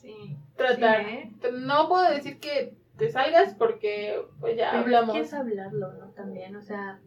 Sí. 0.00 0.36
Tratar. 0.56 1.00
¿eh? 1.00 1.32
No 1.52 1.88
puedo 1.88 2.08
decir 2.10 2.38
que 2.38 2.76
te 2.96 3.10
salgas 3.10 3.54
porque 3.54 4.22
pues 4.38 4.56
ya 4.56 4.70
Pero 4.70 4.84
hablamos. 4.84 5.16
Es, 5.16 5.20
que 5.20 5.26
es 5.26 5.34
hablarlo, 5.34 5.92
¿no? 5.94 6.06
También, 6.10 6.54
o 6.54 6.62
sea. 6.62 7.00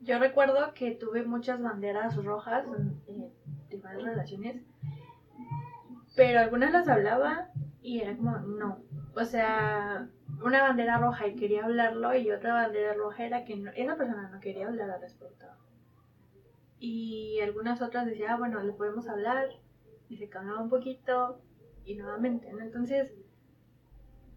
Yo 0.00 0.18
recuerdo 0.20 0.72
que 0.72 0.92
tuve 0.92 1.24
muchas 1.24 1.60
banderas 1.60 2.16
rojas 2.24 2.64
en, 2.68 3.02
en 3.08 3.32
diferentes 3.68 4.04
relaciones, 4.04 4.62
pero 6.16 6.40
algunas 6.40 6.72
las 6.72 6.88
hablaba 6.88 7.50
y 7.82 8.00
era 8.00 8.16
como, 8.16 8.38
no. 8.40 8.82
O 9.14 9.24
sea, 9.24 10.08
una 10.44 10.62
bandera 10.62 10.98
roja 10.98 11.28
y 11.28 11.36
quería 11.36 11.64
hablarlo 11.64 12.14
y 12.14 12.30
otra 12.32 12.54
bandera 12.54 12.94
roja 12.94 13.24
era 13.26 13.44
que 13.44 13.56
no- 13.56 13.70
esa 13.76 13.96
persona 13.96 14.28
no 14.30 14.40
quería 14.40 14.66
hablar 14.68 14.90
al 14.90 15.00
respecto. 15.00 15.46
Y 16.78 17.40
algunas 17.42 17.82
otras 17.82 18.06
decían, 18.06 18.30
ah, 18.30 18.36
bueno, 18.38 18.62
le 18.62 18.72
podemos 18.72 19.08
hablar 19.08 19.48
y 20.08 20.16
se 20.16 20.28
calmaba 20.28 20.62
un 20.62 20.68
poquito 20.70 21.40
y 21.84 21.96
nuevamente, 21.96 22.52
¿no? 22.52 22.60
Entonces, 22.60 23.12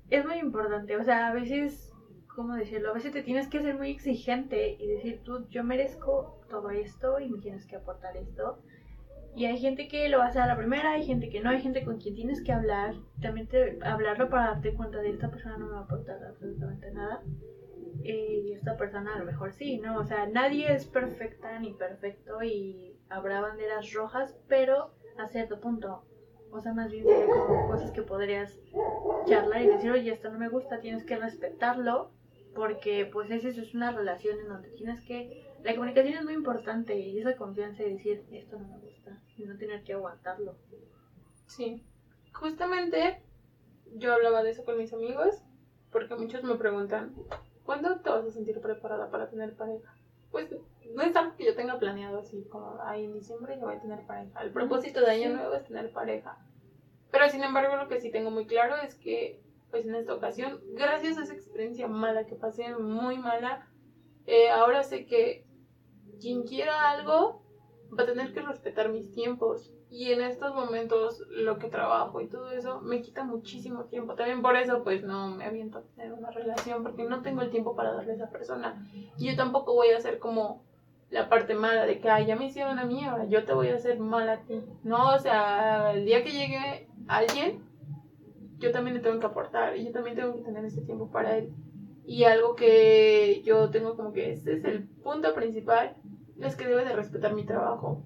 es 0.10 0.26
muy 0.26 0.38
importante, 0.39 0.98
o 0.98 1.04
sea, 1.04 1.28
a 1.28 1.34
veces, 1.34 1.92
¿cómo 2.36 2.56
decirlo? 2.56 2.89
A 2.89 2.94
veces 2.94 3.13
te 3.13 3.22
tienes 3.24 3.48
que 3.48 3.62
ser 3.62 3.76
muy 3.78 3.92
exigente 3.92 4.76
y 4.80 4.88
decir, 4.88 5.22
tú, 5.24 5.48
yo 5.50 5.63
merezco 5.63 6.38
todo 6.50 6.70
esto 6.72 7.20
y 7.20 7.30
me 7.30 7.39
tienes 7.39 7.65
que 7.65 7.76
aportar 7.76 8.18
esto. 8.18 8.60
Y 9.39 9.45
hay 9.45 9.58
gente 9.58 9.88
que 9.88 10.10
lo 10.10 10.17
va 10.17 10.25
a 10.25 10.28
hacer 10.28 10.41
a 10.41 10.47
la 10.47 10.58
primera, 10.58 10.91
hay 10.91 11.06
gente 11.06 11.30
que 11.30 11.39
no, 11.39 11.49
hay 11.49 11.62
gente 11.62 11.86
con 11.86 11.97
quien 11.97 12.13
tienes 12.13 12.43
que 12.43 12.52
hablar. 12.52 12.95
También 13.21 13.47
te, 13.47 13.80
hablarlo 13.82 14.30
para 14.30 14.47
darte 14.47 14.73
cuenta 14.73 14.97
de 14.99 15.12
esta 15.12 15.32
persona 15.32 15.56
no 15.56 15.67
me 15.67 15.71
va 15.71 15.80
a 15.80 15.84
aportar 15.84 16.21
absolutamente 16.25 16.91
nada. 16.91 17.23
eh, 18.04 18.41
Y 18.43 18.52
esta 18.52 18.75
persona 18.75 19.15
a 19.15 19.19
lo 19.19 19.23
mejor 19.23 19.54
sí, 19.54 19.78
¿no? 19.78 19.97
O 19.97 20.04
sea, 20.04 20.28
nadie 20.28 20.73
es 20.73 20.86
perfecta 20.88 21.58
ni 21.58 21.71
perfecto 21.71 22.43
y 22.43 22.99
habrá 23.08 23.39
banderas 23.39 23.93
rojas, 23.93 24.38
pero 24.49 24.91
a 25.17 25.30
cierto 25.30 25.62
punto. 25.62 26.04
O 26.52 26.60
sea, 26.60 26.73
más 26.73 26.91
bien 26.91 27.06
sería 27.06 27.28
como 27.28 27.65
cosas 27.67 27.91
que 27.91 28.02
podrías 28.02 28.60
charlar 29.25 29.62
y 29.62 29.67
decir, 29.67 29.89
oye, 29.91 30.12
esto 30.12 30.30
no 30.32 30.38
me 30.38 30.49
gusta, 30.49 30.82
tienes 30.82 31.06
que 31.06 31.15
respetarlo, 31.15 32.12
porque 32.54 33.10
pues 33.10 33.32
esa 33.32 33.47
es 33.47 33.73
una 33.73 33.93
relación 33.93 34.38
en 34.41 34.49
donde 34.49 34.69
tienes 34.71 34.99
que... 34.99 35.47
La 35.63 35.75
comunicación 35.75 36.15
es 36.15 36.25
muy 36.25 36.34
importante 36.34 36.99
y 36.99 37.19
esa 37.19 37.38
confianza 37.38 37.84
de 37.84 37.91
decir, 37.91 38.25
esto 38.32 38.60
no 38.60 38.67
me 38.67 38.80
gusta, 38.80 39.21
y 39.39 39.45
no 39.45 39.58
tener 39.58 39.84
que 39.84 39.93
aguantarlo. 39.93 40.56
Sí. 41.47 41.84
Justamente 42.34 43.21
yo 43.95 44.13
hablaba 44.13 44.43
de 44.43 44.52
eso 44.52 44.65
con 44.65 44.78
mis 44.78 44.93
amigos 44.93 45.41
porque 45.91 46.15
muchos 46.15 46.43
me 46.43 46.56
preguntan, 46.56 47.15
¿cuándo 47.63 47.99
te 48.02 48.10
vas 48.10 48.25
a 48.25 48.32
sentir 48.32 48.60
preparada 48.62 49.10
para 49.10 49.30
tener 49.30 49.56
pareja? 49.56 49.95
Pues 50.32 50.54
no 50.93 51.02
es 51.02 51.15
algo 51.15 51.36
que 51.36 51.45
yo 51.45 51.56
tenga 51.56 51.80
planeado 51.80 52.19
así 52.19 52.43
como, 52.52 52.78
ay, 52.84 53.06
en 53.06 53.13
diciembre 53.13 53.56
yo 53.56 53.65
voy 53.65 53.75
a 53.75 53.82
tener 53.82 54.06
pareja. 54.06 54.41
El 54.43 54.52
propósito 54.52 54.99
de 55.02 55.12
año 55.12 55.30
nuevo 55.30 55.54
es 55.56 55.63
tener 55.63 55.91
pareja. 55.91 56.38
Pero 57.12 57.28
sin 57.30 57.43
embargo 57.43 57.75
lo 57.78 57.88
que 57.88 57.99
sí 57.99 58.12
tengo 58.12 58.30
muy 58.30 58.45
claro 58.45 58.75
es 58.75 58.95
que 58.95 59.41
pues 59.71 59.86
en 59.86 59.95
esta 59.95 60.15
ocasión, 60.15 60.60
gracias 60.73 61.17
a 61.17 61.23
esa 61.23 61.34
experiencia 61.34 61.88
mala 61.88 62.25
que 62.25 62.36
pasé, 62.36 62.75
muy 62.75 63.19
mala, 63.19 63.67
eh, 64.25 64.49
ahora 64.49 64.84
sé 64.84 65.06
que 65.06 65.45
quien 66.19 66.43
quiera 66.43 66.89
algo 66.89 67.43
va 67.97 68.04
a 68.04 68.06
tener 68.06 68.34
que 68.34 68.41
respetar 68.41 68.89
mis 68.89 69.12
tiempos. 69.12 69.73
Y 69.89 70.12
en 70.12 70.21
estos 70.21 70.54
momentos 70.54 71.23
lo 71.30 71.58
que 71.58 71.67
trabajo 71.67 72.21
y 72.21 72.28
todo 72.28 72.52
eso 72.52 72.82
me 72.82 73.02
quita 73.02 73.23
muchísimo 73.23 73.86
tiempo. 73.86 74.15
También 74.15 74.41
por 74.41 74.56
eso 74.56 74.84
pues 74.84 75.04
no 75.04 75.30
me 75.30 75.45
aviento 75.45 75.80
a 75.80 75.82
tener 75.82 76.13
una 76.13 76.30
relación 76.30 76.84
porque 76.84 77.04
no 77.04 77.21
tengo 77.21 77.41
el 77.41 77.49
tiempo 77.49 77.75
para 77.75 77.93
darle 77.93 78.12
a 78.12 78.15
esa 78.15 78.30
persona. 78.30 78.86
Y 79.17 79.30
yo 79.30 79.36
tampoco 79.36 79.73
voy 79.73 79.89
a 79.89 79.97
hacer 79.97 80.19
como 80.19 80.63
la 81.10 81.28
parte 81.28 81.56
mala 81.56 81.86
de 81.86 81.99
que, 81.99 82.10
ay, 82.10 82.28
ya 82.28 82.36
me 82.36 82.45
hicieron 82.45 82.78
a 82.78 82.86
mí, 82.86 83.04
ahora 83.04 83.25
yo 83.25 83.43
te 83.43 83.54
voy 83.54 83.69
a 83.69 83.75
hacer 83.75 83.99
mal 83.99 84.30
a 84.30 84.41
ti. 84.41 84.62
No, 84.84 85.15
o 85.15 85.19
sea, 85.19 85.93
el 85.93 86.06
día 86.06 86.23
que 86.23 86.32
llegue 86.32 86.88
alguien, 87.08 87.63
yo 88.60 88.71
también 88.71 88.95
le 88.97 89.02
tengo 89.02 89.19
que 89.19 89.25
aportar 89.25 89.75
y 89.75 89.86
yo 89.86 89.91
también 89.91 90.15
tengo 90.15 90.36
que 90.36 90.41
tener 90.41 90.63
ese 90.65 90.82
tiempo 90.82 91.10
para 91.10 91.38
él. 91.38 91.52
Y 92.06 92.25
algo 92.25 92.56
que 92.56 93.41
yo 93.43 93.69
tengo 93.69 93.95
como 93.95 94.13
que 94.13 94.32
este 94.32 94.54
es 94.54 94.65
el 94.65 94.88
punto 94.88 95.34
principal, 95.34 95.95
es 96.41 96.56
que 96.56 96.67
debe 96.67 96.86
de 96.86 96.95
respetar 96.95 97.34
mi 97.34 97.45
trabajo. 97.45 98.04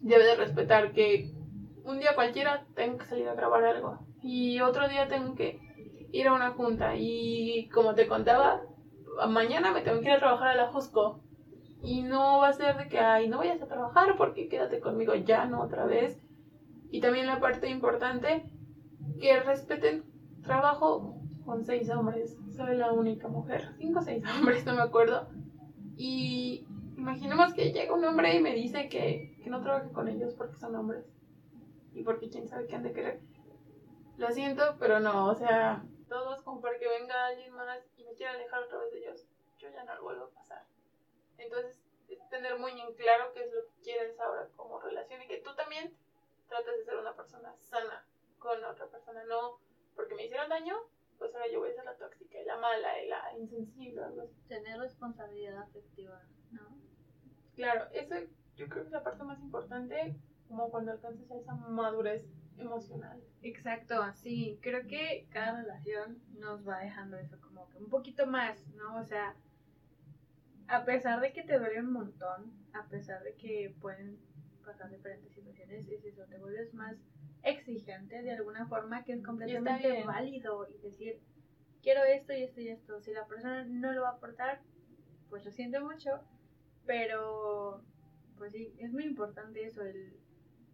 Debe 0.00 0.24
de 0.24 0.36
respetar 0.36 0.92
que 0.92 1.34
un 1.84 1.98
día 1.98 2.14
cualquiera 2.14 2.66
tengo 2.74 2.98
que 2.98 3.06
salir 3.06 3.28
a 3.28 3.34
grabar 3.34 3.64
algo 3.64 3.98
y 4.22 4.60
otro 4.60 4.88
día 4.88 5.08
tengo 5.08 5.34
que 5.34 5.58
ir 6.12 6.28
a 6.28 6.34
una 6.34 6.50
junta 6.50 6.94
y 6.96 7.68
como 7.72 7.94
te 7.94 8.06
contaba, 8.06 8.62
mañana 9.28 9.72
me 9.72 9.82
tengo 9.82 10.00
que 10.00 10.06
ir 10.06 10.12
a 10.12 10.18
trabajar 10.18 10.48
a 10.48 10.56
la 10.56 10.68
Jusco 10.68 11.20
y 11.82 12.02
no 12.02 12.38
va 12.38 12.48
a 12.48 12.52
ser 12.52 12.76
de 12.76 12.88
que, 12.88 12.98
ay, 12.98 13.28
no 13.28 13.38
vayas 13.38 13.62
a 13.62 13.68
trabajar 13.68 14.16
porque 14.16 14.48
quédate 14.48 14.80
conmigo 14.80 15.14
ya, 15.14 15.44
no 15.46 15.62
otra 15.62 15.86
vez. 15.86 16.20
Y 16.90 17.00
también 17.00 17.26
la 17.26 17.38
parte 17.38 17.68
importante, 17.68 18.44
que 19.20 19.40
respeten 19.40 20.04
trabajo 20.42 21.20
con 21.44 21.64
seis 21.64 21.90
hombres. 21.90 22.36
Soy 22.56 22.76
la 22.76 22.92
única 22.92 23.28
mujer. 23.28 23.74
Cinco 23.78 24.00
o 24.00 24.02
seis 24.02 24.24
hombres, 24.36 24.66
no 24.66 24.74
me 24.74 24.82
acuerdo. 24.82 25.28
Y 25.96 26.66
imaginemos 26.98 27.54
que 27.54 27.72
llega 27.72 27.94
un 27.94 28.04
hombre 28.04 28.34
y 28.34 28.40
me 28.40 28.52
dice 28.54 28.88
que, 28.88 29.38
que 29.42 29.50
no 29.50 29.62
trabaje 29.62 29.90
con 29.92 30.08
ellos 30.08 30.34
porque 30.34 30.56
son 30.56 30.74
hombres. 30.74 31.06
Y 31.94 32.02
porque 32.02 32.28
quién 32.28 32.48
sabe 32.48 32.66
qué 32.66 32.76
han 32.76 32.82
de 32.82 32.92
querer. 32.92 33.20
Lo 34.16 34.30
siento, 34.30 34.76
pero 34.78 35.00
no, 35.00 35.28
o 35.28 35.34
sea, 35.34 35.82
todos 36.08 36.42
como 36.42 36.60
para 36.60 36.78
que 36.78 36.88
venga 36.88 37.26
alguien 37.26 37.54
más 37.54 37.78
y 37.96 38.04
me 38.04 38.14
quiera 38.14 38.32
alejar 38.32 38.64
otra 38.64 38.78
vez 38.78 38.92
de 38.92 38.98
ellos. 38.98 39.26
Yo 39.58 39.70
ya 39.70 39.84
no 39.84 39.94
lo 39.94 40.02
vuelvo 40.02 40.24
a 40.24 40.30
pasar. 40.30 40.64
Entonces, 41.38 41.80
es 42.08 42.28
tener 42.28 42.58
muy 42.58 42.72
en 42.72 42.94
claro 42.94 43.32
qué 43.32 43.44
es 43.44 43.52
lo 43.52 43.64
que 43.64 43.82
quieres 43.82 44.18
ahora 44.18 44.48
como 44.56 44.80
relación 44.80 45.22
y 45.22 45.28
que 45.28 45.38
tú 45.38 45.54
también 45.54 45.94
trates 46.48 46.78
de 46.78 46.84
ser 46.84 46.96
una 46.96 47.14
persona 47.14 47.54
sana 47.58 48.04
con 48.38 48.64
otra 48.64 48.86
persona, 48.88 49.24
no 49.24 49.60
porque 49.94 50.14
me 50.14 50.24
hicieron 50.24 50.48
daño, 50.48 50.76
pues 51.18 51.34
ahora 51.34 51.48
yo 51.50 51.60
voy 51.60 51.70
a 51.70 51.74
ser 51.74 51.84
la 51.84 51.96
tóxica, 51.96 52.38
la 52.46 52.56
mala, 52.56 52.88
la 53.06 53.36
insensible. 53.36 54.02
Tener 54.48 54.78
responsabilidad 54.78 55.58
afectiva, 55.58 56.22
¿no? 56.52 56.87
Claro, 57.58 57.88
eso 57.92 58.14
yo 58.54 58.68
creo 58.68 58.84
que 58.84 58.86
es 58.86 58.92
la 58.92 59.02
parte 59.02 59.24
más 59.24 59.40
importante, 59.40 60.14
como 60.46 60.70
cuando 60.70 60.92
alcances 60.92 61.28
a 61.28 61.38
esa 61.38 61.54
madurez 61.54 62.24
emocional. 62.56 63.20
Exacto, 63.42 64.00
sí, 64.14 64.60
creo 64.62 64.86
que 64.86 65.26
cada 65.32 65.62
relación 65.62 66.22
nos 66.38 66.66
va 66.66 66.78
dejando 66.78 67.18
eso 67.18 67.36
como 67.40 67.68
que 67.70 67.78
un 67.78 67.88
poquito 67.88 68.28
más, 68.28 68.64
¿no? 68.76 69.00
O 69.00 69.04
sea, 69.04 69.34
a 70.68 70.84
pesar 70.84 71.20
de 71.20 71.32
que 71.32 71.42
te 71.42 71.58
duele 71.58 71.80
un 71.80 71.92
montón, 71.92 72.52
a 72.74 72.84
pesar 72.84 73.24
de 73.24 73.34
que 73.34 73.74
pueden 73.80 74.20
pasar 74.64 74.88
diferentes 74.88 75.32
situaciones, 75.32 75.88
es 75.88 76.04
eso, 76.04 76.26
te 76.26 76.38
vuelves 76.38 76.72
más 76.74 76.94
exigente 77.42 78.22
de 78.22 78.34
alguna 78.34 78.68
forma 78.68 79.02
que 79.02 79.14
es 79.14 79.22
completamente 79.24 80.04
válido 80.04 80.68
y 80.70 80.78
decir, 80.78 81.18
quiero 81.82 82.04
esto 82.04 82.32
y 82.32 82.44
esto 82.44 82.60
y 82.60 82.68
esto. 82.68 83.00
Si 83.00 83.12
la 83.12 83.26
persona 83.26 83.64
no 83.64 83.90
lo 83.90 84.02
va 84.02 84.10
a 84.10 84.12
aportar, 84.12 84.60
pues 85.28 85.44
lo 85.44 85.50
siento 85.50 85.84
mucho, 85.84 86.20
pero 86.88 87.84
pues 88.38 88.52
sí, 88.52 88.74
es 88.78 88.90
muy 88.90 89.04
importante 89.04 89.62
eso, 89.62 89.82
el, 89.82 90.16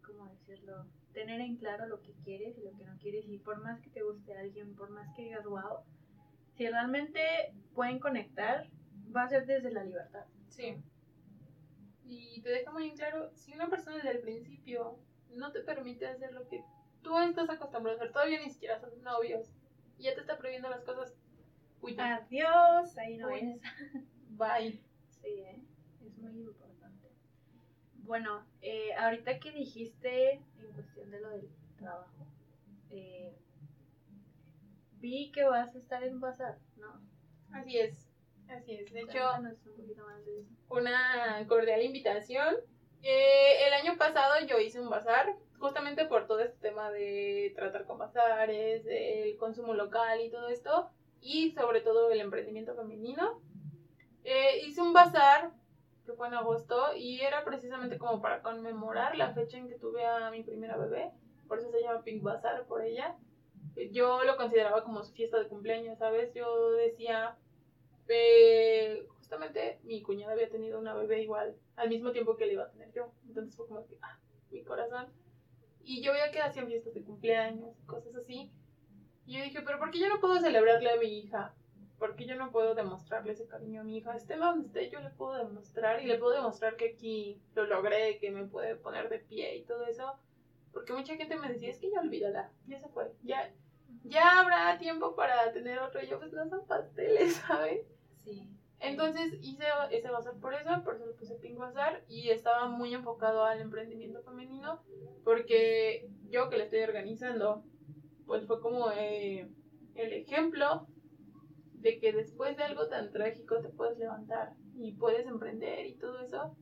¿cómo 0.01 0.25
decirlo? 0.27 0.85
Tener 1.13 1.41
en 1.41 1.57
claro 1.57 1.87
lo 1.87 2.01
que 2.01 2.13
quieres 2.23 2.57
y 2.57 2.61
lo 2.61 2.71
que 2.77 2.85
no 2.85 2.97
quieres 2.99 3.27
y 3.27 3.37
por 3.37 3.61
más 3.61 3.81
que 3.81 3.89
te 3.89 4.01
guste 4.01 4.33
a 4.33 4.39
alguien, 4.39 4.75
por 4.75 4.89
más 4.89 5.13
que 5.13 5.23
digas, 5.23 5.45
wow, 5.45 5.79
si 6.53 6.69
realmente 6.69 7.19
pueden 7.73 7.99
conectar, 7.99 8.69
va 9.13 9.23
a 9.23 9.27
ser 9.27 9.45
desde 9.45 9.71
la 9.71 9.83
libertad. 9.83 10.25
Sí. 10.47 10.81
Y 12.05 12.41
te 12.41 12.49
deja 12.49 12.71
muy 12.71 12.87
en 12.89 12.95
claro, 12.95 13.29
si 13.35 13.53
una 13.53 13.69
persona 13.69 13.97
desde 13.97 14.11
el 14.11 14.19
principio 14.19 14.97
no 15.31 15.51
te 15.51 15.59
permite 15.61 16.07
hacer 16.07 16.31
lo 16.31 16.47
que 16.47 16.63
tú 17.01 17.19
estás 17.19 17.49
acostumbrado 17.49 17.97
a 17.97 18.01
hacer, 18.01 18.13
todavía 18.13 18.39
ni 18.39 18.51
siquiera 18.51 18.79
son 18.79 19.01
novios, 19.03 19.51
y 19.97 20.03
ya 20.03 20.15
te 20.15 20.21
está 20.21 20.37
prohibiendo 20.37 20.69
las 20.69 20.83
cosas, 20.83 21.13
uy, 21.81 21.97
Adiós, 21.99 22.97
ahí 22.97 23.17
no 23.17 23.27
Uy. 23.27 23.39
es. 23.41 23.61
bye. 24.29 24.79
Sí, 25.09 25.27
¿eh? 25.39 25.64
Bueno, 28.05 28.45
eh, 28.61 28.93
ahorita 28.93 29.39
que 29.39 29.51
dijiste 29.51 30.33
en 30.33 30.71
cuestión 30.73 31.09
de 31.09 31.19
lo 31.21 31.29
del 31.31 31.49
trabajo, 31.77 32.27
eh, 32.91 33.35
vi 34.99 35.31
que 35.31 35.43
vas 35.43 35.73
a 35.75 35.77
estar 35.77 36.03
en 36.03 36.19
Bazar, 36.19 36.57
¿no? 36.77 37.01
Así 37.51 37.77
es, 37.79 38.07
así 38.47 38.75
es. 38.75 38.91
De 38.93 39.01
hecho, 39.01 39.11
Cuéntanos 39.11 39.65
un 39.65 39.75
poquito 39.75 40.05
más 40.05 40.25
de 40.25 40.39
eso. 40.41 40.49
una 40.69 41.45
cordial 41.47 41.81
invitación. 41.81 42.55
Eh, 43.01 43.67
el 43.67 43.73
año 43.73 43.97
pasado 43.97 44.33
yo 44.47 44.59
hice 44.59 44.79
un 44.79 44.89
bazar, 44.89 45.35
justamente 45.59 46.05
por 46.05 46.27
todo 46.27 46.39
este 46.41 46.57
tema 46.59 46.91
de 46.91 47.53
tratar 47.55 47.85
con 47.85 47.97
bazares, 47.97 48.83
el 48.87 49.35
consumo 49.37 49.73
local 49.73 50.21
y 50.21 50.29
todo 50.29 50.49
esto, 50.49 50.89
y 51.21 51.51
sobre 51.51 51.81
todo 51.81 52.11
el 52.11 52.19
emprendimiento 52.21 52.75
femenino. 52.75 53.41
Eh, 54.23 54.65
hice 54.65 54.81
un 54.81 54.93
bazar 54.93 55.51
que 56.05 56.13
fue 56.13 56.27
en 56.27 56.35
agosto 56.35 56.95
y 56.95 57.21
era 57.21 57.43
precisamente 57.43 57.97
como 57.97 58.21
para 58.21 58.41
conmemorar 58.41 59.17
la 59.17 59.33
fecha 59.33 59.57
en 59.57 59.67
que 59.67 59.75
tuve 59.75 60.05
a 60.05 60.29
mi 60.31 60.43
primera 60.43 60.77
bebé, 60.77 61.11
por 61.47 61.59
eso 61.59 61.71
se 61.71 61.81
llama 61.81 62.03
Pink 62.03 62.23
Bazar 62.23 62.65
por 62.65 62.83
ella. 62.83 63.15
Yo 63.91 64.23
lo 64.23 64.37
consideraba 64.37 64.83
como 64.83 65.03
su 65.03 65.13
fiesta 65.13 65.37
de 65.39 65.47
cumpleaños, 65.47 65.97
¿sabes? 65.97 66.33
Yo 66.33 66.71
decía, 66.71 67.37
eh, 68.07 69.05
justamente 69.17 69.79
mi 69.83 70.01
cuñada 70.01 70.33
había 70.33 70.49
tenido 70.49 70.79
una 70.79 70.93
bebé 70.93 71.23
igual, 71.23 71.55
al 71.75 71.89
mismo 71.89 72.11
tiempo 72.11 72.37
que 72.37 72.45
la 72.45 72.53
iba 72.53 72.63
a 72.63 72.71
tener 72.71 72.91
yo. 72.93 73.11
Entonces 73.27 73.55
fue 73.55 73.67
como 73.67 73.85
que, 73.85 73.97
ah, 74.01 74.17
mi 74.51 74.63
corazón. 74.63 75.07
Y 75.83 76.01
yo 76.01 76.13
veía 76.13 76.31
que 76.31 76.41
hacían 76.41 76.67
fiestas 76.67 76.93
de 76.93 77.03
cumpleaños, 77.03 77.75
cosas 77.85 78.15
así. 78.15 78.51
Y 79.25 79.37
yo 79.37 79.43
dije, 79.43 79.61
pero 79.61 79.79
¿por 79.79 79.91
qué 79.91 79.99
yo 79.99 80.09
no 80.09 80.19
puedo 80.19 80.39
celebrarle 80.39 80.91
a 80.91 80.97
mi 80.97 81.19
hija? 81.19 81.53
¿Por 81.99 82.15
qué 82.15 82.25
yo 82.25 82.35
no 82.35 82.51
puedo 82.51 82.75
demostrarle 82.75 83.31
ese 83.31 83.47
cariño 83.47 83.81
a 83.81 83.83
mi 83.83 83.97
hija? 83.97 84.15
Esté 84.15 84.35
donde 84.35 84.67
esté, 84.67 84.89
yo 84.89 84.99
le 84.99 85.09
puedo 85.11 85.33
demostrar 85.37 86.01
y 86.01 86.05
le 86.05 86.17
puedo 86.17 86.33
demostrar 86.33 86.75
que 86.75 86.89
aquí 86.89 87.41
lo 87.55 87.65
logré, 87.65 88.17
que 88.19 88.31
me 88.31 88.45
puede 88.45 88.75
poner 88.75 89.09
de 89.09 89.19
pie 89.19 89.55
y 89.55 89.63
todo 89.63 89.85
eso. 89.85 90.13
Porque 90.73 90.93
mucha 90.93 91.15
gente 91.15 91.37
me 91.37 91.47
decía, 91.47 91.69
es 91.69 91.79
que 91.79 91.89
ya 91.89 92.01
olvídala, 92.01 92.51
ya 92.67 92.79
se 92.79 92.89
fue, 92.89 93.13
ya, 93.23 93.49
ya 94.03 94.41
habrá 94.41 94.77
tiempo 94.77 95.15
para 95.15 95.53
tener 95.53 95.79
otro. 95.79 96.03
Y 96.03 96.07
yo, 96.07 96.19
pues 96.19 96.33
no 96.33 96.47
son 96.49 96.67
pasteles, 96.67 97.35
¿sabes? 97.47 97.87
Sí. 98.25 98.49
Entonces 98.79 99.33
hice 99.41 99.63
ese 99.91 100.11
bazar 100.11 100.35
por 100.35 100.53
eso, 100.53 100.83
por 100.83 100.95
eso 100.95 101.05
le 101.05 101.13
puse 101.13 101.35
Pink 101.35 101.57
Bazar 101.57 102.03
y 102.07 102.29
estaba 102.29 102.67
muy 102.67 102.93
enfocado 102.93 103.45
al 103.45 103.61
emprendimiento 103.61 104.21
femenino 104.21 104.81
porque 105.23 106.09
yo 106.29 106.49
que 106.49 106.57
le 106.57 106.65
estoy 106.65 106.81
organizando, 106.81 107.63
pues 108.27 108.45
fue 108.45 108.59
como 108.59 108.91
eh, 108.91 109.49
el 109.95 110.13
ejemplo 110.13 110.87
de 111.85 111.99
que 111.99 112.11
después 112.11 112.57
de 112.57 112.63
algo 112.63 112.87
tan 112.87 113.11
trágico 113.11 113.61
te 113.61 113.69
puedes 113.69 113.99
levantar 113.99 114.55
y 114.75 114.93
puedes 114.93 115.27
emprender 115.27 115.85
y 115.85 115.93
todo 115.93 116.19
eso. 116.19 116.57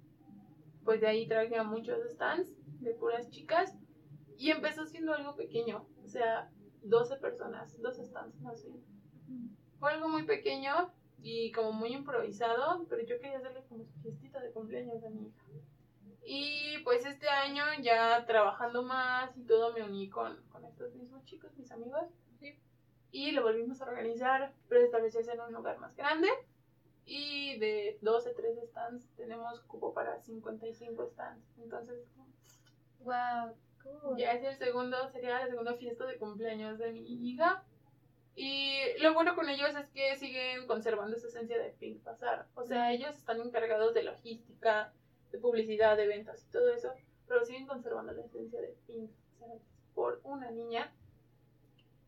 Pues 0.84 1.00
de 1.00 1.08
ahí 1.08 1.30
traje 1.30 1.56
a 1.56 1.64
muchos 1.64 1.98
stands 2.12 2.52
de 2.82 2.94
puras 2.94 3.30
chicas 3.30 3.74
y 4.38 4.52
empezó 4.52 4.86
siendo 4.86 5.14
algo 5.14 5.38
pequeño, 5.38 5.88
o 6.04 6.10
sea, 6.10 6.52
12 6.82 7.16
personas, 7.22 7.82
12 7.82 8.04
stands 8.04 8.42
más 8.42 8.66
bien. 8.66 8.84
Fue 9.80 9.94
algo 9.94 10.10
muy 10.10 10.24
pequeño 10.24 10.92
y 11.22 11.54
como 11.54 11.72
muy 11.72 11.94
improvisado, 11.94 12.86
pero 12.90 13.02
yo 13.04 13.18
quería 13.22 13.38
hacerle 13.38 13.64
como 13.70 13.86
su 13.86 13.98
fiestita 14.02 14.42
de 14.42 14.52
cumpleaños 14.52 15.02
a 15.06 15.10
mi 15.10 15.28
hija. 15.28 15.42
Y 16.26 16.84
pues 16.84 17.06
este 17.06 17.30
año 17.30 17.64
ya 17.82 18.26
trabajando 18.26 18.84
más 18.84 19.38
y 19.38 19.46
todo 19.46 19.72
me 19.72 19.84
uní 19.84 20.10
con, 20.10 20.44
con 20.52 20.66
estos 20.66 20.94
mismos 20.96 21.24
chicos, 21.24 21.56
mis 21.58 21.72
amigos. 21.72 22.10
Y 23.14 23.32
lo 23.32 23.44
volvimos 23.44 23.80
a 23.80 23.86
organizar, 23.86 24.52
pero 24.68 24.84
esta 24.84 25.00
vez 25.00 25.14
es 25.14 25.28
en 25.28 25.40
un 25.40 25.54
lugar 25.54 25.78
más 25.78 25.96
grande. 25.96 26.28
Y 27.06 27.60
de 27.60 28.00
12, 28.02 28.34
13 28.34 28.66
stands 28.66 29.08
tenemos 29.16 29.62
cupo 29.62 29.94
para 29.94 30.20
55 30.20 31.06
stands. 31.12 31.46
Entonces, 31.60 32.04
wow, 33.04 33.56
ya 34.18 34.34
es 34.34 34.44
el 34.44 34.56
segundo, 34.56 35.08
sería 35.12 35.40
la 35.42 35.48
segunda 35.48 35.76
fiesta 35.76 36.08
de 36.08 36.18
cumpleaños 36.18 36.80
de 36.80 36.92
mi 36.92 37.30
hija. 37.30 37.64
Y 38.36 38.80
lo 39.00 39.14
bueno 39.14 39.36
con 39.36 39.48
ellos 39.48 39.76
es 39.76 39.90
que 39.90 40.16
siguen 40.16 40.66
conservando 40.66 41.16
esa 41.16 41.28
esencia 41.28 41.60
de 41.60 41.70
Pink 41.70 42.02
Pasar. 42.02 42.48
O 42.56 42.64
sea, 42.64 42.92
ellos 42.94 43.16
están 43.16 43.40
encargados 43.42 43.94
de 43.94 44.02
logística, 44.02 44.92
de 45.32 45.38
publicidad, 45.38 45.98
de 45.98 46.08
ventas 46.08 46.44
y 46.44 46.52
todo 46.52 46.74
eso, 46.74 46.92
pero 47.28 47.46
siguen 47.46 47.68
conservando 47.68 48.12
la 48.12 48.24
esencia 48.24 48.60
de 48.60 48.76
Pink 48.88 49.12
Pasar 49.40 49.58
por 49.94 50.20
una 50.24 50.50
niña. 50.50 50.92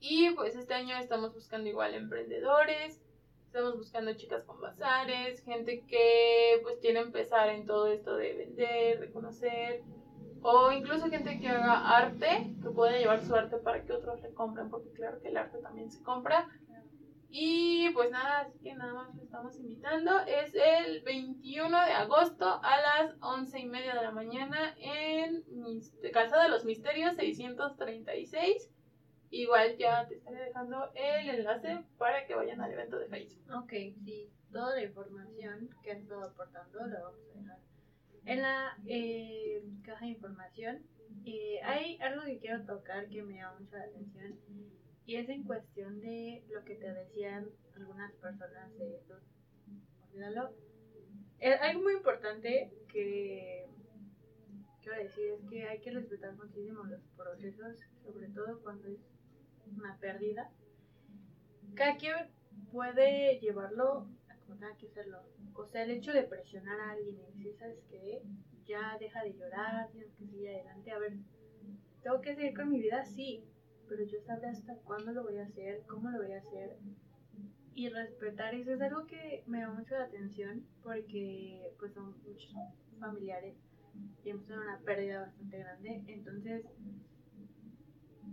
Y 0.08 0.30
pues 0.36 0.56
este 0.56 0.76
año 0.76 0.96
estamos 0.98 1.34
buscando 1.34 1.68
igual 1.68 1.96
emprendedores, 1.96 3.02
estamos 3.48 3.76
buscando 3.76 4.14
chicas 4.14 4.44
con 4.44 4.62
bazares, 4.62 5.44
gente 5.44 5.84
que 5.88 6.60
pues 6.62 6.78
quiere 6.78 7.00
empezar 7.00 7.50
en 7.50 7.66
todo 7.66 7.88
esto 7.88 8.16
de 8.16 8.36
vender, 8.36 9.00
de 9.00 9.12
conocer, 9.12 9.82
o 10.44 10.72
incluso 10.72 11.10
gente 11.10 11.40
que 11.40 11.48
haga 11.48 11.98
arte, 11.98 12.54
que 12.62 12.70
pueda 12.70 12.96
llevar 12.96 13.26
su 13.26 13.34
arte 13.34 13.58
para 13.58 13.84
que 13.84 13.94
otros 13.94 14.22
le 14.22 14.32
compren, 14.36 14.70
porque 14.70 14.92
claro 14.92 15.20
que 15.24 15.30
el 15.30 15.38
arte 15.38 15.58
también 15.58 15.90
se 15.90 16.04
compra. 16.04 16.50
Y 17.30 17.90
pues 17.90 18.12
nada, 18.12 18.42
así 18.42 18.60
que 18.60 18.76
nada 18.76 18.94
más 18.94 19.16
le 19.16 19.24
estamos 19.24 19.58
invitando. 19.58 20.20
Es 20.20 20.54
el 20.54 21.02
21 21.02 21.86
de 21.86 21.92
agosto 21.94 22.46
a 22.62 22.80
las 22.80 23.16
11 23.22 23.60
y 23.60 23.66
media 23.66 23.96
de 23.96 24.04
la 24.04 24.12
mañana 24.12 24.76
en 24.78 25.44
Casa 26.14 26.44
de 26.44 26.50
los 26.50 26.64
Misterios 26.64 27.16
636. 27.16 28.70
Igual 29.36 29.76
ya 29.78 30.08
te 30.08 30.16
estaré 30.16 30.46
dejando 30.46 30.92
el 30.96 31.30
enlace 31.30 31.84
para 31.98 32.26
que 32.26 32.36
vayan 32.36 32.62
al 32.62 32.72
evento 32.72 32.98
de 32.98 33.08
Facebook. 33.08 33.44
Ok, 33.54 33.72
sí, 34.06 34.32
toda 34.52 34.76
la 34.76 34.84
información 34.84 35.70
que 35.84 35.92
has 35.92 36.00
estado 36.00 36.24
aportando 36.24 36.88
la 36.88 37.02
vamos 37.02 37.20
a 37.34 37.40
dejar 37.40 37.60
en 38.26 38.42
la 38.42 38.78
eh, 38.88 39.62
caja 39.84 40.06
de 40.06 40.12
información 40.12 40.84
eh, 41.26 41.60
hay 41.64 41.98
algo 42.02 42.24
que 42.24 42.40
quiero 42.40 42.66
tocar 42.66 43.08
que 43.10 43.24
me 43.24 43.36
llama 43.36 43.60
mucho 43.60 43.78
la 43.78 43.84
atención 43.84 44.40
y 45.06 45.16
es 45.18 45.30
en 45.30 45.44
cuestión 45.44 46.00
de 46.00 46.44
lo 46.50 46.64
que 46.64 46.76
te 46.76 46.92
decían 46.94 47.50
algunas 47.76 48.12
personas 48.14 48.76
de 48.78 48.96
esto. 48.96 49.20
Olvídalo. 50.12 50.56
Eh, 51.40 51.54
algo 51.54 51.84
muy 51.84 51.94
importante 51.94 52.72
que 52.88 53.68
quiero 54.82 54.98
decir 54.98 55.32
es 55.32 55.50
que 55.50 55.68
hay 55.68 55.80
que 55.82 55.92
respetar 55.92 56.34
muchísimo 56.36 56.84
los 56.86 57.02
procesos, 57.18 57.78
sobre 58.04 58.30
todo 58.30 58.62
cuando 58.62 58.88
es 58.88 59.00
una 59.78 59.98
pérdida. 60.00 60.52
Cada 61.76 61.98
quien 61.98 62.16
puede 62.72 63.40
llevarlo 63.40 64.08
como 64.46 64.60
tenga 64.60 64.76
que 64.78 64.88
hacerlo. 64.88 65.24
O 65.56 65.66
sea, 65.66 65.84
el 65.84 65.92
hecho 65.92 66.12
de 66.12 66.24
presionar 66.24 66.80
a 66.80 66.92
alguien 66.92 67.18
y 67.18 67.26
decir, 67.26 67.56
¿sabes 67.58 67.84
qué? 67.90 68.22
Ya 68.66 68.98
deja 69.00 69.24
de 69.24 69.34
llorar, 69.34 69.90
tienes 69.92 70.12
que 70.14 70.26
seguir 70.26 70.50
adelante. 70.50 70.92
A 70.92 71.00
ver, 71.00 71.14
¿tengo 72.04 72.22
que 72.22 72.36
seguir 72.36 72.56
con 72.56 72.70
mi 72.70 72.80
vida? 72.80 73.04
Sí, 73.06 73.44
pero 73.88 74.04
yo 74.04 74.20
sabré 74.22 74.48
hasta 74.50 74.76
cuándo 74.78 75.12
lo 75.12 75.24
voy 75.24 75.38
a 75.38 75.46
hacer, 75.46 75.84
cómo 75.88 76.10
lo 76.10 76.20
voy 76.20 76.34
a 76.34 76.40
hacer. 76.40 76.78
Y 77.74 77.90
respetar 77.90 78.56
eso 78.56 78.74
es 78.74 78.82
algo 78.82 79.06
que 79.06 79.44
me 79.48 79.62
da 79.62 79.70
mucho 79.70 79.98
la 79.98 80.06
atención 80.06 80.66
porque 80.82 81.74
pues 81.78 81.94
son 81.94 82.16
muchos 82.24 82.56
familiares 83.00 83.56
y 84.24 84.30
hemos 84.30 84.46
tenido 84.46 84.64
una 84.64 84.80
pérdida 84.80 85.22
bastante 85.22 85.60
grande. 85.60 86.04
Entonces, 86.08 86.66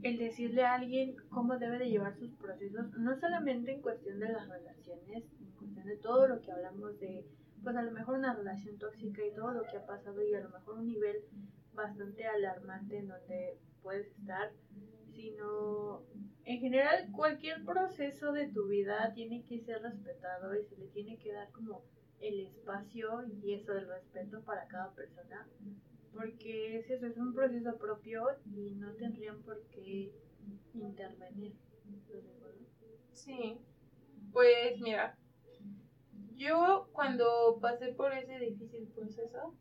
el 0.02 0.18
decirle 0.18 0.64
a 0.64 0.74
alguien 0.74 1.14
cómo 1.30 1.58
debe 1.58 1.78
de 1.78 1.90
llevar 1.90 2.16
sus 2.16 2.32
procesos, 2.32 2.90
no 2.98 3.16
solamente 3.16 3.72
en 3.72 3.82
cuestión 3.82 4.18
de 4.18 4.32
las 4.32 4.48
relaciones, 4.48 5.24
en 5.40 5.50
cuestión 5.52 5.86
de 5.86 5.96
todo 5.96 6.26
lo 6.26 6.40
que 6.40 6.50
hablamos 6.50 6.98
de, 6.98 7.24
pues 7.62 7.76
a 7.76 7.82
lo 7.82 7.92
mejor 7.92 8.18
una 8.18 8.34
relación 8.34 8.78
tóxica 8.78 9.24
y 9.24 9.34
todo 9.34 9.52
lo 9.52 9.62
que 9.64 9.76
ha 9.76 9.86
pasado 9.86 10.20
y 10.22 10.34
a 10.34 10.40
lo 10.40 10.50
mejor 10.50 10.78
un 10.78 10.86
nivel 10.86 11.24
bastante 11.74 12.26
alarmante 12.26 12.98
en 12.98 13.08
donde 13.08 13.58
puedes 13.82 14.08
estar, 14.18 14.50
sino 15.14 16.02
en 16.44 16.58
general 16.58 17.10
cualquier 17.12 17.64
proceso 17.64 18.32
de 18.32 18.48
tu 18.48 18.66
vida 18.66 19.12
tiene 19.14 19.44
que 19.44 19.60
ser 19.60 19.82
respetado 19.82 20.54
y 20.58 20.64
se 20.64 20.76
le 20.76 20.86
tiene 20.88 21.18
que 21.18 21.32
dar 21.32 21.50
como 21.52 21.82
el 22.20 22.40
espacio 22.40 23.24
y 23.42 23.54
eso 23.54 23.72
del 23.72 23.88
respeto 23.88 24.42
para 24.42 24.66
cada 24.66 24.92
persona 24.94 25.46
porque 26.14 26.78
es 26.78 26.90
eso, 26.90 27.06
es 27.06 27.16
un 27.16 27.34
proceso 27.34 27.76
propio 27.78 28.26
y 28.54 28.72
no 28.72 28.92
tendrían 28.92 29.42
por 29.42 29.62
qué 29.70 30.12
intervenir. 30.74 31.54
Sí, 33.12 33.58
pues 34.32 34.80
mira, 34.80 35.16
yo 36.36 36.88
cuando 36.92 37.58
pasé 37.60 37.92
por 37.92 38.12
ese 38.12 38.38
difícil 38.38 38.88
proceso, 38.88 39.54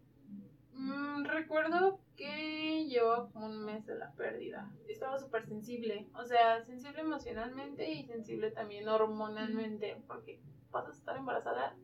mmm, 0.74 1.24
recuerdo 1.26 2.00
que 2.16 2.86
llevaba 2.88 3.30
como 3.32 3.48
un 3.48 3.66
mes 3.66 3.86
de 3.86 3.96
la 3.96 4.12
pérdida. 4.14 4.72
Estaba 4.88 5.20
súper 5.20 5.46
sensible, 5.46 6.08
o 6.16 6.26
sea, 6.26 6.64
sensible 6.64 7.02
emocionalmente 7.02 7.90
y 7.92 8.06
sensible 8.06 8.52
también 8.52 8.88
hormonalmente, 8.88 10.02
porque 10.08 10.40
pasas 10.72 10.96
a 10.96 11.00
estar 11.00 11.18
embarazada 11.18 11.76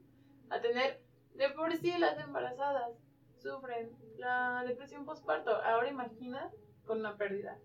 a 0.50 0.62
tener 0.62 1.02
de 1.36 1.50
por 1.52 1.76
sí 1.76 1.92
las 1.98 2.20
embarazadas 2.20 3.07
sufren 3.48 3.96
la 4.18 4.64
depresión 4.68 5.06
postparto. 5.06 5.52
Ahora 5.64 5.90
imagina 5.90 6.52
con 6.86 7.00
una 7.00 7.18
pérdida. 7.18 7.58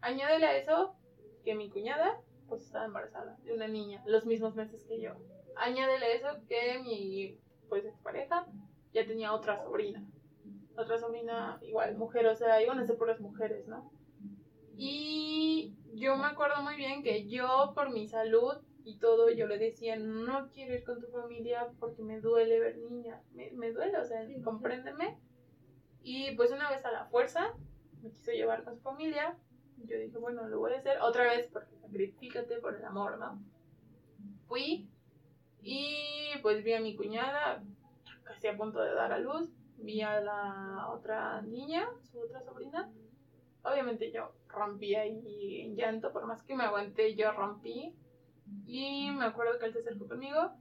Añádele 0.00 0.46
a 0.46 0.56
eso 0.56 0.96
que 1.44 1.54
mi 1.54 1.70
cuñada 1.70 2.20
pues 2.48 2.62
estaba 2.62 2.84
embarazada 2.84 3.36
de 3.44 3.54
una 3.54 3.66
niña, 3.66 4.02
los 4.06 4.24
mismos 4.24 4.54
meses 4.54 4.84
que 4.84 5.00
yo. 5.00 5.12
Añádele 5.56 6.06
a 6.06 6.14
eso 6.14 6.28
que 6.48 6.78
mi 6.80 7.38
pues 7.68 7.84
pareja 8.02 8.46
ya 8.92 9.06
tenía 9.06 9.32
otra 9.32 9.62
sobrina. 9.62 10.04
Otra 10.76 10.98
sobrina 10.98 11.58
igual, 11.62 11.96
mujer, 11.96 12.26
o 12.26 12.34
sea, 12.34 12.62
iban 12.62 12.78
a 12.78 12.84
ser 12.84 12.96
puras 12.96 13.20
mujeres, 13.20 13.66
¿no? 13.66 13.90
Y 14.76 15.74
yo 15.94 16.16
me 16.16 16.26
acuerdo 16.26 16.62
muy 16.62 16.76
bien 16.76 17.02
que 17.02 17.26
yo 17.28 17.72
por 17.74 17.90
mi 17.90 18.06
salud 18.08 18.58
y 18.86 18.98
todo, 18.98 19.30
yo 19.30 19.48
le 19.48 19.58
decía, 19.58 19.96
no 19.96 20.48
quiero 20.52 20.72
ir 20.72 20.84
con 20.84 21.00
tu 21.00 21.08
familia 21.08 21.72
porque 21.80 22.04
me 22.04 22.20
duele 22.20 22.60
ver 22.60 22.78
niñas, 22.78 23.20
me, 23.32 23.50
me 23.50 23.72
duele, 23.72 23.98
o 23.98 24.04
sea, 24.04 24.24
compréndeme. 24.44 25.18
Y 26.04 26.36
pues 26.36 26.52
una 26.52 26.70
vez 26.70 26.84
a 26.84 26.92
la 26.92 27.06
fuerza 27.06 27.52
me 28.00 28.12
quiso 28.12 28.30
llevar 28.30 28.62
con 28.62 28.76
su 28.76 28.82
familia, 28.82 29.36
yo 29.78 29.98
dije, 29.98 30.16
bueno, 30.18 30.46
lo 30.46 30.60
voy 30.60 30.72
a 30.72 30.78
hacer 30.78 31.00
otra 31.00 31.24
vez 31.24 31.48
porque 31.52 31.74
sacrifícate 31.78 32.58
por 32.58 32.76
el 32.76 32.84
amor, 32.84 33.18
¿no? 33.18 33.42
Fui 34.46 34.88
y 35.62 36.30
pues 36.42 36.62
vi 36.62 36.74
a 36.74 36.80
mi 36.80 36.94
cuñada 36.94 37.64
casi 38.22 38.46
a 38.46 38.56
punto 38.56 38.80
de 38.80 38.94
dar 38.94 39.12
a 39.12 39.18
luz, 39.18 39.50
vi 39.78 40.00
a 40.02 40.20
la 40.20 40.90
otra 40.92 41.42
niña, 41.42 41.90
su 42.12 42.20
otra 42.20 42.40
sobrina. 42.40 42.88
Obviamente 43.64 44.12
yo 44.12 44.32
rompí 44.46 44.94
ahí 44.94 45.62
en 45.62 45.74
llanto, 45.74 46.12
por 46.12 46.24
más 46.24 46.44
que 46.44 46.54
me 46.54 46.62
aguanté, 46.62 47.16
yo 47.16 47.32
rompí 47.32 47.96
y 48.66 49.10
me 49.10 49.24
acuerdo 49.24 49.58
que 49.58 49.66
él 49.66 49.72
se 49.72 49.80
acercó 49.80 50.08
conmigo. 50.08 50.52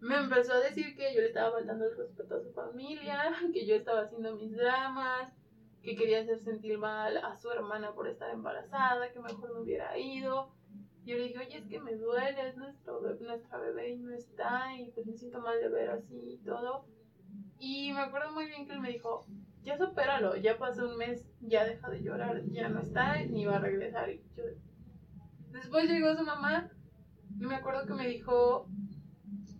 Me 0.00 0.16
empezó 0.16 0.54
a 0.54 0.60
decir 0.60 0.96
que 0.96 1.14
yo 1.14 1.20
le 1.20 1.28
estaba 1.28 1.52
faltando 1.52 1.84
el 1.84 1.96
respeto 1.96 2.36
a 2.36 2.40
su 2.40 2.52
familia, 2.52 3.34
que 3.52 3.66
yo 3.66 3.74
estaba 3.74 4.02
haciendo 4.02 4.34
mis 4.34 4.56
dramas, 4.56 5.32
que 5.82 5.94
quería 5.94 6.20
hacer 6.20 6.40
sentir 6.40 6.78
mal 6.78 7.16
a 7.18 7.36
su 7.36 7.50
hermana 7.50 7.92
por 7.92 8.08
estar 8.08 8.30
embarazada, 8.30 9.12
que 9.12 9.20
mejor 9.20 9.52
no 9.52 9.60
hubiera 9.60 9.98
ido. 9.98 10.54
yo 11.04 11.16
le 11.16 11.24
dije, 11.24 11.38
oye, 11.38 11.58
es 11.58 11.66
que 11.66 11.80
me 11.80 11.96
duele, 11.96 12.48
es 12.48 12.56
nuestro, 12.56 13.00
nuestra 13.20 13.58
bebé 13.58 13.90
y 13.90 13.98
no 13.98 14.14
está, 14.14 14.74
y 14.78 14.90
pues 14.92 15.06
me 15.06 15.14
siento 15.14 15.40
mal 15.40 15.60
de 15.60 15.68
ver 15.68 15.90
así 15.90 16.34
y 16.34 16.38
todo. 16.38 16.86
Y 17.58 17.92
me 17.92 18.00
acuerdo 18.00 18.32
muy 18.32 18.46
bien 18.46 18.66
que 18.66 18.72
él 18.72 18.80
me 18.80 18.90
dijo, 18.90 19.26
ya 19.62 19.76
supéralo, 19.76 20.36
ya 20.36 20.56
pasó 20.58 20.88
un 20.88 20.96
mes, 20.96 21.26
ya 21.40 21.64
deja 21.66 21.90
de 21.90 22.02
llorar, 22.02 22.42
ya 22.46 22.68
no 22.70 22.80
está, 22.80 23.22
ni 23.24 23.44
va 23.44 23.56
a 23.56 23.60
regresar. 23.60 24.08
Y 24.10 24.22
yo... 24.34 24.44
Después 25.50 25.90
llegó 25.90 26.14
su 26.14 26.24
mamá 26.24 26.70
y 27.40 27.46
me 27.46 27.56
acuerdo 27.56 27.86
que 27.86 27.94
me 27.94 28.06
dijo, 28.06 28.68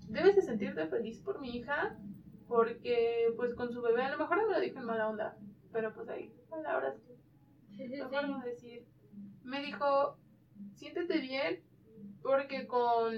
debes 0.08 0.36
de 0.36 0.42
sentirte 0.42 0.86
feliz 0.86 1.18
por 1.20 1.40
mi 1.40 1.56
hija, 1.56 1.96
porque 2.46 3.32
pues 3.36 3.54
con 3.54 3.72
su 3.72 3.80
bebé, 3.80 4.02
a 4.02 4.10
lo 4.10 4.18
mejor 4.18 4.36
no 4.36 4.48
me 4.48 4.52
lo 4.52 4.60
dijo 4.60 4.78
en 4.78 4.84
mala 4.84 5.08
onda, 5.08 5.38
pero 5.72 5.94
pues 5.94 6.06
hay 6.10 6.30
palabras 6.50 6.96
que 7.74 7.88
mejor 7.88 8.28
no 8.28 8.40
decir. 8.42 8.86
Me 9.44 9.62
dijo, 9.62 10.18
siéntete 10.74 11.20
bien, 11.20 11.64
porque 12.22 12.66
con 12.66 13.14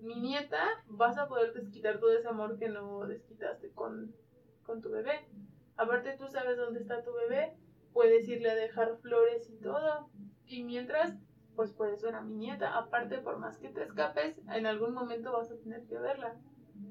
mi 0.00 0.14
nieta 0.14 0.64
vas 0.86 1.18
a 1.18 1.28
poder 1.28 1.52
desquitar 1.52 2.00
todo 2.00 2.16
ese 2.16 2.28
amor 2.28 2.58
que 2.58 2.70
no 2.70 3.06
desquitaste 3.06 3.70
con, 3.72 4.14
con 4.62 4.80
tu 4.80 4.88
bebé. 4.88 5.28
Aparte 5.76 6.16
tú 6.16 6.26
sabes 6.26 6.56
dónde 6.56 6.80
está 6.80 7.04
tu 7.04 7.12
bebé, 7.12 7.54
puedes 7.92 8.26
irle 8.28 8.50
a 8.50 8.54
dejar 8.54 8.96
flores 9.02 9.50
y 9.50 9.56
todo. 9.56 10.08
Y 10.46 10.64
mientras, 10.64 11.18
pues 11.60 11.72
puedes 11.72 12.00
ver 12.00 12.14
a 12.14 12.22
mi 12.22 12.36
nieta. 12.36 12.74
Aparte, 12.74 13.18
por 13.18 13.36
más 13.36 13.58
que 13.58 13.68
te 13.68 13.82
escapes, 13.82 14.40
en 14.48 14.64
algún 14.64 14.94
momento 14.94 15.30
vas 15.30 15.50
a 15.50 15.58
tener 15.58 15.84
que 15.84 15.98
verla. 15.98 16.34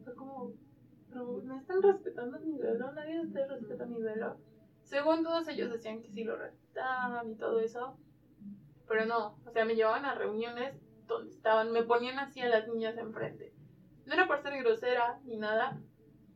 Fue 0.04 0.14
como, 0.14 0.54
pero 1.10 1.42
no 1.44 1.58
están 1.58 1.82
respetando 1.82 2.40
mi 2.42 2.56
velo, 2.60 2.92
nadie 2.92 3.20
ustedes 3.20 3.50
respeta 3.50 3.88
mi 3.88 4.00
velo. 4.00 4.38
Según 4.84 5.24
todos 5.24 5.48
ellos 5.48 5.72
decían 5.72 6.04
que 6.04 6.12
sí 6.12 6.24
lo 6.24 6.38
respetaban 6.38 7.32
y 7.32 7.36
todo 7.36 7.60
eso. 7.60 7.98
Pero 8.88 9.08
no, 9.08 9.40
o 9.44 9.50
sea, 9.50 9.66
me 9.66 9.74
llevaban 9.74 10.06
a 10.06 10.14
reuniones 10.14 10.80
donde 11.08 11.32
estaban, 11.32 11.72
me 11.72 11.82
ponían 11.82 12.20
así 12.20 12.40
a 12.42 12.50
las 12.50 12.68
niñas 12.68 12.96
enfrente. 13.00 13.52
No 14.06 14.14
era 14.14 14.28
por 14.28 14.40
ser 14.44 14.56
grosera 14.62 15.20
ni 15.24 15.38
nada, 15.38 15.82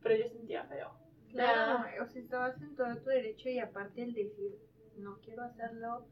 pero 0.01 0.15
yo 0.15 0.27
sentía 0.27 0.65
feo. 0.65 0.89
Claro, 1.29 1.85
o 2.01 2.07
sea, 2.07 2.19
estabas 2.19 2.59
en 2.63 2.75
todo 2.75 2.97
tu 2.97 3.09
derecho 3.09 3.49
y 3.49 3.59
aparte 3.59 4.01
el 4.01 4.15
decir, 4.15 4.57
no 4.97 5.19
quiero 5.19 5.43
hacerlo, 5.43 6.07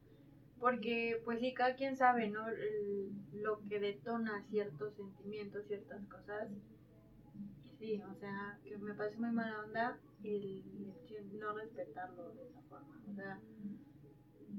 porque 0.61 1.19
pues 1.25 1.39
sí, 1.39 1.53
cada 1.53 1.75
quien 1.75 1.97
sabe, 1.97 2.29
¿no? 2.29 2.45
lo 3.33 3.59
que 3.67 3.79
detona 3.79 4.45
ciertos 4.49 4.93
sentimientos, 4.93 5.65
ciertas 5.65 6.05
cosas. 6.05 6.47
Sí, 7.79 7.99
o 8.03 8.13
sea, 8.19 8.59
que 8.63 8.77
me 8.77 8.93
parece 8.93 9.17
muy 9.17 9.31
mala 9.31 9.63
onda 9.65 9.97
el, 10.23 10.63
el 11.09 11.39
no 11.39 11.53
respetarlo 11.53 12.31
de 12.33 12.43
esa 12.43 12.61
forma. 12.69 13.01
O 13.11 13.15
sea, 13.15 13.39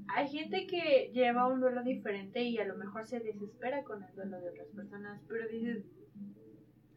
hay 0.09 0.27
gente 0.27 0.67
que 0.67 1.09
lleva 1.13 1.47
un 1.47 1.61
duelo 1.61 1.81
diferente 1.83 2.43
y 2.43 2.57
a 2.57 2.65
lo 2.65 2.75
mejor 2.75 3.07
se 3.07 3.21
desespera 3.21 3.83
con 3.83 4.03
el 4.03 4.13
duelo 4.13 4.41
de 4.41 4.49
otras 4.49 4.67
personas, 4.75 5.21
pero 5.29 5.47
dices, 5.47 5.85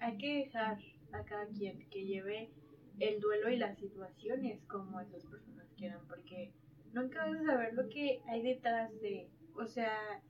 hay 0.01 0.19
que 0.19 0.39
dejar 0.39 0.79
a 1.13 1.23
cada 1.23 1.47
quien 1.47 1.89
que 1.91 2.05
lleve 2.05 2.51
el 2.99 3.21
duelo 3.21 3.51
y 3.51 3.57
las 3.57 3.79
situaciones 3.79 4.61
como 4.65 5.01
esas 5.01 5.25
personas 5.27 5.69
quieran, 5.77 6.01
porque 6.09 6.53
nunca 6.93 7.26
vas 7.26 7.41
a 7.41 7.45
saber 7.45 7.74
lo 7.74 7.89
que 7.89 8.22
hay 8.28 8.43
detrás 8.43 8.91
de, 9.01 9.28
o 9.55 9.66
sea, 9.66 10.22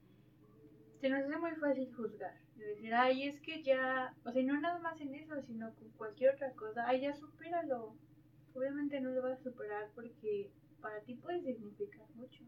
se 1.00 1.08
nos 1.08 1.24
hace 1.24 1.36
muy 1.38 1.52
fácil 1.52 1.94
juzgar, 1.94 2.36
decir, 2.56 2.94
ay, 2.94 3.28
es 3.28 3.40
que 3.40 3.62
ya, 3.62 4.14
o 4.24 4.32
sea, 4.32 4.42
no 4.42 4.60
nada 4.60 4.78
más 4.78 5.00
en 5.00 5.14
eso, 5.14 5.40
sino 5.42 5.74
con 5.74 5.90
cualquier 5.90 6.34
otra 6.34 6.52
cosa, 6.52 6.86
ay, 6.86 7.02
ya 7.02 7.14
supéralo. 7.14 7.96
Obviamente 8.54 9.00
no 9.00 9.10
lo 9.10 9.22
vas 9.22 9.38
a 9.38 9.42
superar 9.42 9.90
porque 9.94 10.50
para 10.80 11.00
ti 11.02 11.14
puede 11.14 11.42
significar 11.42 12.06
mucho. 12.14 12.42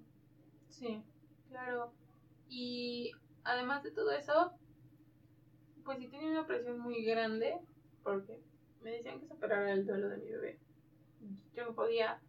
Sí, 0.71 1.03
claro. 1.49 1.93
Y 2.49 3.13
además 3.45 3.83
de 3.83 3.91
todo 3.91 4.11
eso, 4.13 4.53
pues 5.85 5.99
sí 5.99 6.09
tenía 6.09 6.31
una 6.31 6.47
presión 6.47 6.79
muy 6.79 7.05
grande 7.05 7.59
porque 8.03 8.41
me 8.83 8.93
decían 8.93 9.21
que 9.21 9.29
superara 9.29 9.73
el 9.73 9.87
duelo 9.87 10.09
de 10.09 10.17
mi 10.17 10.31
bebé. 10.31 10.59
Yo 11.55 11.67
no 11.67 11.75
podía. 11.75 12.21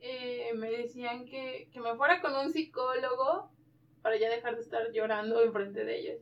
Eh, 0.00 0.52
me 0.54 0.70
decían 0.70 1.24
que, 1.24 1.68
que, 1.72 1.80
me 1.80 1.94
fuera 1.96 2.20
con 2.20 2.34
un 2.34 2.52
psicólogo 2.52 3.50
para 4.02 4.16
ya 4.16 4.28
dejar 4.30 4.54
de 4.54 4.62
estar 4.62 4.92
llorando 4.92 5.42
enfrente 5.42 5.84
de 5.84 5.98
ellos. 5.98 6.20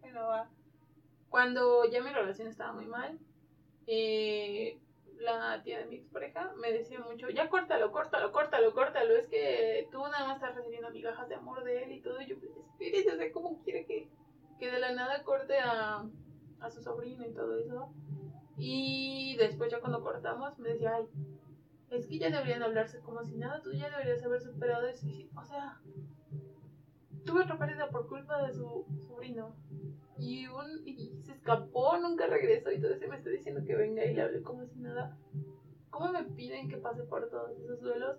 Bueno, 0.00 0.26
va. 0.26 0.50
Cuando 1.28 1.84
ya 1.90 2.02
mi 2.02 2.10
relación 2.10 2.48
estaba 2.48 2.72
muy 2.72 2.86
mal, 2.86 3.18
eh, 3.86 4.78
la 5.20 5.62
tía 5.62 5.78
de 5.80 5.86
mi 5.86 5.96
expareja 5.96 6.52
me 6.56 6.72
decía 6.72 7.00
mucho, 7.00 7.28
ya 7.30 7.48
córtalo, 7.48 7.92
córtalo, 7.92 8.32
córtalo, 8.32 8.72
córtalo, 8.72 9.16
es 9.16 9.28
que 9.28 9.88
tú 9.90 9.98
nada 9.98 10.26
más 10.26 10.36
estás 10.36 10.54
recibiendo 10.54 10.90
migajas 10.90 11.28
de 11.28 11.34
amor 11.34 11.64
de 11.64 11.84
él 11.84 11.92
y 11.92 12.00
todo, 12.00 12.20
y 12.20 12.26
yo 12.26 12.38
pues 12.38 12.52
espérese, 12.56 13.12
o 13.12 13.16
sea, 13.16 13.32
¿cómo 13.32 13.62
quiere 13.62 13.84
que, 13.84 14.08
que 14.58 14.70
de 14.70 14.78
la 14.78 14.92
nada 14.92 15.22
corte 15.24 15.58
a, 15.58 16.04
a 16.60 16.70
su 16.70 16.82
sobrino 16.82 17.26
y 17.26 17.34
todo 17.34 17.58
eso? 17.58 17.92
Y 18.56 19.36
después 19.38 19.70
ya 19.70 19.80
cuando 19.80 20.02
cortamos 20.02 20.58
me 20.58 20.70
decía, 20.70 20.94
ay, 20.94 21.06
es 21.90 22.06
que 22.06 22.18
ya 22.18 22.30
deberían 22.30 22.62
hablarse 22.62 23.00
como 23.00 23.24
si 23.24 23.36
nada, 23.36 23.62
tú 23.62 23.72
ya 23.72 23.90
deberías 23.90 24.22
haber 24.24 24.40
superado 24.40 24.86
eso, 24.86 25.06
o 25.34 25.44
sea, 25.44 25.80
tuve 27.24 27.42
otra 27.42 27.58
pérdida 27.58 27.90
por 27.90 28.08
culpa 28.08 28.46
de 28.46 28.52
su 28.52 28.86
sobrino 29.06 29.54
y, 30.18 30.46
un, 30.46 30.86
y 30.86 31.22
se 31.22 31.32
escapó, 31.32 31.96
nunca 31.98 32.26
regresó 32.26 32.72
y 32.72 32.80
todo 32.80 32.92
eso 32.92 33.08
me 33.08 33.16
está 33.16 33.30
diciendo 33.30 33.62
que 33.64 33.76
venga 33.76 34.04
y 34.04 34.14
le 34.14 34.22
hable 34.22 34.42
como 34.42 34.66
si 34.66 34.80
nada. 34.80 35.16
¿Cómo 35.90 36.12
me 36.12 36.24
piden 36.24 36.68
que 36.68 36.76
pase 36.76 37.02
por 37.04 37.28
todos 37.30 37.58
esos 37.58 37.80
duelos? 37.80 38.18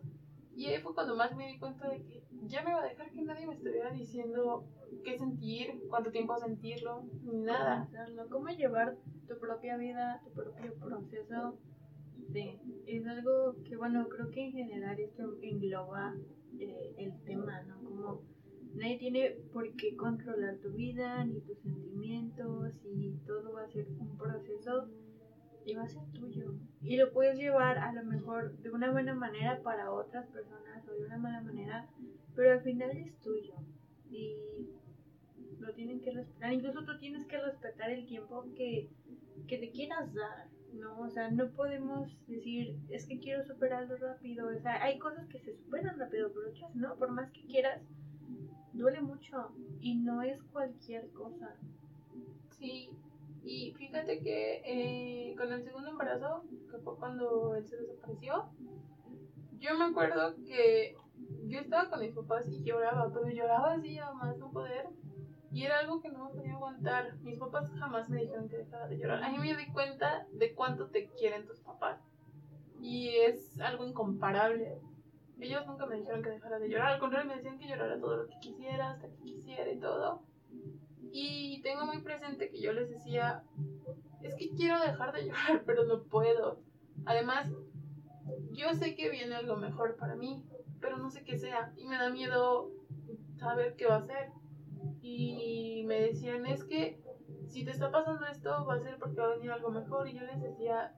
Y 0.56 0.66
ahí 0.66 0.82
fue 0.82 0.94
cuando 0.94 1.16
más 1.16 1.36
me 1.36 1.48
di 1.48 1.60
cuenta 1.60 1.88
de 1.88 2.04
que 2.04 2.24
ya 2.48 2.64
me 2.64 2.72
iba 2.72 2.82
a 2.82 2.88
dejar 2.88 3.12
que 3.12 3.22
nadie 3.22 3.48
me 3.48 3.54
estuviera 3.54 3.92
diciendo 3.92 4.66
qué 5.04 5.18
sentir, 5.18 5.82
cuánto 5.90 6.12
tiempo 6.12 6.38
sentirlo, 6.38 7.04
ni 7.24 7.38
nada. 7.38 7.88
Cómo 8.30 8.48
llevar 8.50 8.98
tu 9.28 9.38
propia 9.40 9.78
vida, 9.78 10.22
tu 10.24 10.32
propio 10.32 10.74
proceso. 10.76 11.58
Sí, 12.32 12.60
es 12.86 13.08
algo 13.08 13.56
que, 13.64 13.76
bueno, 13.76 14.08
creo 14.08 14.30
que 14.30 14.46
en 14.46 14.52
general 14.52 15.00
esto 15.00 15.38
engloba 15.42 16.16
eh, 16.60 16.94
el 16.98 17.20
tema, 17.24 17.64
¿no? 17.64 17.84
Como 17.84 18.22
Nadie 18.76 18.98
tiene 19.00 19.32
por 19.52 19.76
qué 19.76 19.96
controlar 19.96 20.58
tu 20.58 20.72
vida, 20.72 21.24
ni 21.26 21.42
tus 21.42 21.58
sentimientos, 21.60 22.74
y 22.86 23.12
todo 23.26 23.54
va 23.54 23.64
a 23.64 23.68
ser 23.68 23.88
un 24.00 24.16
proceso 24.18 24.88
y 25.66 25.74
va 25.74 25.84
a 25.84 25.90
ser 25.90 26.04
tuyo. 26.14 26.54
Y 26.82 26.98
lo 26.98 27.12
puedes 27.12 27.38
llevar 27.38 27.80
a 27.80 27.92
lo 27.92 28.04
mejor 28.04 28.58
de 28.60 28.70
una 28.70 28.92
buena 28.92 29.16
manera 29.16 29.62
para 29.64 29.92
otras 29.92 30.28
personas 30.28 30.88
o 30.88 30.94
de 30.94 31.06
una 31.06 31.18
mala 31.18 31.42
manera, 31.42 31.90
pero 32.36 32.54
al 32.54 32.62
final 32.62 32.92
es 32.92 33.20
tuyo. 33.20 33.56
Y 34.10 34.70
lo 35.60 35.74
tienen 35.74 36.00
que 36.00 36.12
respetar. 36.12 36.54
Incluso 36.54 36.86
tú 36.86 36.98
tienes 37.00 37.26
que 37.26 37.38
respetar 37.38 37.90
el 37.90 38.06
tiempo 38.06 38.46
que, 38.56 38.90
que 39.48 39.58
te 39.58 39.72
quieras 39.72 40.14
dar. 40.14 40.48
No, 40.74 41.00
o 41.00 41.10
sea, 41.10 41.32
no 41.32 41.50
podemos 41.50 42.10
decir, 42.28 42.76
es 42.90 43.06
que 43.06 43.20
quiero 43.20 43.44
superarlo 43.46 43.98
rápido. 43.98 44.48
O 44.48 44.60
sea, 44.62 44.82
hay 44.84 45.00
cosas 45.00 45.28
que 45.28 45.40
se 45.40 45.56
superan 45.56 46.00
rápido, 46.00 46.32
pero 46.34 46.48
otras 46.48 46.76
no. 46.76 46.96
Por 46.96 47.12
más 47.12 47.32
que 47.32 47.44
quieras, 47.46 47.82
duele 48.74 49.02
mucho 49.02 49.52
y 49.80 49.96
no 49.96 50.22
es 50.22 50.42
cualquier 50.44 51.10
cosa. 51.12 51.56
Sí, 52.52 52.90
y 53.44 53.74
fíjate 53.74 54.20
que 54.22 54.62
eh, 54.66 55.36
con 55.36 55.52
el 55.52 55.64
segundo 55.64 55.90
embarazo, 55.90 56.44
que 56.70 56.78
fue 56.78 56.98
cuando 56.98 57.56
él 57.56 57.66
se 57.66 57.78
desapareció, 57.78 58.50
yo 59.60 59.78
me 59.78 59.86
acuerdo 59.86 60.36
que 60.46 60.96
yo 61.48 61.60
estaba 61.60 61.90
con 61.90 62.00
mis 62.00 62.14
papás 62.14 62.48
y 62.48 62.64
lloraba, 62.64 63.12
pero 63.14 63.30
lloraba 63.30 63.74
así 63.74 63.98
a 63.98 64.12
más 64.12 64.38
no 64.38 64.52
poder. 64.52 64.88
Y 65.52 65.64
era 65.64 65.80
algo 65.80 66.02
que 66.02 66.10
no 66.10 66.26
me 66.26 66.32
podía 66.32 66.54
aguantar. 66.54 67.16
Mis 67.22 67.40
papás 67.40 67.72
jamás 67.80 68.10
me 68.10 68.22
dijeron 68.22 68.48
que 68.50 68.58
dejara 68.58 68.88
de 68.88 68.98
llorar. 68.98 69.24
A 69.24 69.30
mí 69.32 69.38
me 69.40 69.56
di 69.56 69.72
cuenta 69.72 70.28
de 70.32 70.54
cuánto 70.54 70.88
te 70.88 71.10
quieren 71.10 71.46
tus 71.48 71.60
papás. 71.62 72.00
Y 72.80 73.10
es 73.10 73.60
algo 73.60 73.86
incomparable. 73.86 74.80
Ellos 75.40 75.66
nunca 75.66 75.86
me 75.86 75.98
dijeron 75.98 76.22
que 76.22 76.30
dejara 76.30 76.60
de 76.60 76.70
llorar, 76.70 76.94
al 76.94 77.00
contrario 77.00 77.30
me 77.30 77.38
decían 77.38 77.58
que 77.58 77.68
llorara 77.68 78.00
todo 78.00 78.18
lo 78.18 78.28
que 78.28 78.40
quisiera, 78.42 78.92
hasta 78.92 79.08
que 79.08 79.18
quisiera 79.24 79.72
y 79.72 79.80
todo. 79.80 80.22
Y 81.12 81.62
tengo 81.62 81.86
muy 81.86 82.02
presente 82.02 82.50
que 82.50 82.62
yo 82.62 82.74
les 82.74 82.90
decía, 82.90 83.44
es 84.22 84.36
que 84.36 84.50
quiero 84.52 84.80
dejar 84.80 85.14
de 85.14 85.26
llorar, 85.26 85.64
pero 85.66 85.86
no 85.86 86.04
puedo. 86.04 86.62
Además, 87.06 87.50
yo 88.52 88.74
sé 88.74 88.96
que 88.96 89.10
viene 89.10 89.36
algo 89.36 89.56
mejor 89.56 89.96
para 89.96 90.16
mí, 90.16 90.46
pero 90.82 90.98
no 90.98 91.10
sé 91.10 91.24
qué 91.24 91.38
sea. 91.38 91.74
Y 91.78 91.86
me 91.86 91.98
da 91.98 92.10
miedo 92.10 92.72
saber 93.38 93.76
qué 93.76 93.86
va 93.86 93.98
a 93.98 94.06
ser. 94.06 94.32
Y 95.02 95.84
me 95.88 96.02
decían, 96.02 96.46
es 96.46 96.64
que 96.64 97.02
si 97.48 97.66
te 97.66 97.72
está 97.72 97.92
pasando 97.92 98.26
esto, 98.28 98.66
va 98.66 98.76
a 98.76 98.80
ser 98.80 98.98
porque 99.00 99.20
va 99.20 99.28
a 99.28 99.36
venir 99.36 99.52
algo 99.52 99.70
mejor. 99.72 100.08
Y 100.08 100.14
yo 100.14 100.24
les 100.24 100.42
decía, 100.42 100.94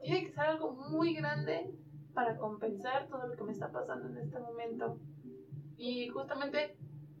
tiene 0.00 0.24
que 0.24 0.32
ser 0.32 0.44
algo 0.44 0.72
muy 0.72 1.14
grande 1.14 1.74
para 2.14 2.36
compensar 2.36 3.08
todo 3.08 3.26
lo 3.26 3.36
que 3.36 3.44
me 3.44 3.52
está 3.52 3.70
pasando 3.70 4.08
en 4.08 4.18
este 4.18 4.38
momento. 4.38 4.98
Y 5.76 6.08
justamente 6.08 6.76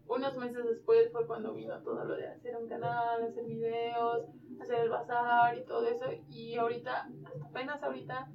unos 0.06 0.36
meses 0.36 0.64
después 0.64 1.10
fue 1.10 1.26
cuando 1.26 1.54
vino 1.54 1.80
todo 1.82 2.04
lo 2.04 2.16
de 2.16 2.28
hacer 2.28 2.56
un 2.56 2.68
canal, 2.68 3.22
hacer 3.22 3.44
videos, 3.44 4.26
hacer 4.60 4.80
el 4.80 4.90
bazar 4.90 5.56
y 5.56 5.64
todo 5.64 5.86
eso. 5.86 6.06
Y 6.28 6.56
ahorita, 6.56 7.08
hasta 7.24 7.46
apenas 7.46 7.82
ahorita, 7.82 8.30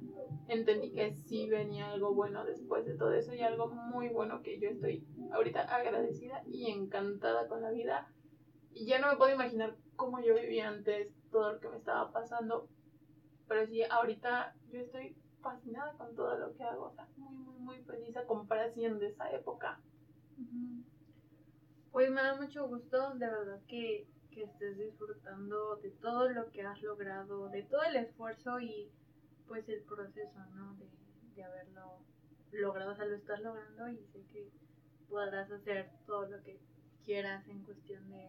entendí 0.48 0.90
que 0.92 1.12
sí 1.12 1.48
venía 1.48 1.90
algo 1.90 2.14
bueno 2.14 2.44
después 2.44 2.84
de 2.86 2.94
todo 2.94 3.12
eso 3.12 3.34
y 3.34 3.42
algo 3.42 3.68
muy 3.68 4.08
bueno 4.08 4.42
que 4.42 4.58
yo 4.58 4.70
estoy 4.70 5.06
ahorita 5.32 5.62
agradecida 5.62 6.42
y 6.46 6.70
encantada 6.70 7.46
con 7.48 7.62
la 7.62 7.70
vida. 7.70 8.10
Y 8.72 8.86
ya 8.86 8.98
no 8.98 9.10
me 9.10 9.16
puedo 9.16 9.34
imaginar 9.34 9.76
cómo 9.96 10.20
yo 10.20 10.34
vivía 10.34 10.68
antes, 10.68 11.12
todo 11.30 11.52
lo 11.52 11.60
que 11.60 11.68
me 11.68 11.76
estaba 11.76 12.12
pasando. 12.12 12.68
Pero 13.46 13.66
sí, 13.66 13.82
ahorita 13.82 14.54
yo 14.70 14.80
estoy 14.80 15.16
fascinada 15.42 15.92
con 15.94 16.14
todo 16.14 16.38
lo 16.38 16.54
que 16.54 16.64
hago. 16.64 16.86
O 16.86 16.92
sea, 16.92 17.06
muy, 17.16 17.36
muy, 17.36 17.58
muy 17.58 17.82
feliz 17.82 18.16
a 18.16 18.24
comparación 18.24 18.98
de 18.98 19.08
esa 19.08 19.30
época. 19.30 19.80
Pues 21.92 22.10
me 22.10 22.22
da 22.22 22.36
mucho 22.36 22.68
gusto, 22.68 23.14
de 23.14 23.26
verdad, 23.26 23.60
que, 23.66 24.06
que 24.30 24.44
estés 24.44 24.78
disfrutando 24.78 25.76
de 25.76 25.90
todo 25.90 26.28
lo 26.28 26.50
que 26.50 26.62
has 26.62 26.80
logrado, 26.82 27.48
de 27.48 27.62
todo 27.64 27.82
el 27.82 27.96
esfuerzo 27.96 28.60
y 28.60 28.90
pues 29.48 29.68
el 29.68 29.82
proceso, 29.82 30.38
¿no? 30.54 30.74
De, 30.74 30.88
de 31.34 31.42
haberlo 31.42 32.00
logrado, 32.52 32.92
o 32.92 32.96
sea, 32.96 33.06
lo 33.06 33.16
estás 33.16 33.40
logrando 33.40 33.88
y 33.88 33.98
sé 34.12 34.22
que 34.32 34.48
podrás 35.08 35.50
hacer 35.50 35.90
todo 36.06 36.28
lo 36.28 36.42
que 36.42 36.58
quieras 37.04 37.46
en 37.48 37.62
cuestión 37.64 38.08
de, 38.10 38.28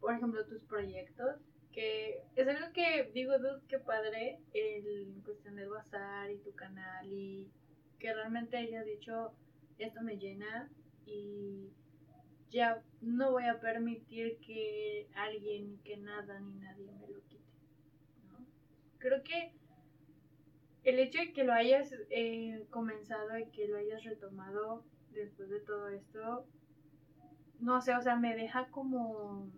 por 0.00 0.14
ejemplo, 0.14 0.46
tus 0.46 0.62
proyectos, 0.64 1.36
que 1.72 2.22
es 2.36 2.46
algo 2.46 2.72
que 2.74 3.10
digo, 3.14 3.38
Dud, 3.38 3.62
que 3.66 3.78
padre 3.78 4.38
en 4.52 5.22
cuestión 5.22 5.56
del 5.56 5.70
bazar 5.70 6.30
y 6.30 6.38
tu 6.38 6.54
canal 6.54 7.10
y 7.10 7.50
que 7.98 8.12
realmente 8.12 8.56
hayas 8.56 8.84
dicho, 8.84 9.32
esto 9.78 10.02
me 10.02 10.18
llena 10.18 10.68
y 11.06 11.70
ya 12.50 12.82
no 13.00 13.30
voy 13.32 13.46
a 13.46 13.60
permitir 13.60 14.38
que 14.40 15.08
alguien, 15.14 15.80
que 15.84 15.96
nada 15.96 16.38
ni 16.40 16.54
nadie 16.56 16.92
me 16.92 17.08
lo 17.08 17.22
quite. 17.26 17.42
¿no? 18.28 18.44
Creo 18.98 19.22
que 19.22 19.52
el 20.84 20.98
hecho 20.98 21.18
de 21.18 21.32
que 21.32 21.44
lo 21.44 21.52
hayas 21.52 21.94
eh, 22.10 22.66
comenzado 22.70 23.38
y 23.38 23.46
que 23.50 23.68
lo 23.68 23.78
hayas 23.78 24.02
retomado 24.04 24.84
después 25.12 25.48
de 25.48 25.60
todo 25.60 25.88
esto, 25.88 26.46
no 27.60 27.80
sé, 27.80 27.94
o 27.94 28.02
sea, 28.02 28.16
me 28.16 28.34
deja 28.34 28.68
como 28.70 29.50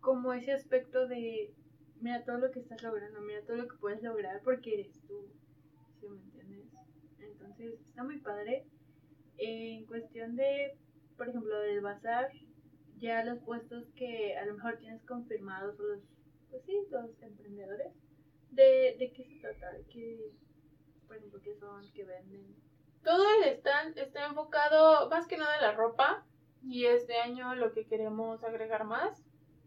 como 0.00 0.32
ese 0.32 0.52
aspecto 0.52 1.06
de 1.08 1.52
mira 2.00 2.24
todo 2.24 2.38
lo 2.38 2.50
que 2.50 2.60
estás 2.60 2.82
logrando, 2.82 3.20
mira 3.20 3.42
todo 3.42 3.56
lo 3.56 3.68
que 3.68 3.76
puedes 3.76 4.02
lograr 4.02 4.40
porque 4.42 4.74
eres 4.74 5.00
tú, 5.06 5.28
¿sí 6.00 6.08
me 6.08 6.20
entiendes? 6.20 6.66
Entonces, 7.18 7.80
está 7.88 8.04
muy 8.04 8.18
padre. 8.18 8.64
en 9.38 9.86
cuestión 9.86 10.36
de, 10.36 10.76
por 11.16 11.28
ejemplo, 11.28 11.58
del 11.60 11.80
bazar, 11.80 12.30
ya 12.98 13.24
los 13.24 13.38
puestos 13.40 13.86
que 13.94 14.36
a 14.36 14.46
lo 14.46 14.54
mejor 14.54 14.78
tienes 14.78 15.02
confirmados, 15.04 15.78
los, 15.78 16.00
pues 16.50 16.62
sí, 16.64 16.76
los 16.90 17.22
emprendedores, 17.22 17.92
¿de, 18.50 18.96
de 18.98 19.12
qué 19.12 19.24
se 19.24 19.36
trata? 19.36 19.72
¿Qué, 19.90 20.32
por 21.06 21.16
ejemplo, 21.16 21.40
qué 21.42 21.54
son? 21.54 21.90
¿Qué 21.92 22.04
venden? 22.04 22.56
Todo 23.02 23.24
el 23.36 23.48
stand 23.54 23.98
está 23.98 24.26
enfocado 24.26 25.08
más 25.08 25.26
que 25.26 25.38
nada 25.38 25.56
en 25.56 25.62
la 25.62 25.72
ropa 25.72 26.26
y 26.62 26.86
este 26.86 27.16
año 27.18 27.54
lo 27.54 27.72
que 27.72 27.86
queremos 27.86 28.42
agregar 28.44 28.84
más, 28.84 29.24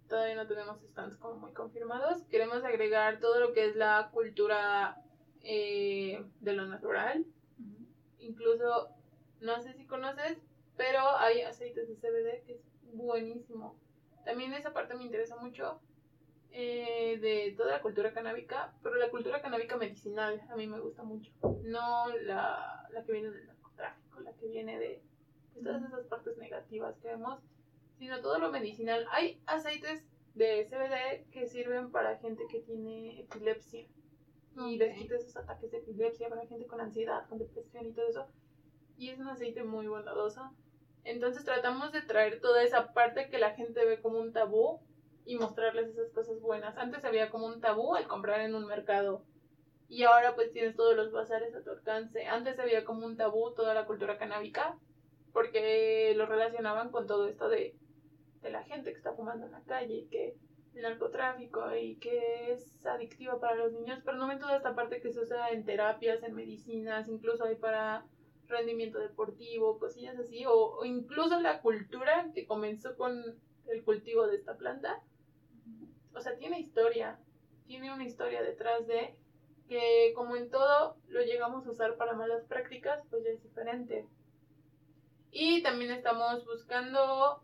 todavía 0.07 0.35
no 0.35 0.47
tenemos 0.47 0.81
stands 0.81 1.17
como 1.17 1.35
muy 1.35 1.53
confirmados, 1.53 2.23
queremos 2.25 2.63
agregar 2.63 3.19
todo 3.19 3.39
lo 3.39 3.53
que 3.53 3.65
es 3.65 3.75
la 3.75 4.09
cultura 4.13 5.01
eh, 5.41 6.23
de 6.41 6.53
lo 6.53 6.67
natural, 6.67 7.25
incluso 8.19 8.89
no 9.39 9.59
sé 9.61 9.73
si 9.73 9.85
conoces, 9.87 10.37
pero 10.77 10.99
hay 11.17 11.41
aceites 11.41 11.87
de 11.87 11.95
CBD 11.95 12.43
que 12.45 12.53
es 12.53 12.61
buenísimo. 12.93 13.79
También 14.25 14.53
esa 14.53 14.73
parte 14.73 14.95
me 14.95 15.03
interesa 15.03 15.37
mucho 15.37 15.81
eh, 16.53 17.17
de 17.21 17.53
toda 17.55 17.71
la 17.71 17.81
cultura 17.81 18.13
canábica, 18.13 18.73
pero 18.83 18.95
la 18.95 19.09
cultura 19.09 19.41
canábica 19.41 19.77
medicinal 19.77 20.41
a 20.49 20.55
mí 20.55 20.67
me 20.67 20.79
gusta 20.79 21.03
mucho. 21.03 21.31
No 21.63 22.07
la, 22.23 22.87
la 22.91 23.03
que 23.05 23.13
viene 23.13 23.29
del 23.29 23.47
narcotráfico, 23.47 24.19
la 24.19 24.33
que 24.33 24.47
viene 24.47 24.77
de 24.77 25.01
pues, 25.53 25.63
todas 25.63 25.83
esas 25.83 26.05
partes 26.07 26.37
negativas 26.37 26.97
que 26.99 27.07
vemos, 27.07 27.39
sino 27.97 28.21
todo 28.21 28.39
lo 28.39 28.51
medicinal. 28.51 29.07
Hay 29.11 29.41
aceites 29.45 30.03
de 30.35 30.67
CBD 30.69 31.29
que 31.31 31.47
sirven 31.47 31.91
para 31.91 32.17
gente 32.17 32.43
que 32.49 32.59
tiene 32.59 33.21
epilepsia 33.21 33.87
y 34.57 34.77
les 34.77 34.97
quita 34.97 35.15
esos 35.15 35.37
ataques 35.37 35.71
de 35.71 35.77
epilepsia 35.77 36.29
para 36.29 36.45
gente 36.47 36.67
con 36.67 36.81
ansiedad, 36.81 37.27
con 37.29 37.39
depresión 37.39 37.87
y 37.87 37.93
todo 37.93 38.07
eso. 38.07 38.27
Y 38.97 39.09
es 39.09 39.19
un 39.19 39.29
aceite 39.29 39.63
muy 39.63 39.87
bondadoso. 39.87 40.51
Entonces 41.03 41.45
tratamos 41.45 41.91
de 41.91 42.01
traer 42.01 42.41
toda 42.41 42.61
esa 42.63 42.93
parte 42.93 43.29
que 43.29 43.39
la 43.39 43.51
gente 43.51 43.85
ve 43.85 44.01
como 44.01 44.19
un 44.19 44.33
tabú 44.33 44.81
y 45.25 45.37
mostrarles 45.37 45.89
esas 45.89 46.11
cosas 46.11 46.39
buenas. 46.41 46.77
Antes 46.77 47.05
había 47.05 47.29
como 47.29 47.47
un 47.47 47.61
tabú 47.61 47.95
al 47.95 48.07
comprar 48.07 48.41
en 48.41 48.55
un 48.55 48.65
mercado 48.65 49.23
y 49.87 50.03
ahora 50.03 50.35
pues 50.35 50.51
tienes 50.51 50.75
todos 50.75 50.95
los 50.95 51.11
bazares 51.11 51.53
a 51.55 51.63
tu 51.63 51.71
alcance. 51.71 52.25
Antes 52.25 52.59
había 52.59 52.85
como 52.85 53.05
un 53.05 53.17
tabú 53.17 53.53
toda 53.53 53.73
la 53.73 53.85
cultura 53.85 54.17
canábica 54.17 54.77
porque 55.33 56.13
lo 56.15 56.25
relacionaban 56.25 56.91
con 56.91 57.07
todo 57.07 57.27
esto 57.27 57.49
de, 57.49 57.75
de 58.41 58.49
la 58.49 58.63
gente 58.63 58.91
que 58.91 58.97
está 58.97 59.13
fumando 59.13 59.45
en 59.45 59.51
la 59.51 59.63
calle 59.63 59.95
y 59.95 60.05
que 60.07 60.35
el 60.75 60.83
narcotráfico 60.83 61.75
y 61.75 61.95
que 61.97 62.53
es 62.53 62.85
adictiva 62.85 63.39
para 63.39 63.55
los 63.55 63.73
niños, 63.73 63.99
pero 64.05 64.17
no 64.17 64.27
ven 64.27 64.39
toda 64.39 64.55
esta 64.55 64.75
parte 64.75 65.01
que 65.01 65.11
se 65.11 65.19
usa 65.19 65.49
en 65.49 65.65
terapias, 65.65 66.23
en 66.23 66.33
medicinas, 66.33 67.09
incluso 67.09 67.43
hay 67.45 67.55
para 67.55 68.05
rendimiento 68.47 68.99
deportivo, 68.99 69.79
cosillas 69.79 70.17
así, 70.17 70.45
o, 70.45 70.53
o 70.53 70.85
incluso 70.85 71.39
la 71.39 71.61
cultura 71.61 72.31
que 72.33 72.45
comenzó 72.45 72.95
con 72.95 73.21
el 73.67 73.83
cultivo 73.83 74.27
de 74.27 74.37
esta 74.37 74.55
planta, 74.55 75.01
o 76.13 76.21
sea, 76.21 76.35
tiene 76.37 76.59
historia, 76.59 77.19
tiene 77.65 77.93
una 77.93 78.03
historia 78.03 78.41
detrás 78.41 78.85
de 78.87 79.15
que 79.67 80.11
como 80.15 80.35
en 80.35 80.49
todo 80.49 80.97
lo 81.07 81.21
llegamos 81.21 81.65
a 81.65 81.71
usar 81.71 81.95
para 81.95 82.13
malas 82.13 82.43
prácticas, 82.45 83.01
pues 83.09 83.23
ya 83.23 83.29
es 83.31 83.41
diferente. 83.41 84.05
Y 85.31 85.63
también 85.63 85.91
estamos 85.91 86.45
buscando 86.45 87.41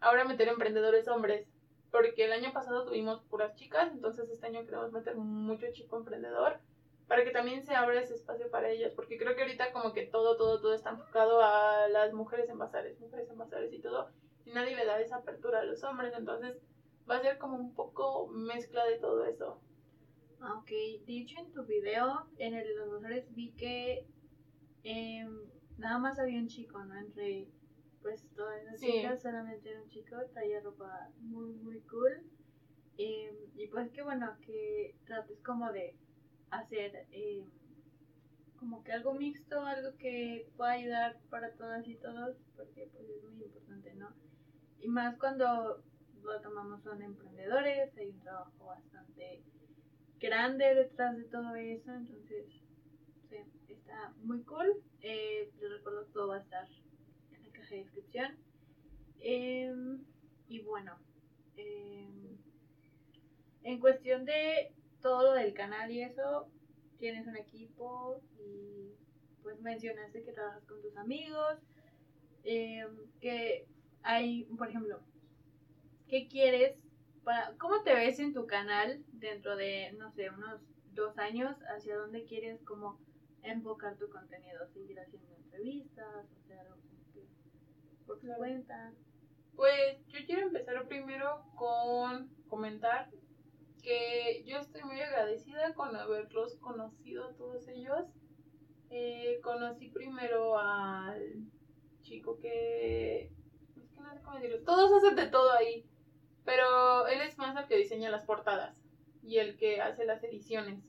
ahora 0.00 0.24
meter 0.24 0.48
emprendedores 0.48 1.06
hombres, 1.08 1.46
porque 1.90 2.24
el 2.24 2.32
año 2.32 2.52
pasado 2.52 2.84
tuvimos 2.84 3.20
puras 3.24 3.54
chicas, 3.56 3.92
entonces 3.92 4.28
este 4.30 4.46
año 4.46 4.64
queremos 4.64 4.92
meter 4.92 5.16
mucho 5.16 5.66
chico 5.72 5.98
emprendedor 5.98 6.60
para 7.08 7.24
que 7.24 7.30
también 7.30 7.62
se 7.64 7.74
abra 7.74 8.00
ese 8.00 8.14
espacio 8.14 8.50
para 8.50 8.70
ellas, 8.70 8.92
porque 8.94 9.16
creo 9.16 9.36
que 9.36 9.42
ahorita 9.42 9.72
como 9.72 9.92
que 9.92 10.06
todo, 10.06 10.36
todo, 10.36 10.60
todo 10.60 10.74
está 10.74 10.90
enfocado 10.90 11.42
a 11.42 11.88
las 11.88 12.12
mujeres 12.12 12.48
en 12.48 12.58
bazares, 12.58 12.98
mujeres 12.98 13.30
en 13.30 13.38
bazares 13.38 13.72
y 13.72 13.80
todo, 13.80 14.10
y 14.44 14.52
nadie 14.52 14.74
le 14.74 14.86
da 14.86 15.00
esa 15.00 15.16
apertura 15.16 15.60
a 15.60 15.64
los 15.64 15.84
hombres, 15.84 16.12
entonces 16.16 16.56
va 17.08 17.16
a 17.16 17.22
ser 17.22 17.38
como 17.38 17.56
un 17.56 17.74
poco 17.74 18.28
mezcla 18.28 18.84
de 18.86 18.98
todo 18.98 19.24
eso. 19.24 19.60
Ah, 20.40 20.54
ok, 20.58 20.70
dicho 21.06 21.40
en 21.40 21.52
tu 21.52 21.64
video, 21.64 22.26
en 22.38 22.54
el 22.54 22.66
de 22.66 22.74
los 22.74 22.90
bazares 22.90 23.34
vi 23.34 23.52
que 23.52 24.06
em, 24.82 25.40
nada 25.78 25.98
más 25.98 26.18
había 26.18 26.38
un 26.38 26.48
chico, 26.48 26.84
¿no? 26.84 26.96
Entre 26.96 27.48
pues 28.02 28.28
todas 28.36 28.62
las 28.64 28.80
chicas, 28.80 29.22
solamente 29.22 29.70
era 29.70 29.82
un 29.82 29.88
chico, 29.88 30.16
traía 30.32 30.60
ropa 30.60 31.10
muy, 31.18 31.54
muy 31.54 31.80
cool. 31.80 32.22
Em, 32.98 33.34
y 33.56 33.66
pues 33.68 33.90
que 33.90 34.02
bueno, 34.02 34.36
que 34.42 34.96
trates 35.06 35.40
como 35.40 35.72
de 35.72 35.96
hacer 36.50 37.06
em, 37.10 37.44
como 38.58 38.82
que 38.84 38.92
algo 38.92 39.14
mixto, 39.14 39.60
algo 39.60 39.96
que 39.98 40.48
pueda 40.56 40.72
ayudar 40.72 41.18
para 41.30 41.52
todas 41.52 41.86
y 41.86 41.96
todos, 41.96 42.36
porque 42.56 42.88
pues 42.92 43.08
es 43.08 43.22
muy 43.24 43.44
importante, 43.44 43.94
¿no? 43.94 44.14
Y 44.80 44.88
más 44.88 45.16
cuando 45.18 45.82
lo 46.32 46.40
tomamos 46.40 46.82
son 46.82 47.02
emprendedores, 47.02 47.96
hay 47.96 48.08
un 48.08 48.20
trabajo 48.20 48.66
bastante 48.66 49.42
grande 50.18 50.74
detrás 50.74 51.16
de 51.16 51.24
todo 51.24 51.54
eso, 51.54 51.94
entonces 51.94 52.46
está 53.68 54.12
muy 54.22 54.42
cool. 54.42 54.82
Eh, 55.00 55.50
les 55.60 55.70
recuerdo 55.70 56.06
que 56.06 56.12
todo 56.12 56.28
va 56.28 56.36
a 56.36 56.40
estar 56.40 56.66
en 57.32 57.42
la 57.42 57.52
caja 57.52 57.70
de 57.70 57.76
descripción. 57.82 58.36
Em, 59.20 60.04
y 60.48 60.60
bueno, 60.60 60.98
em, 61.56 62.36
en 63.62 63.80
cuestión 63.80 64.24
de 64.24 64.72
todo 65.00 65.22
lo 65.22 65.32
del 65.32 65.54
canal 65.54 65.90
y 65.90 66.02
eso, 66.02 66.48
tienes 66.98 67.26
un 67.26 67.36
equipo 67.36 68.20
y 68.38 68.94
pues 69.42 69.60
mencionaste 69.60 70.24
que 70.24 70.32
trabajas 70.32 70.64
con 70.64 70.80
tus 70.82 70.96
amigos, 70.96 71.58
em, 72.44 73.10
que 73.20 73.66
hay, 74.02 74.44
por 74.44 74.68
ejemplo, 74.68 75.00
¿qué 76.08 76.28
quieres? 76.28 76.76
Para, 77.24 77.54
¿Cómo 77.58 77.82
te 77.82 77.94
ves 77.94 78.18
en 78.18 78.32
tu 78.32 78.46
canal 78.46 79.04
dentro 79.12 79.56
de, 79.56 79.92
no 79.98 80.10
sé, 80.12 80.30
unos 80.30 80.60
dos 80.94 81.18
años? 81.18 81.56
¿Hacia 81.74 81.96
dónde 81.96 82.24
quieres 82.24 82.62
como 82.62 82.98
enfocar 83.42 83.96
tu 83.96 84.08
contenido? 84.08 84.66
¿Seguir 84.68 85.00
haciendo 85.00 85.34
entrevistas? 85.36 86.26
¿O 86.38 86.46
sea, 86.46 86.60
algo 86.60 86.76
que 87.12 87.20
por 88.06 88.20
tu 88.20 88.28
cuenta? 88.36 88.92
Pues 89.56 90.06
yo 90.08 90.18
quiero 90.26 90.42
empezar 90.42 90.86
primero 90.86 91.42
con 91.56 92.28
comentar 92.48 93.10
que 93.82 94.42
yo 94.44 94.58
estoy 94.58 94.82
muy 94.82 95.00
agradecida 95.00 95.72
con 95.74 95.94
haberlos 95.96 96.56
conocido 96.56 97.24
a 97.24 97.34
todos 97.34 97.66
ellos. 97.68 98.04
Eh, 98.90 99.40
conocí 99.42 99.88
primero 99.88 100.58
al 100.58 101.46
chico 102.02 102.38
que... 102.38 103.30
Es 103.76 103.90
que 103.92 104.00
no 104.00 104.12
sé 104.12 104.20
cómo 104.22 104.36
decirlo. 104.36 104.64
Todos 104.64 104.92
hacen 104.92 105.16
de 105.16 105.26
todo 105.26 105.52
ahí. 105.52 105.88
Pero 106.46 107.08
él 107.08 107.20
es 107.20 107.36
más 107.36 107.56
el 107.56 107.66
que 107.66 107.76
diseña 107.76 108.08
las 108.08 108.24
portadas. 108.24 108.74
Y 109.22 109.38
el 109.38 109.58
que 109.58 109.82
hace 109.82 110.06
las 110.06 110.24
ediciones. 110.24 110.82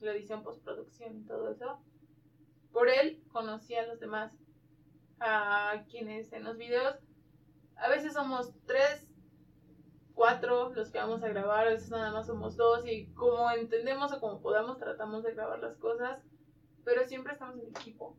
La 0.00 0.12
edición 0.12 0.42
postproducción 0.42 1.18
y 1.18 1.26
todo 1.26 1.50
eso. 1.50 1.78
Por 2.72 2.88
él 2.88 3.22
conocí 3.30 3.74
a 3.74 3.86
los 3.86 4.00
demás. 4.00 4.32
A 5.18 5.84
quienes 5.90 6.32
en 6.32 6.44
los 6.44 6.56
videos 6.56 6.96
a 7.76 7.88
veces 7.88 8.12
somos 8.12 8.52
tres, 8.66 9.06
cuatro 10.14 10.72
los 10.74 10.90
que 10.90 10.98
vamos 10.98 11.22
a 11.22 11.28
grabar, 11.28 11.66
a 11.66 11.70
veces 11.70 11.90
nada 11.90 12.12
más 12.12 12.26
somos 12.26 12.56
dos 12.56 12.86
y 12.86 13.06
como 13.14 13.50
entendemos 13.50 14.12
o 14.12 14.20
como 14.20 14.40
podamos 14.40 14.78
tratamos 14.78 15.24
de 15.24 15.32
grabar 15.32 15.60
las 15.60 15.76
cosas, 15.78 16.22
pero 16.84 17.04
siempre 17.06 17.32
estamos 17.32 17.56
en 17.56 17.68
equipo. 17.68 18.16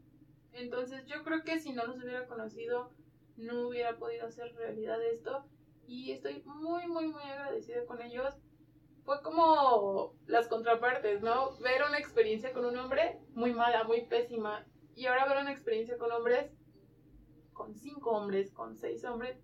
Entonces 0.53 1.05
yo 1.05 1.23
creo 1.23 1.43
que 1.43 1.59
si 1.59 1.73
no 1.73 1.85
los 1.85 1.97
hubiera 1.97 2.25
conocido, 2.25 2.91
no 3.37 3.67
hubiera 3.67 3.97
podido 3.97 4.25
hacer 4.25 4.53
realidad 4.55 5.01
esto 5.03 5.45
y 5.87 6.11
estoy 6.11 6.43
muy, 6.45 6.87
muy, 6.87 7.07
muy 7.07 7.23
agradecida 7.23 7.85
con 7.85 8.01
ellos. 8.01 8.33
Fue 9.03 9.21
como 9.21 10.13
las 10.27 10.47
contrapartes, 10.47 11.21
¿no? 11.21 11.57
Ver 11.57 11.81
una 11.87 11.97
experiencia 11.97 12.53
con 12.53 12.65
un 12.65 12.77
hombre 12.77 13.19
muy 13.33 13.53
mala, 13.53 13.83
muy 13.83 14.05
pésima 14.05 14.65
y 14.95 15.07
ahora 15.07 15.27
ver 15.27 15.41
una 15.41 15.51
experiencia 15.51 15.97
con 15.97 16.11
hombres, 16.11 16.51
con 17.53 17.75
cinco 17.75 18.11
hombres, 18.11 18.51
con 18.51 18.77
seis 18.77 19.03
hombres, 19.05 19.41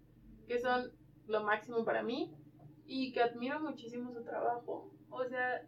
que 0.47 0.59
son 0.59 0.91
lo 1.27 1.43
máximo 1.43 1.83
para 1.83 2.03
mí 2.03 2.33
y 2.85 3.11
que 3.11 3.21
admiro 3.21 3.59
muchísimo 3.59 4.11
su 4.11 4.23
trabajo. 4.23 4.91
O 5.09 5.25
sea, 5.25 5.65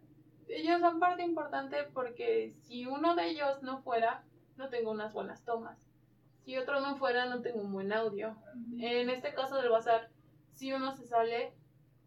ellos 0.48 0.80
son 0.80 1.00
parte 1.00 1.22
importante 1.22 1.76
porque 1.92 2.50
si 2.50 2.86
uno 2.86 3.14
de 3.14 3.30
ellos 3.30 3.62
no 3.62 3.82
fuera, 3.82 4.24
no 4.56 4.68
tengo 4.68 4.90
unas 4.90 5.12
buenas 5.12 5.44
tomas. 5.44 5.90
Si 6.44 6.56
otro 6.56 6.80
no 6.80 6.96
fuera, 6.96 7.26
no 7.26 7.42
tengo 7.42 7.60
un 7.60 7.72
buen 7.72 7.92
audio. 7.92 8.36
En 8.78 9.10
este 9.10 9.34
caso 9.34 9.56
del 9.56 9.70
bazar, 9.70 10.10
si 10.52 10.72
uno 10.72 10.92
se 10.92 11.06
sale, 11.06 11.52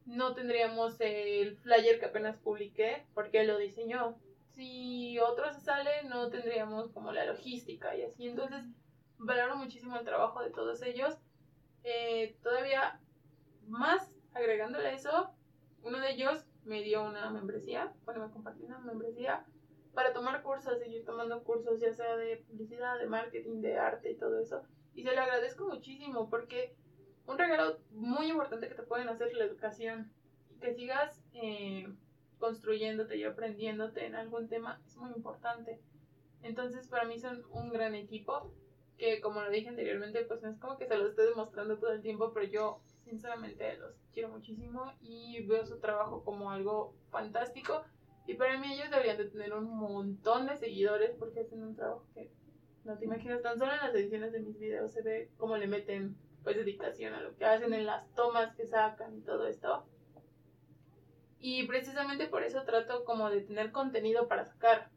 no 0.06 0.34
tendríamos 0.34 1.00
el 1.00 1.58
flyer 1.58 2.00
que 2.00 2.06
apenas 2.06 2.38
publiqué 2.38 3.06
porque 3.14 3.42
él 3.42 3.48
lo 3.48 3.58
diseñó. 3.58 4.18
Si 4.52 5.18
otro 5.20 5.52
se 5.52 5.62
sale, 5.62 6.04
no 6.10 6.30
tendríamos 6.30 6.90
como 6.92 7.12
la 7.12 7.26
logística 7.26 7.96
y 7.96 8.04
así. 8.04 8.28
Entonces, 8.28 8.64
valoro 9.18 9.56
muchísimo 9.56 9.98
el 9.98 10.06
trabajo 10.06 10.44
de 10.44 10.52
todos 10.52 10.82
ellos. 10.84 11.18
Eh, 11.84 12.38
todavía 12.44 13.00
más 13.68 14.10
agregándole 14.34 14.94
eso, 14.94 15.32
uno 15.84 16.00
de 16.00 16.12
ellos 16.12 16.46
me 16.66 16.82
dio 16.82 17.04
una 17.04 17.30
membresía, 17.30 17.94
bueno, 18.06 18.26
me 18.26 18.34
compartió 18.34 18.66
una 18.66 18.80
membresía 18.80 19.46
para 19.94 20.14
tomar 20.14 20.42
cursos, 20.44 20.80
seguir 20.80 21.06
tomando 21.06 21.44
cursos, 21.44 21.80
ya 21.80 21.94
sea 21.94 22.16
de 22.16 22.38
publicidad, 22.38 22.98
de 23.00 23.08
marketing, 23.08 23.62
de 23.62 23.78
arte 23.78 24.12
y 24.12 24.18
todo 24.18 24.40
eso. 24.40 24.64
Y 24.96 25.04
se 25.04 25.14
lo 25.14 25.22
agradezco 25.22 25.66
muchísimo 25.66 26.30
porque 26.30 26.76
un 27.26 27.38
regalo 27.38 27.80
muy 27.92 28.28
importante 28.28 28.68
que 28.68 28.76
te 28.76 28.84
pueden 28.84 29.10
hacer 29.10 29.34
la 29.34 29.46
educación. 29.46 30.12
Y 30.50 30.60
que 30.60 30.74
sigas 30.74 31.24
eh, 31.34 31.88
construyéndote 32.40 33.18
y 33.18 33.24
aprendiéndote 33.24 34.06
en 34.06 34.16
algún 34.16 34.48
tema 34.48 34.82
es 34.86 34.98
muy 34.98 35.12
importante. 35.12 35.80
Entonces, 36.42 36.88
para 36.88 37.06
mí 37.06 37.20
son 37.20 37.44
un 37.52 37.70
gran 37.70 37.96
equipo 37.96 38.54
que, 38.98 39.22
como 39.22 39.42
lo 39.42 39.50
dije 39.50 39.70
anteriormente, 39.70 40.26
pues 40.26 40.42
no 40.44 40.50
es 40.50 40.60
como 40.60 40.78
que 40.78 40.88
se 40.88 40.98
lo 40.98 41.08
esté 41.08 41.24
demostrando 41.24 41.78
todo 41.78 41.94
el 41.94 42.02
tiempo, 42.02 42.34
pero 42.34 42.46
yo 42.46 42.82
sinceramente 43.06 43.78
los 43.78 43.96
quiero 44.14 44.30
muchísimo 44.30 44.94
y 45.02 45.44
veo 45.46 45.66
su 45.66 45.80
trabajo 45.80 46.24
como 46.24 46.52
algo 46.52 46.96
fantástico. 47.10 47.84
Y 48.28 48.36
para 48.36 48.58
mí 48.58 48.74
ellos 48.74 48.90
deberían 48.90 49.18
de 49.18 49.26
tener 49.26 49.54
un 49.54 49.78
montón 49.78 50.48
de 50.48 50.58
seguidores 50.58 51.12
porque 51.18 51.42
hacen 51.42 51.64
un 51.64 51.76
trabajo 51.76 52.06
que 52.14 52.32
no 52.84 52.98
te 52.98 53.06
imaginas. 53.06 53.42
Tan 53.42 53.58
solo 53.58 53.72
en 53.72 53.80
las 53.80 53.96
ediciones 53.96 54.32
de 54.32 54.40
mis 54.40 54.60
videos 54.60 54.92
se 54.92 55.02
ve 55.02 55.30
cómo 55.38 55.58
le 55.58 55.68
meten 55.68 56.16
pues 56.44 56.58
dedicación 56.58 57.14
a 57.14 57.22
lo 57.22 57.36
que 57.36 57.46
hacen 57.46 57.74
en 57.74 57.86
las 57.86 58.08
tomas 58.16 58.56
que 58.56 58.66
sacan 58.66 59.18
y 59.18 59.22
todo 59.22 59.48
esto. 59.48 59.86
Y 61.40 61.68
precisamente 61.68 62.28
por 62.28 62.44
eso 62.44 62.64
trato 62.64 63.04
como 63.06 63.30
de 63.30 63.42
tener 63.42 63.72
contenido 63.72 64.28
para 64.28 64.46
sacar, 64.46 64.90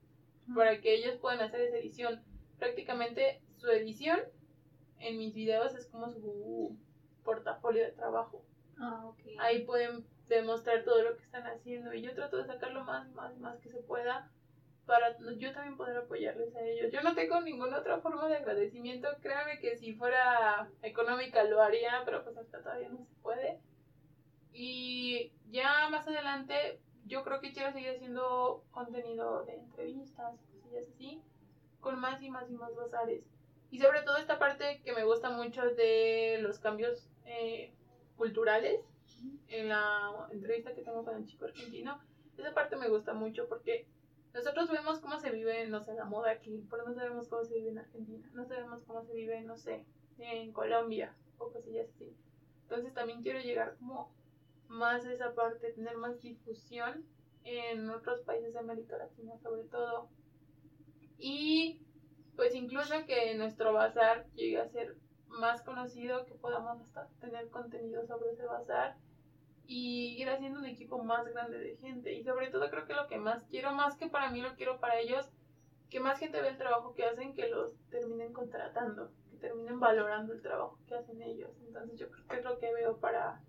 para 0.54 0.80
que 0.80 0.94
ellos 0.94 1.16
puedan 1.16 1.40
hacer 1.40 1.60
esa 1.60 1.78
edición. 1.78 2.22
Prácticamente 2.58 3.42
su 3.56 3.68
edición 3.68 4.20
en 4.98 5.18
mis 5.18 5.34
videos 5.34 5.74
es 5.74 5.86
como 5.86 6.10
su 6.10 6.76
portafolio 7.24 7.84
de 7.84 7.92
trabajo. 7.92 8.44
Ah, 8.78 9.10
Ahí 9.38 9.64
pueden 9.64 10.06
demostrar 10.28 10.84
todo 10.84 11.02
lo 11.02 11.16
que 11.16 11.22
están 11.22 11.46
haciendo 11.46 11.92
y 11.94 12.02
yo 12.02 12.14
trato 12.14 12.36
de 12.36 12.46
sacar 12.46 12.72
lo 12.72 12.84
más, 12.84 13.08
más, 13.12 13.36
más 13.38 13.58
que 13.58 13.70
se 13.70 13.80
pueda 13.82 14.30
para 14.86 15.16
yo 15.18 15.52
también 15.52 15.76
poder 15.76 15.96
apoyarles 15.96 16.54
a 16.54 16.62
ellos. 16.62 16.92
Yo 16.92 17.02
no 17.02 17.14
tengo 17.14 17.40
ninguna 17.40 17.78
otra 17.78 18.00
forma 18.00 18.28
de 18.28 18.36
agradecimiento. 18.36 19.08
Créanme 19.20 19.58
que 19.58 19.76
si 19.76 19.94
fuera 19.94 20.70
económica 20.82 21.42
lo 21.44 21.60
haría, 21.60 22.02
pero 22.04 22.22
pues 22.22 22.36
hasta 22.36 22.62
todavía 22.62 22.88
no 22.88 23.04
se 23.04 23.14
puede. 23.22 23.58
Y 24.52 25.32
ya 25.50 25.88
más 25.90 26.06
adelante 26.06 26.80
yo 27.04 27.24
creo 27.24 27.40
que 27.40 27.52
quiero 27.52 27.72
seguir 27.72 27.90
haciendo 27.90 28.64
contenido 28.70 29.44
de 29.44 29.54
entrevistas, 29.54 30.40
cosillas 30.52 30.88
así, 30.88 31.20
con 31.80 31.98
más 31.98 32.22
y 32.22 32.30
más 32.30 32.48
y 32.48 32.54
más 32.54 32.74
bazares. 32.74 33.24
Y 33.70 33.80
sobre 33.80 34.02
todo 34.02 34.16
esta 34.18 34.38
parte 34.38 34.80
que 34.84 34.92
me 34.92 35.04
gusta 35.04 35.30
mucho 35.30 35.62
de 35.62 36.38
los 36.40 36.60
cambios 36.60 37.10
eh, 37.24 37.72
culturales 38.16 38.80
en 39.48 39.68
la 39.68 40.28
entrevista 40.30 40.74
que 40.74 40.82
tengo 40.82 41.04
con 41.04 41.16
el 41.16 41.26
chico 41.26 41.46
argentino. 41.46 42.00
Esa 42.38 42.54
parte 42.54 42.76
me 42.76 42.88
gusta 42.88 43.14
mucho 43.14 43.48
porque 43.48 43.86
nosotros 44.36 44.70
vemos 44.70 45.00
cómo 45.00 45.18
se 45.18 45.30
vive, 45.30 45.66
no 45.66 45.80
sé, 45.80 45.94
la 45.94 46.04
moda 46.04 46.30
aquí, 46.30 46.62
pero 46.70 46.84
no 46.84 46.92
sabemos 46.92 47.26
cómo 47.26 47.42
se 47.42 47.54
vive 47.54 47.70
en 47.70 47.78
Argentina, 47.78 48.30
no 48.34 48.44
sabemos 48.44 48.82
cómo 48.82 49.02
se 49.02 49.14
vive, 49.14 49.40
no 49.40 49.56
sé, 49.56 49.86
en 50.18 50.52
Colombia 50.52 51.16
o 51.38 51.50
cosillas 51.50 51.88
así. 51.88 52.14
Entonces 52.64 52.92
también 52.92 53.22
quiero 53.22 53.40
llegar 53.40 53.76
como 53.78 54.14
más 54.68 55.06
a 55.06 55.12
esa 55.12 55.34
parte, 55.34 55.72
tener 55.72 55.96
más 55.96 56.20
difusión 56.20 57.06
en 57.44 57.88
otros 57.88 58.20
países 58.22 58.52
de 58.52 58.58
América 58.60 58.98
Latina 58.98 59.38
sobre 59.38 59.64
todo. 59.64 60.10
Y 61.18 61.80
pues 62.36 62.54
incluso 62.54 63.06
que 63.06 63.34
nuestro 63.36 63.72
bazar 63.72 64.26
llegue 64.34 64.60
a 64.60 64.68
ser 64.68 64.98
más 65.28 65.62
conocido, 65.62 66.26
que 66.26 66.34
podamos 66.34 66.78
hasta 66.82 67.08
tener 67.20 67.48
contenido 67.48 68.06
sobre 68.06 68.32
ese 68.32 68.44
bazar 68.44 68.98
y 69.66 70.20
ir 70.20 70.28
haciendo 70.28 70.60
un 70.60 70.66
equipo 70.66 71.02
más 71.02 71.26
grande 71.26 71.58
de 71.58 71.76
gente. 71.76 72.12
Y 72.12 72.22
sobre 72.22 72.48
todo 72.48 72.70
creo 72.70 72.86
que 72.86 72.94
lo 72.94 73.06
que 73.08 73.18
más 73.18 73.44
quiero, 73.44 73.72
más 73.72 73.96
que 73.96 74.08
para 74.08 74.30
mí 74.30 74.40
lo 74.40 74.54
quiero 74.54 74.78
para 74.80 74.98
ellos, 74.98 75.30
que 75.90 76.00
más 76.00 76.18
gente 76.18 76.40
vea 76.40 76.50
el 76.50 76.58
trabajo 76.58 76.94
que 76.94 77.04
hacen, 77.04 77.34
que 77.34 77.48
los 77.48 77.74
terminen 77.90 78.32
contratando, 78.32 79.12
que 79.30 79.36
terminen 79.36 79.80
valorando 79.80 80.32
el 80.32 80.42
trabajo 80.42 80.78
que 80.86 80.94
hacen 80.94 81.20
ellos. 81.22 81.50
Entonces 81.66 81.98
yo 81.98 82.10
creo 82.10 82.26
que 82.26 82.36
es 82.36 82.44
lo 82.44 82.58
que 82.58 82.72
veo 82.72 82.98
para 82.98 83.40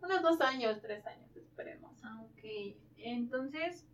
unos 0.00 0.22
dos 0.22 0.40
años, 0.40 0.80
tres 0.82 1.06
años, 1.06 1.34
esperemos. 1.36 1.92
Ah, 2.04 2.22
ok. 2.22 2.76
Entonces, 2.98 3.86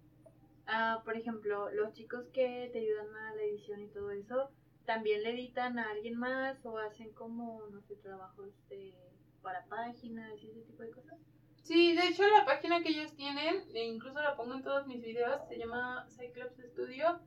ah, 0.66 1.02
por 1.04 1.16
ejemplo, 1.16 1.70
los 1.70 1.92
chicos 1.92 2.26
que 2.32 2.68
te 2.72 2.80
ayudan 2.80 3.14
a 3.14 3.34
la 3.34 3.42
edición 3.42 3.80
y 3.80 3.88
todo 3.88 4.10
eso, 4.10 4.50
¿también 4.86 5.22
le 5.22 5.30
editan 5.30 5.78
a 5.78 5.90
alguien 5.90 6.18
más 6.18 6.64
o 6.64 6.78
hacen 6.78 7.12
como, 7.12 7.66
no 7.68 7.80
sé, 7.82 7.96
trabajos 7.96 8.48
de, 8.68 8.94
para 9.42 9.64
páginas 9.66 10.32
y 10.42 10.50
ese 10.50 10.62
tipo 10.62 10.82
de 10.82 10.90
cosas? 10.90 11.18
Sí, 11.62 11.94
de 11.94 12.08
hecho 12.08 12.26
la 12.26 12.44
página 12.44 12.82
que 12.82 12.90
ellos 12.90 13.14
tienen, 13.14 13.64
e 13.74 13.84
incluso 13.84 14.20
la 14.20 14.36
pongo 14.36 14.54
en 14.54 14.62
todos 14.62 14.86
mis 14.86 15.02
videos, 15.02 15.46
se 15.48 15.58
llama 15.58 16.06
Cyclops 16.08 16.58
Studio. 16.72 17.20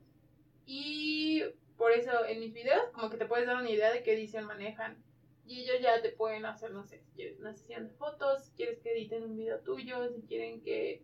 Y 0.66 1.44
por 1.78 1.92
eso 1.92 2.26
en 2.26 2.40
mis 2.40 2.54
videos 2.54 2.90
como 2.94 3.10
que 3.10 3.18
te 3.18 3.26
puedes 3.26 3.48
dar 3.48 3.58
una 3.58 3.70
idea 3.70 3.92
de 3.92 4.04
qué 4.04 4.14
edición 4.14 4.46
manejan. 4.46 5.02
Y 5.46 5.62
ellos 5.62 5.82
ya 5.82 6.02
te 6.02 6.10
pueden 6.10 6.46
hacer, 6.46 6.72
no 6.72 6.86
sé, 6.86 7.00
si 7.00 7.12
quieres 7.12 7.40
una 7.40 7.54
sesión 7.54 7.88
de 7.88 7.94
fotos, 7.96 8.46
si 8.46 8.52
quieres 8.52 8.80
que 8.80 8.94
editen 8.94 9.24
un 9.24 9.36
video 9.36 9.60
tuyo, 9.60 10.10
si 10.10 10.22
quieren 10.22 10.62
que, 10.62 11.04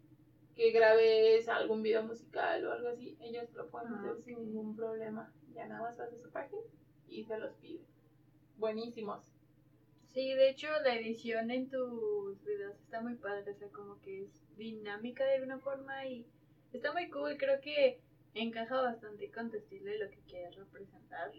que 0.56 0.72
grabes 0.72 1.50
algún 1.50 1.84
video 1.84 2.04
musical 2.04 2.66
o 2.66 2.72
algo 2.72 2.88
así, 2.88 3.18
ellos 3.22 3.52
lo 3.54 3.70
pueden 3.70 3.94
hacer 3.94 4.22
sin 4.24 4.40
ningún 4.40 4.76
problema. 4.76 5.34
Ya 5.54 5.68
nada 5.68 5.82
más 5.82 5.98
vas 5.98 6.14
a 6.14 6.18
su 6.18 6.30
página 6.32 6.62
y 7.10 7.26
se 7.26 7.38
los 7.38 7.54
pide. 7.56 7.84
Buenísimos. 8.58 9.39
Sí, 10.14 10.34
de 10.34 10.50
hecho 10.50 10.68
la 10.84 10.96
edición 10.96 11.52
en 11.52 11.70
tus 11.70 12.44
videos 12.44 12.80
está 12.82 13.00
muy 13.00 13.16
padre, 13.16 13.52
o 13.52 13.56
sea, 13.56 13.70
como 13.70 14.02
que 14.02 14.24
es 14.24 14.58
dinámica 14.58 15.24
de 15.24 15.36
alguna 15.36 15.60
forma 15.60 16.06
y 16.06 16.26
está 16.74 16.92
muy 16.92 17.10
cool, 17.10 17.38
creo 17.38 17.62
que 17.62 18.02
encaja 18.34 18.82
bastante 18.82 19.32
con 19.32 19.52
tu 19.52 19.58
estilo 19.58 19.94
y 19.94 20.00
lo 20.00 20.10
que 20.10 20.20
quieres 20.28 20.56
representar. 20.56 21.32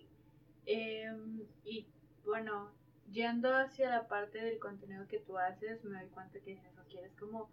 Em, 0.66 1.42
y 1.64 1.88
bueno, 2.24 2.72
yendo 3.10 3.52
hacia 3.54 3.90
la 3.90 4.06
parte 4.06 4.38
del 4.38 4.58
contenido 4.60 5.06
que 5.08 5.18
tú 5.18 5.36
haces, 5.36 5.84
me 5.84 6.00
doy 6.00 6.08
cuenta 6.10 6.38
que 6.40 6.52
eso 6.52 6.84
quieres 6.88 7.12
como 7.16 7.50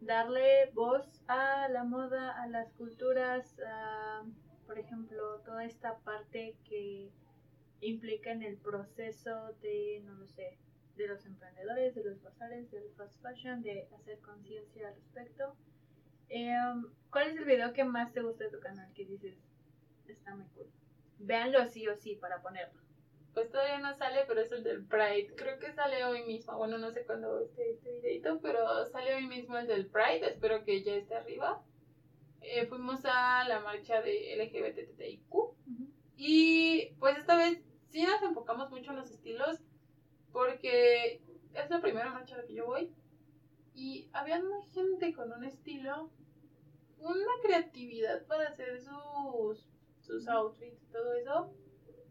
darle 0.00 0.70
voz 0.74 1.22
a 1.28 1.68
la 1.68 1.84
moda, 1.84 2.42
a 2.42 2.48
las 2.48 2.72
culturas, 2.72 3.56
a, 3.66 4.24
por 4.66 4.78
ejemplo, 4.78 5.40
toda 5.44 5.64
esta 5.64 5.98
parte 5.98 6.56
que 6.64 7.10
implica 7.80 8.30
en 8.32 8.42
el 8.42 8.56
proceso 8.56 9.52
de, 9.62 10.02
no 10.04 10.14
lo 10.14 10.26
sé, 10.26 10.58
de 10.96 11.08
los 11.08 11.24
emprendedores, 11.26 11.94
de 11.94 12.04
los 12.04 12.22
bazares, 12.22 12.70
del 12.70 12.90
fast 12.96 13.20
fashion, 13.22 13.62
de 13.62 13.88
hacer 13.94 14.18
conciencia 14.20 14.88
al 14.88 14.94
respecto. 14.94 15.56
Em, 16.28 16.86
¿Cuál 17.10 17.28
es 17.28 17.36
el 17.36 17.44
video 17.44 17.72
que 17.72 17.84
más 17.84 18.12
te 18.12 18.22
gusta 18.22 18.44
de 18.44 18.50
tu 18.50 18.60
canal? 18.60 18.92
Que 18.94 19.04
dices, 19.04 19.36
está 20.08 20.34
muy 20.34 20.46
cool. 20.54 20.66
Véanlo 21.18 21.66
sí 21.66 21.86
o 21.88 21.96
sí 21.96 22.16
para 22.16 22.42
ponerlo. 22.42 22.80
Pues 23.34 23.50
todavía 23.50 23.78
no 23.78 23.92
sale, 23.94 24.24
pero 24.26 24.40
es 24.40 24.50
el 24.50 24.64
del 24.64 24.84
Pride. 24.86 25.34
Creo 25.36 25.58
que 25.58 25.70
sale 25.72 26.02
hoy 26.04 26.24
mismo. 26.24 26.56
Bueno, 26.56 26.78
no 26.78 26.90
sé 26.90 27.04
cuándo 27.04 27.40
esté 27.40 27.70
este 27.70 27.92
videito, 27.92 28.40
pero 28.40 28.86
sale 28.86 29.14
hoy 29.14 29.26
mismo 29.26 29.58
el 29.58 29.66
del 29.66 29.86
Pride. 29.86 30.26
Espero 30.26 30.64
que 30.64 30.82
ya 30.82 30.94
esté 30.94 31.14
arriba. 31.14 31.62
Eh, 32.40 32.66
fuimos 32.66 33.04
a 33.04 33.46
la 33.46 33.60
marcha 33.60 34.00
de 34.00 34.36
LGBTTIQ. 34.36 35.34
Y 36.16 36.94
pues 36.98 37.18
esta 37.18 37.36
vez 37.36 37.62
sí 37.90 38.02
nos 38.02 38.22
enfocamos 38.22 38.70
mucho 38.70 38.90
en 38.90 38.96
los 38.96 39.10
estilos 39.10 39.60
porque 40.32 41.22
es 41.54 41.70
la 41.70 41.80
primera 41.80 42.10
marcha 42.10 42.34
a 42.34 42.38
la 42.38 42.46
que 42.46 42.54
yo 42.54 42.66
voy. 42.66 42.92
Y 43.74 44.08
había 44.12 44.40
una 44.40 44.62
gente 44.72 45.12
con 45.14 45.30
un 45.32 45.44
estilo, 45.44 46.10
una 46.98 47.32
creatividad 47.42 48.24
para 48.26 48.48
hacer 48.48 48.80
sus, 48.80 49.68
sus 50.00 50.28
outfits 50.28 50.82
y 50.82 50.86
todo 50.86 51.14
eso. 51.14 51.52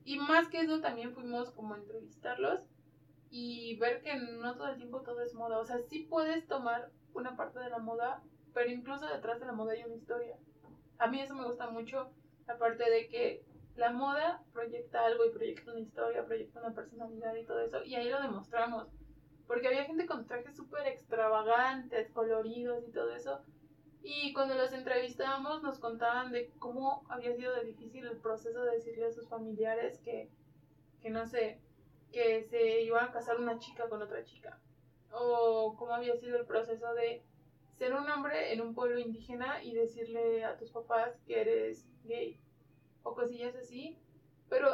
Y 0.03 0.19
más 0.19 0.47
que 0.47 0.61
eso, 0.61 0.81
también 0.81 1.13
fuimos 1.13 1.51
como 1.51 1.73
a 1.73 1.77
entrevistarlos 1.77 2.61
y 3.31 3.75
ver 3.77 4.01
que 4.01 4.15
no 4.15 4.55
todo 4.55 4.67
el 4.67 4.77
tiempo 4.77 5.01
todo 5.01 5.21
es 5.21 5.33
moda. 5.33 5.57
O 5.57 5.65
sea, 5.65 5.79
sí 5.89 6.07
puedes 6.07 6.47
tomar 6.47 6.91
una 7.13 7.35
parte 7.35 7.59
de 7.59 7.69
la 7.69 7.79
moda, 7.79 8.23
pero 8.53 8.69
incluso 8.69 9.07
detrás 9.07 9.39
de 9.39 9.47
la 9.47 9.53
moda 9.53 9.73
hay 9.73 9.83
una 9.83 9.95
historia. 9.95 10.37
A 10.99 11.07
mí 11.07 11.19
eso 11.19 11.33
me 11.33 11.45
gusta 11.45 11.69
mucho, 11.71 12.11
aparte 12.47 12.89
de 12.89 13.07
que 13.07 13.43
la 13.76 13.91
moda 13.91 14.41
proyecta 14.53 15.05
algo 15.05 15.26
y 15.26 15.32
proyecta 15.32 15.71
una 15.71 15.82
historia, 15.82 16.26
proyecta 16.26 16.59
una 16.59 16.73
personalidad 16.73 17.36
y 17.36 17.45
todo 17.45 17.59
eso, 17.59 17.84
y 17.84 17.95
ahí 17.95 18.09
lo 18.09 18.21
demostramos. 18.21 18.88
Porque 19.47 19.67
había 19.67 19.86
gente 19.86 20.05
con 20.05 20.26
trajes 20.26 20.55
súper 20.55 20.88
extravagantes, 20.88 22.09
coloridos 22.11 22.88
y 22.88 22.91
todo 22.91 23.11
eso. 23.13 23.41
Y 24.01 24.34
cuando 24.34 24.55
los 24.55 24.71
entrevistábamos 24.71 25.61
nos 25.61 25.80
contaban 25.80 26.32
de 26.32 26.51
cómo 26.57 27.03
había 27.09 27.36
sido 27.36 27.53
de 27.55 27.65
difícil 27.65 28.05
el 28.05 28.17
proceso 28.17 28.61
de 28.63 28.71
decirle 28.71 29.05
a 29.05 29.11
sus 29.11 29.28
familiares 29.28 29.99
que, 29.99 30.30
que 31.01 31.09
no 31.09 31.26
sé, 31.26 31.59
que 32.11 32.43
se 32.43 32.82
iba 32.82 33.03
a 33.03 33.11
casar 33.11 33.39
una 33.39 33.59
chica 33.59 33.89
con 33.89 34.01
otra 34.01 34.23
chica. 34.23 34.59
O 35.11 35.76
cómo 35.78 35.93
había 35.93 36.15
sido 36.17 36.38
el 36.38 36.45
proceso 36.45 36.93
de 36.93 37.23
ser 37.73 37.93
un 37.93 38.09
hombre 38.09 38.53
en 38.53 38.61
un 38.61 38.73
pueblo 38.73 38.99
indígena 38.99 39.63
y 39.63 39.73
decirle 39.73 40.43
a 40.43 40.57
tus 40.57 40.71
papás 40.71 41.19
que 41.28 41.41
eres 41.41 41.86
gay. 42.03 42.39
O 43.05 43.15
cosillas 43.15 43.55
así. 43.55 43.97
Pero 44.49 44.67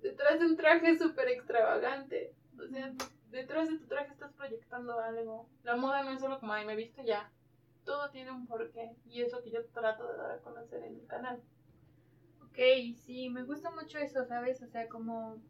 detrás 0.00 0.38
de 0.38 0.46
un 0.46 0.56
traje 0.56 0.96
súper 0.96 1.28
extravagante. 1.28 2.32
O 2.56 2.68
sea, 2.68 2.92
detrás 3.30 3.68
de 3.68 3.78
tu 3.78 3.86
traje 3.86 4.12
estás 4.12 4.32
proyectando 4.34 5.00
algo. 5.00 5.48
La 5.64 5.74
moda 5.74 6.04
no 6.04 6.12
es 6.12 6.20
solo 6.20 6.38
como, 6.38 6.52
ay, 6.52 6.64
me 6.64 6.76
viste 6.76 7.04
ya. 7.04 7.32
Todo 7.84 8.10
tiene 8.10 8.30
un 8.30 8.46
porqué. 8.46 8.94
Y 9.06 9.22
eso 9.22 9.42
que 9.42 9.50
yo 9.50 9.64
trato 9.70 10.06
de 10.06 10.18
dar 10.18 10.30
a 10.30 10.38
conocer 10.38 10.84
en 10.84 11.00
el 11.00 11.06
canal. 11.06 11.42
Ok, 12.44 12.58
sí, 13.04 13.30
me 13.30 13.42
gusta 13.42 13.72
mucho 13.72 13.98
eso, 13.98 14.24
¿sabes? 14.24 14.62
O 14.62 14.68
sea, 14.68 14.88
como 14.88 15.40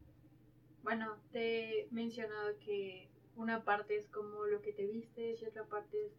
bueno, 0.89 1.18
te 1.32 1.82
he 1.82 1.89
mencionado 1.91 2.59
que 2.61 3.11
una 3.36 3.62
parte 3.62 3.97
es 3.97 4.09
como 4.09 4.47
lo 4.47 4.62
que 4.62 4.72
te 4.72 4.86
vistes 4.86 5.43
y 5.43 5.47
otra 5.47 5.64
parte 5.64 5.97
es 6.07 6.12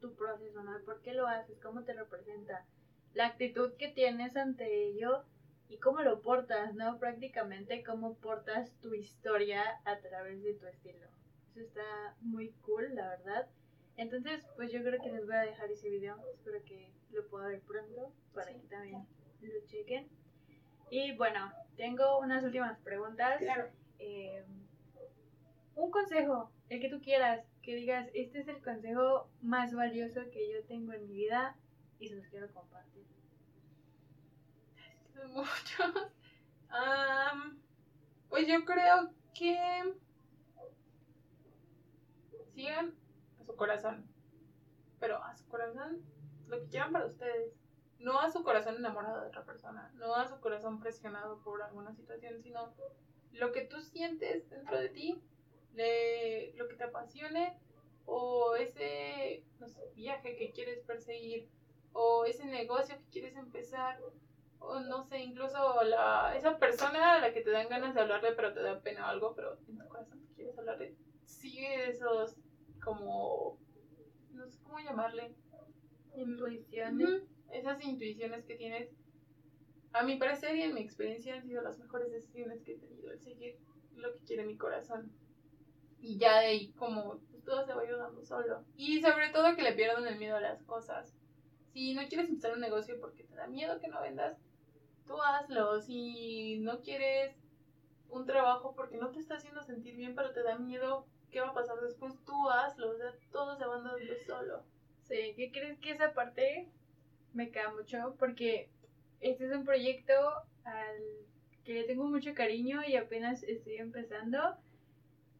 tu, 0.00 0.14
proceso, 0.14 0.62
¿no? 0.62 0.78
¿Por 0.84 1.00
qué 1.00 1.12
lo 1.12 1.26
haces? 1.26 1.58
¿Cómo 1.60 1.82
te 1.82 1.92
representa? 1.92 2.64
La 3.14 3.26
actitud 3.26 3.72
que 3.74 3.88
tienes 3.88 4.36
ante 4.36 4.88
ello 4.88 5.24
y 5.72 5.78
cómo 5.78 6.02
lo 6.02 6.20
portas, 6.20 6.74
¿no? 6.74 6.98
Prácticamente 6.98 7.82
cómo 7.82 8.14
portas 8.16 8.72
tu 8.82 8.92
historia 8.92 9.62
a 9.86 9.98
través 10.00 10.42
de 10.42 10.52
tu 10.52 10.66
estilo. 10.66 11.06
Eso 11.50 11.60
está 11.60 12.14
muy 12.20 12.50
cool, 12.60 12.94
la 12.94 13.08
verdad. 13.08 13.48
Entonces, 13.96 14.46
pues 14.54 14.70
yo 14.70 14.82
creo 14.82 15.00
que 15.00 15.10
les 15.10 15.24
voy 15.24 15.34
a 15.34 15.40
dejar 15.40 15.70
ese 15.70 15.88
video. 15.88 16.18
Espero 16.34 16.62
que 16.64 16.92
lo 17.10 17.26
pueda 17.28 17.48
ver 17.48 17.62
pronto 17.62 18.12
para 18.34 18.52
que 18.52 18.66
también 18.68 19.06
lo 19.40 19.66
chequen. 19.66 20.08
Y 20.90 21.16
bueno, 21.16 21.50
tengo 21.76 22.18
unas 22.18 22.44
últimas 22.44 22.78
preguntas. 22.80 23.38
Claro. 23.38 23.70
Eh, 23.98 24.44
un 25.74 25.90
consejo, 25.90 26.50
el 26.68 26.80
que 26.80 26.90
tú 26.90 27.00
quieras, 27.00 27.46
que 27.62 27.76
digas, 27.76 28.10
este 28.12 28.40
es 28.40 28.48
el 28.48 28.62
consejo 28.62 29.30
más 29.40 29.72
valioso 29.72 30.20
que 30.30 30.52
yo 30.52 30.62
tengo 30.64 30.92
en 30.92 31.08
mi 31.08 31.14
vida 31.14 31.56
y 31.98 32.08
se 32.08 32.16
los 32.16 32.26
quiero 32.26 32.52
compartir. 32.52 33.06
Muchos. 35.28 36.10
pues 38.28 38.46
yo 38.46 38.64
creo 38.64 39.10
que 39.34 39.94
sigan 42.54 42.94
a 43.40 43.44
su 43.44 43.56
corazón, 43.56 44.06
pero 45.00 45.22
a 45.22 45.36
su 45.36 45.46
corazón 45.48 46.02
lo 46.48 46.60
que 46.60 46.68
quieran 46.68 46.92
para 46.92 47.06
ustedes. 47.06 47.54
No 47.98 48.18
a 48.18 48.30
su 48.30 48.42
corazón 48.42 48.76
enamorado 48.76 49.20
de 49.20 49.28
otra 49.28 49.44
persona, 49.44 49.92
no 49.94 50.16
a 50.16 50.26
su 50.26 50.40
corazón 50.40 50.80
presionado 50.80 51.38
por 51.42 51.62
alguna 51.62 51.94
situación, 51.94 52.42
sino 52.42 52.74
lo 53.32 53.52
que 53.52 53.62
tú 53.62 53.80
sientes 53.80 54.50
dentro 54.50 54.76
de 54.76 54.88
ti, 54.88 55.22
lo 56.56 56.68
que 56.68 56.74
te 56.76 56.84
apasione 56.84 57.56
o 58.06 58.56
ese 58.56 59.44
viaje 59.94 60.36
que 60.36 60.50
quieres 60.50 60.80
perseguir 60.80 61.48
o 61.92 62.24
ese 62.24 62.44
negocio 62.46 62.96
que 62.98 63.10
quieres 63.10 63.36
empezar 63.36 64.00
o 64.64 64.80
no 64.80 65.02
sé, 65.04 65.18
incluso 65.20 65.82
la, 65.84 66.34
esa 66.36 66.58
persona 66.58 67.14
a 67.14 67.20
la 67.20 67.32
que 67.32 67.42
te 67.42 67.50
dan 67.50 67.68
ganas 67.68 67.94
de 67.94 68.00
hablarle 68.00 68.32
pero 68.32 68.52
te 68.52 68.62
da 68.62 68.80
pena 68.80 69.06
o 69.06 69.08
algo, 69.08 69.34
pero 69.34 69.58
en 69.68 69.78
tu 69.78 69.88
corazón 69.88 70.20
quieres 70.34 70.58
hablarle, 70.58 70.96
sigue 71.24 71.90
esos 71.90 72.36
como, 72.82 73.58
no 74.32 74.46
sé 74.46 74.62
cómo 74.62 74.78
llamarle, 74.80 75.34
intuiciones. 76.14 77.22
Esas 77.50 77.84
intuiciones 77.84 78.44
que 78.46 78.56
tienes 78.56 78.88
a 79.92 80.02
mi 80.04 80.16
parecer 80.16 80.56
y 80.56 80.62
en 80.62 80.74
mi 80.74 80.80
experiencia 80.80 81.34
han 81.34 81.42
sido 81.42 81.62
las 81.62 81.78
mejores 81.78 82.10
decisiones 82.10 82.62
que 82.62 82.72
he 82.72 82.78
tenido, 82.78 83.12
el 83.12 83.20
seguir 83.20 83.58
lo 83.94 84.12
que 84.14 84.24
quiere 84.24 84.46
mi 84.46 84.56
corazón. 84.56 85.12
Y 86.00 86.18
ya 86.18 86.40
de 86.40 86.46
ahí 86.46 86.72
como 86.72 87.20
pues, 87.30 87.44
todo 87.44 87.64
se 87.64 87.74
va 87.74 87.82
ayudando 87.82 88.24
solo. 88.24 88.64
Y 88.76 89.00
sobre 89.02 89.28
todo 89.30 89.54
que 89.54 89.62
le 89.62 89.74
pierdan 89.74 90.06
el 90.06 90.18
miedo 90.18 90.36
a 90.36 90.40
las 90.40 90.62
cosas. 90.62 91.14
Si 91.72 91.94
no 91.94 92.06
quieres 92.08 92.28
empezar 92.28 92.54
un 92.54 92.60
negocio 92.60 92.98
porque 93.00 93.24
te 93.24 93.34
da 93.34 93.46
miedo 93.46 93.78
que 93.80 93.88
no 93.88 94.00
vendas, 94.00 94.36
tú 95.12 95.22
hazlo. 95.22 95.80
Si 95.80 96.58
no 96.60 96.80
quieres 96.80 97.36
un 98.08 98.26
trabajo 98.26 98.74
porque 98.74 98.96
no 98.96 99.10
te 99.10 99.20
está 99.20 99.36
haciendo 99.36 99.62
sentir 99.62 99.96
bien, 99.96 100.14
pero 100.14 100.32
te 100.32 100.42
da 100.42 100.58
miedo 100.58 101.06
qué 101.30 101.40
va 101.40 101.48
a 101.48 101.54
pasar 101.54 101.80
después, 101.80 102.14
tú 102.24 102.48
hazlo. 102.50 102.90
O 102.90 102.96
sea, 102.96 103.12
todo 103.30 103.56
se 103.56 103.66
va 103.66 103.76
dando 103.76 103.92
solo. 104.26 104.62
Sí, 105.02 105.34
¿qué 105.36 105.50
crees 105.52 105.78
que 105.78 105.92
esa 105.92 106.14
parte 106.14 106.68
me 107.32 107.50
queda 107.50 107.72
mucho? 107.72 108.16
Porque 108.18 108.70
este 109.20 109.46
es 109.46 109.52
un 109.52 109.64
proyecto 109.64 110.14
al 110.64 111.02
que 111.64 111.74
le 111.74 111.84
tengo 111.84 112.04
mucho 112.04 112.34
cariño 112.34 112.80
y 112.86 112.96
apenas 112.96 113.42
estoy 113.42 113.76
empezando. 113.76 114.56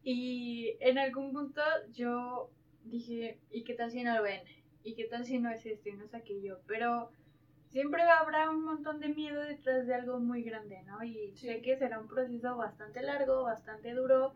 Y 0.03 0.77
en 0.81 0.97
algún 0.97 1.31
punto 1.31 1.61
yo 1.91 2.49
dije, 2.83 3.39
¿y 3.51 3.63
qué 3.63 3.73
tal 3.73 3.91
si 3.91 4.03
no 4.03 4.15
lo 4.15 4.23
ven? 4.23 4.43
¿Y 4.83 4.95
qué 4.95 5.05
tal 5.05 5.25
si 5.25 5.39
no 5.39 5.49
es 5.49 5.65
esto 5.65 5.89
y 5.89 5.93
no 5.93 6.03
es 6.03 6.13
aquello? 6.13 6.59
Pero 6.67 7.09
siempre 7.73 8.03
habrá 8.03 8.51
un 8.51 8.63
montón 8.63 8.99
de 8.99 9.09
miedo 9.09 9.41
detrás 9.41 9.87
de 9.87 9.95
algo 9.95 10.19
muy 10.19 10.43
grande, 10.43 10.83
¿no? 10.83 11.03
Y 11.03 11.35
sé 11.35 11.61
que 11.61 11.75
será 11.75 11.99
un 11.99 12.07
proceso 12.07 12.55
bastante 12.55 13.01
largo, 13.01 13.43
bastante 13.43 13.93
duro, 13.93 14.35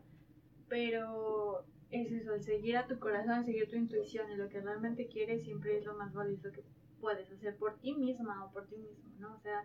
pero 0.68 1.64
es 1.92 2.12
eso, 2.12 2.34
el 2.34 2.44
seguir 2.44 2.78
a 2.78 2.88
tu 2.88 2.98
corazón, 3.00 3.46
seguir 3.46 3.70
tu 3.70 3.76
intuición 3.76 4.32
y 4.32 4.36
lo 4.36 4.50
que 4.50 4.60
realmente 4.60 5.08
quieres 5.08 5.44
siempre 5.44 5.78
es 5.78 5.86
lo 5.86 5.94
más 5.94 6.14
valioso 6.14 6.52
que 6.52 6.64
puedes 7.00 7.32
hacer 7.32 7.56
por 7.58 7.78
ti 7.78 7.94
misma 7.94 8.44
o 8.44 8.52
por 8.52 8.66
ti 8.66 8.76
mismo, 8.76 9.14
¿no? 9.20 9.36
O 9.36 9.40
sea, 9.40 9.64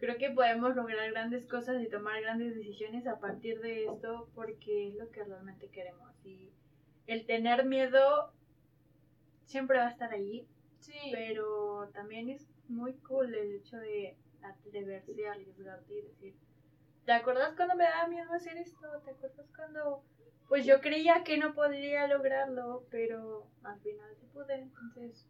creo 0.00 0.16
que 0.16 0.30
podemos 0.30 0.74
lograr 0.74 1.10
grandes 1.10 1.46
cosas 1.46 1.82
y 1.82 1.90
tomar 1.90 2.22
grandes 2.22 2.56
decisiones 2.56 3.06
a 3.06 3.20
partir 3.20 3.60
de 3.60 3.84
esto 3.84 4.30
porque 4.34 4.88
es 4.88 4.94
lo 4.94 5.10
que 5.10 5.24
realmente 5.24 5.68
queremos. 5.68 6.10
Y 6.24 6.48
el 7.06 7.26
tener 7.26 7.66
miedo 7.66 8.32
siempre 9.44 9.76
va 9.76 9.88
a 9.88 9.90
estar 9.90 10.10
ahí, 10.10 10.48
sí. 10.78 10.94
pero 11.12 11.90
también 11.92 12.30
es 12.30 12.53
muy 12.68 12.94
cool 12.98 13.34
el 13.34 13.54
hecho 13.56 13.76
de 13.78 14.16
atreverse 14.42 15.26
a 15.26 15.32
arriesgarte 15.32 15.94
y 15.94 16.02
decir, 16.02 16.34
¿te 17.04 17.12
acuerdas 17.12 17.54
cuando 17.56 17.74
me 17.76 17.84
daba 17.84 18.08
miedo 18.08 18.32
hacer 18.32 18.56
esto? 18.58 18.86
¿Te 19.04 19.10
acuerdas 19.10 19.46
cuando 19.56 20.02
pues 20.48 20.66
yo 20.66 20.80
creía 20.80 21.24
que 21.24 21.38
no 21.38 21.54
podría 21.54 22.06
lograrlo, 22.06 22.84
pero 22.90 23.46
al 23.62 23.80
final 23.80 24.14
se 24.16 24.26
pude, 24.26 24.54
entonces 24.54 25.26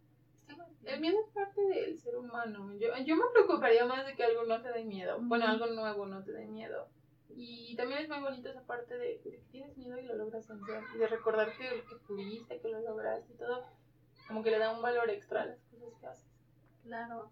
el 0.85 1.01
miedo 1.01 1.17
es 1.25 1.33
parte 1.33 1.61
del 1.63 1.99
ser 1.99 2.17
humano. 2.17 2.75
Yo, 2.79 2.89
yo 3.05 3.17
me 3.17 3.25
preocuparía 3.33 3.87
más 3.87 4.07
de 4.07 4.15
que 4.15 4.25
algo 4.25 4.45
no 4.45 4.61
te 4.61 4.71
dé 4.71 4.85
miedo. 4.85 5.19
Bueno, 5.21 5.47
algo 5.47 5.67
nuevo 5.67 6.07
no 6.07 6.23
te 6.23 6.33
dé 6.33 6.47
miedo. 6.47 6.89
Y 7.31 7.75
también 7.77 8.03
es 8.03 8.09
muy 8.09 8.21
bonito 8.21 8.51
esa 8.51 8.63
parte 8.63 8.97
de, 8.97 9.19
que 9.21 9.41
tienes 9.51 9.77
miedo 9.77 9.99
y 9.99 10.03
lo 10.03 10.15
logras 10.17 10.47
vencer. 10.47 10.83
Y 10.95 10.99
de 10.99 11.07
recordar 11.07 11.57
que, 11.57 11.85
que 11.89 11.97
pudiste, 12.07 12.61
que 12.61 12.69
lo 12.69 12.81
lograste 12.81 13.33
y 13.33 13.37
todo. 13.37 13.65
Como 14.29 14.43
que 14.43 14.51
le 14.51 14.59
da 14.59 14.77
un 14.77 14.83
valor 14.83 15.09
extra 15.11 15.43
a 15.43 15.47
las 15.47 15.59
cosas 15.65 15.95
que 16.01 16.07
haces. 16.07 16.34
Claro. 16.85 17.31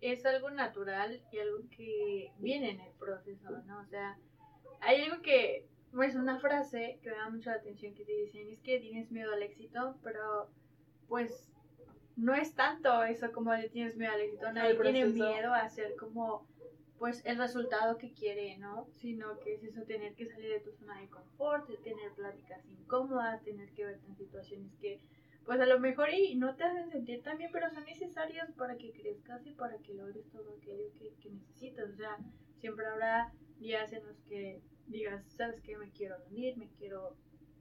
Es 0.00 0.24
algo 0.24 0.50
natural 0.50 1.22
y 1.32 1.38
algo 1.38 1.58
que 1.70 2.32
viene 2.38 2.70
en 2.70 2.80
el 2.80 2.92
proceso, 2.92 3.50
¿no? 3.66 3.80
O 3.80 3.86
sea, 3.86 4.16
hay 4.80 5.02
algo 5.02 5.20
que, 5.22 5.66
pues 5.92 6.14
una 6.14 6.38
frase 6.38 6.98
que 7.02 7.10
me 7.10 7.16
da 7.16 7.28
mucho 7.28 7.50
la 7.50 7.56
atención 7.56 7.94
que 7.94 8.04
te 8.04 8.12
dicen, 8.12 8.48
es 8.48 8.60
que 8.60 8.80
tienes 8.80 9.10
miedo 9.10 9.32
al 9.32 9.42
éxito, 9.42 9.98
pero 10.02 10.48
pues 11.08 11.50
no 12.16 12.34
es 12.34 12.54
tanto 12.54 13.02
eso 13.02 13.32
como 13.32 13.54
le 13.54 13.68
tienes 13.68 13.96
miedo 13.96 14.12
al 14.12 14.20
éxito, 14.20 14.52
nadie 14.52 14.78
tiene 14.80 15.06
miedo 15.06 15.52
a 15.52 15.60
hacer 15.60 15.96
como 15.96 16.46
pues 16.98 17.24
el 17.24 17.38
resultado 17.38 17.96
que 17.96 18.12
quiere, 18.12 18.58
¿no? 18.58 18.86
Sino 18.92 19.38
que 19.40 19.54
es 19.54 19.64
eso, 19.64 19.82
tener 19.84 20.14
que 20.14 20.26
salir 20.26 20.50
de 20.50 20.60
tu 20.60 20.70
zona 20.72 21.00
de 21.00 21.08
confort, 21.08 21.66
tener 21.82 22.12
pláticas 22.12 22.62
incómodas, 22.66 23.42
tener 23.42 23.70
que 23.72 23.86
verte 23.86 24.06
en 24.06 24.16
situaciones 24.16 24.74
que 24.76 25.00
pues 25.50 25.60
a 25.60 25.66
lo 25.66 25.80
mejor 25.80 26.10
y 26.14 26.36
no 26.36 26.54
te 26.54 26.62
hacen 26.62 26.88
sentir 26.92 27.24
tan 27.24 27.36
bien, 27.36 27.50
pero 27.52 27.68
son 27.70 27.84
necesarias 27.84 28.52
para 28.52 28.76
que 28.76 28.92
crezcas 28.92 29.44
y 29.44 29.50
para 29.50 29.78
que 29.78 29.94
logres 29.94 30.24
todo 30.30 30.54
aquello 30.56 30.84
que, 30.96 31.12
que 31.20 31.28
necesitas. 31.28 31.90
O 31.90 31.96
sea, 31.96 32.16
siempre 32.60 32.86
habrá 32.86 33.32
días 33.58 33.92
en 33.92 34.06
los 34.06 34.16
que 34.28 34.60
digas, 34.86 35.24
sabes 35.36 35.60
que 35.62 35.76
me 35.76 35.90
quiero 35.90 36.18
rendir, 36.18 36.56
me 36.56 36.68
quiero 36.78 37.16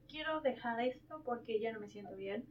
quiero 0.07 0.39
dejar 0.41 0.79
esto 0.81 1.23
porque 1.25 1.59
ya 1.59 1.73
no 1.73 1.79
me 1.79 1.89
siento 1.89 2.15
bien. 2.15 2.45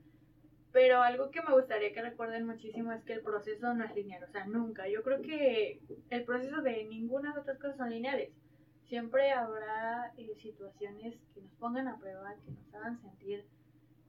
Pero 0.72 1.02
algo 1.02 1.30
que 1.30 1.40
me 1.42 1.54
gustaría 1.54 1.92
que 1.92 2.02
recuerden 2.02 2.44
muchísimo 2.44 2.92
es 2.92 3.04
que 3.04 3.12
el 3.12 3.22
proceso 3.22 3.72
no 3.74 3.84
es 3.84 3.94
lineal, 3.94 4.24
o 4.24 4.32
sea, 4.32 4.44
nunca. 4.44 4.88
Yo 4.88 5.04
creo 5.04 5.22
que 5.22 5.80
el 6.10 6.24
proceso 6.24 6.62
de 6.62 6.82
ninguna 6.86 7.32
de 7.32 7.38
otras 7.38 7.60
cosas 7.60 7.76
son 7.76 7.90
lineales. 7.90 8.32
Siempre 8.88 9.30
habrá 9.30 10.12
eh, 10.16 10.34
situaciones 10.34 11.14
que 11.32 11.42
nos 11.42 11.52
pongan 11.60 11.86
a 11.86 11.96
prueba, 11.96 12.34
que 12.44 12.50
nos 12.50 12.74
hagan 12.74 13.00
sentir, 13.00 13.44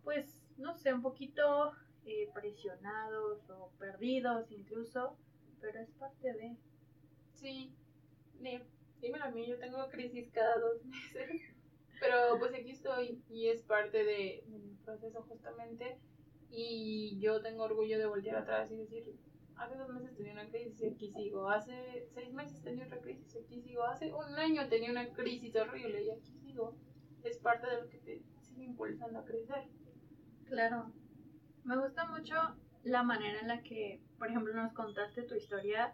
pues, 0.03 0.38
no 0.59 0.75
sé, 0.75 0.93
un 0.93 1.01
poquito 1.01 1.73
eh, 2.05 2.29
presionados 2.33 3.49
o 3.49 3.71
perdidos 3.79 4.51
incluso, 4.51 5.17
pero 5.59 5.79
es 5.79 5.89
parte 5.91 6.33
de... 6.33 6.57
Sí, 7.33 7.73
dímelo 9.01 9.25
a 9.25 9.31
mí, 9.31 9.47
yo 9.47 9.57
tengo 9.59 9.87
crisis 9.89 10.29
cada 10.31 10.57
dos 10.59 10.83
meses, 10.85 11.41
pero 11.99 12.37
pues 12.37 12.53
aquí 12.53 12.71
estoy 12.71 13.23
y 13.29 13.47
es 13.47 13.63
parte 13.63 14.03
de, 14.03 14.43
mi 14.47 14.75
proceso 14.83 15.23
justamente. 15.23 15.97
Y 16.51 17.19
yo 17.19 17.41
tengo 17.43 17.65
orgullo 17.65 17.99
de 17.99 18.07
voltear 18.07 18.37
atrás 18.37 18.71
y 18.71 18.77
decir, 18.77 19.15
hace 19.55 19.77
dos 19.77 19.89
meses 19.89 20.15
tenía 20.17 20.33
una 20.33 20.49
crisis 20.49 20.81
y 20.81 20.87
aquí 20.87 21.11
sigo, 21.11 21.47
hace 21.47 22.07
seis 22.15 22.33
meses 22.33 22.63
tenía 22.63 22.85
otra 22.85 22.99
crisis 22.99 23.35
y 23.35 23.39
aquí 23.39 23.61
sigo, 23.61 23.83
hace 23.83 24.11
un 24.11 24.33
año 24.33 24.67
tenía 24.67 24.89
una 24.89 25.07
crisis 25.09 25.55
horrible 25.55 26.03
y 26.03 26.09
aquí 26.09 26.31
sigo. 26.43 26.75
Es 27.23 27.37
parte 27.37 27.69
de 27.69 27.81
lo 27.81 27.89
que 27.89 27.97
te 27.99 28.23
sigue 28.41 28.63
impulsando 28.63 29.19
a 29.19 29.25
crecer. 29.25 29.67
Claro. 30.49 30.91
Me 31.63 31.77
gusta 31.77 32.05
mucho 32.07 32.35
la 32.83 33.03
manera 33.03 33.39
en 33.39 33.47
la 33.47 33.61
que, 33.61 34.01
por 34.17 34.29
ejemplo, 34.29 34.53
nos 34.53 34.73
contaste 34.73 35.23
tu 35.23 35.35
historia 35.35 35.93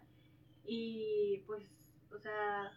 y 0.64 1.42
pues, 1.46 1.62
o 2.10 2.18
sea, 2.18 2.72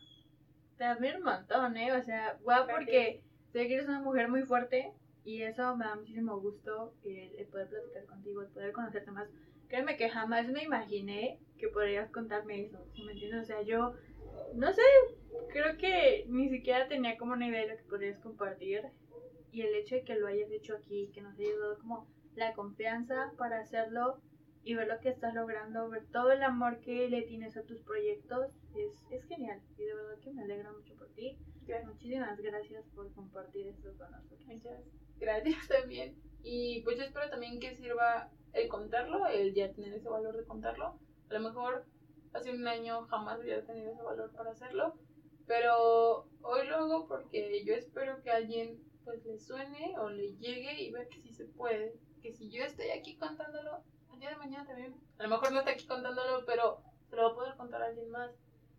te 0.78 0.84
admiro 0.84 1.20
un 1.20 1.24
montón, 1.24 1.78
¿eh? 1.78 1.94
O 1.94 2.04
sea, 2.04 2.38
guau, 2.42 2.68
porque 2.68 3.24
sé 3.54 3.68
que 3.68 3.76
eres 3.76 3.88
una 3.88 4.02
mujer 4.02 4.28
muy 4.28 4.44
fuerte 4.44 4.94
y 5.24 5.42
eso 5.44 5.76
me 5.78 5.86
da 5.86 5.96
muchísimo 5.96 6.40
gusto 6.40 6.94
el, 7.04 7.46
poder 7.48 7.70
platicar 7.70 8.06
contigo, 8.06 8.42
el 8.42 8.48
poder 8.50 8.74
conocerte 8.74 9.12
más. 9.12 9.30
Créeme 9.70 9.96
que 9.96 10.10
jamás 10.10 10.48
me 10.50 10.64
imaginé 10.64 11.40
que 11.58 11.70
podrías 11.70 12.10
contarme 12.12 12.66
eso, 12.66 12.86
¿sí 12.94 13.04
me 13.04 13.14
entiendes? 13.14 13.44
O 13.44 13.46
sea, 13.46 13.62
yo, 13.62 13.94
no 14.56 14.74
sé, 14.74 14.82
creo 15.54 15.78
que 15.78 16.26
ni 16.28 16.50
siquiera 16.50 16.88
tenía 16.88 17.18
como 17.18 17.34
una 17.34 17.48
idea 17.48 17.62
de 17.62 17.70
lo 17.70 17.78
que 17.78 17.84
podrías 17.84 18.20
compartir 18.20 18.82
y 19.52 19.62
el 19.62 19.76
hecho 19.76 19.96
de 19.96 20.04
que 20.04 20.16
lo 20.16 20.28
hayas 20.28 20.52
hecho 20.52 20.76
aquí, 20.76 21.10
que 21.14 21.22
nos 21.22 21.38
haya 21.38 21.58
dado 21.60 21.80
como 21.80 22.08
la 22.36 22.54
confianza 22.54 23.34
para 23.38 23.60
hacerlo 23.60 24.22
y 24.64 24.76
ver 24.76 24.88
lo 24.88 25.00
que 25.00 25.10
estás 25.10 25.34
logrando, 25.34 25.90
ver 25.90 26.06
todo 26.12 26.32
el 26.32 26.44
amor 26.44 26.80
que 26.82 27.10
le 27.10 27.24
tienes 27.24 27.58
a 27.58 27.64
tus 27.64 27.80
proyectos, 27.82 28.52
es, 28.76 28.94
es 29.12 29.26
genial. 29.26 29.62
Y 29.78 29.84
de 29.84 29.96
verdad 29.96 30.20
que 30.20 30.32
me 30.32 30.44
alegra 30.44 30.72
mucho 30.72 30.96
por 30.96 31.08
ti. 31.10 31.38
Muchísimas 31.86 32.40
gracias 32.42 32.84
por 32.96 33.14
compartir 33.14 33.68
esto 33.68 33.94
con 33.98 34.12
nosotros. 34.12 34.46
Muchas 34.48 34.82
gracias 35.20 35.68
también. 35.68 36.16
Y 36.44 36.82
pues 36.82 36.98
yo 36.98 37.04
espero 37.04 37.30
también 37.30 37.60
que 37.60 37.76
sirva 37.76 38.32
el 38.54 38.68
contarlo, 38.68 39.28
el 39.28 39.54
ya 39.54 39.72
tener 39.72 39.94
ese 39.94 40.10
valor 40.10 40.36
de 40.36 40.46
contarlo. 40.46 41.00
A 41.30 41.34
lo 41.34 41.40
mejor 41.42 41.86
hace 42.34 42.52
un 42.52 42.68
año 42.68 43.06
jamás 43.08 43.40
hubiera 43.40 43.64
tenido 43.64 43.92
ese 43.92 44.02
valor 44.02 44.32
para 44.32 44.52
hacerlo, 44.52 44.96
pero 45.46 46.28
hoy 46.42 46.68
lo 46.68 46.76
hago 46.78 47.08
porque 47.08 47.64
yo 47.64 47.74
espero 47.76 48.22
que 48.24 48.32
alguien 48.32 48.80
pues 49.10 49.26
le 49.26 49.40
suene 49.40 49.96
o 49.98 50.08
le 50.12 50.36
llegue 50.38 50.84
y 50.84 50.92
vea 50.92 51.08
que 51.08 51.20
sí 51.20 51.34
se 51.34 51.46
puede. 51.46 51.96
Que 52.22 52.32
si 52.32 52.52
yo 52.52 52.64
estoy 52.64 52.92
aquí 52.92 53.18
contándolo, 53.18 53.82
el 54.14 54.20
día 54.20 54.30
de 54.30 54.36
mañana 54.36 54.68
también, 54.68 54.94
a 55.18 55.24
lo 55.24 55.30
mejor 55.30 55.52
no 55.52 55.60
está 55.60 55.72
aquí 55.72 55.88
contándolo, 55.88 56.46
pero 56.46 56.84
se 57.10 57.16
lo 57.16 57.24
va 57.24 57.30
a 57.30 57.36
poder 57.36 57.56
contar 57.56 57.82
a 57.82 57.88
alguien 57.88 58.12
más. 58.12 58.30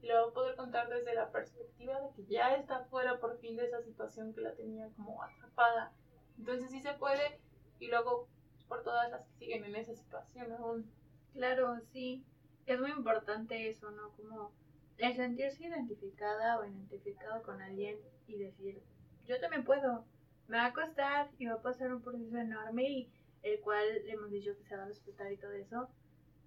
Lo 0.03 0.15
va 0.15 0.29
a 0.29 0.33
poder 0.33 0.55
contar 0.55 0.89
desde 0.89 1.15
la 1.15 1.33
perspectiva 1.33 2.01
de 2.01 2.11
que 2.15 2.25
ya 2.27 2.55
está 2.55 2.85
fuera 2.85 3.19
por 3.19 3.41
fin 3.41 3.57
de 3.57 3.67
esa 3.67 3.83
situación 3.83 4.33
que 4.33 4.41
la 4.41 4.55
tenía 4.55 4.89
como 4.97 5.21
atrapada. 5.21 5.93
Entonces 6.39 6.71
sí 6.71 6.81
se 6.81 6.95
puede 6.95 7.41
y 7.81 7.89
luego 7.89 8.29
por 8.69 8.85
todas 8.85 9.11
las 9.11 9.27
que 9.27 9.35
siguen 9.35 9.65
en 9.65 9.75
esa 9.75 9.97
situación 9.97 10.53
aún. 10.53 10.89
Claro, 11.33 11.81
sí. 11.93 12.25
Es 12.67 12.79
muy 12.79 12.93
importante 12.93 13.69
eso, 13.69 13.91
¿no? 13.91 14.11
Como 14.11 14.53
el 14.97 15.17
sentirse 15.17 15.65
identificada 15.65 16.61
o 16.61 16.65
identificado 16.65 17.43
con 17.43 17.61
alguien 17.61 17.99
y 18.29 18.39
decir, 18.39 18.81
yo 19.27 19.41
también 19.41 19.65
puedo. 19.65 20.05
Me 20.51 20.57
va 20.57 20.67
a 20.67 20.73
costar 20.73 21.31
y 21.39 21.47
va 21.47 21.55
a 21.55 21.63
pasar 21.63 21.95
un 21.95 22.03
proceso 22.03 22.37
enorme 22.37 22.83
y 22.83 23.09
el 23.45 23.61
cual 23.61 23.87
hemos 24.07 24.33
dicho 24.33 24.57
que 24.57 24.65
se 24.65 24.77
va 24.77 24.83
a 24.83 24.87
respetar 24.87 25.31
y 25.31 25.37
todo 25.37 25.53
eso, 25.53 25.89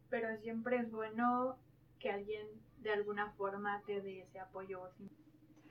pero 0.09 0.35
siempre 0.35 0.75
es 0.75 0.91
bueno 0.91 1.57
que 1.99 2.09
alguien 2.09 2.45
de 2.79 2.91
alguna 2.91 3.31
forma 3.31 3.81
te 3.85 4.01
dé 4.01 4.23
ese 4.23 4.41
apoyo. 4.41 4.81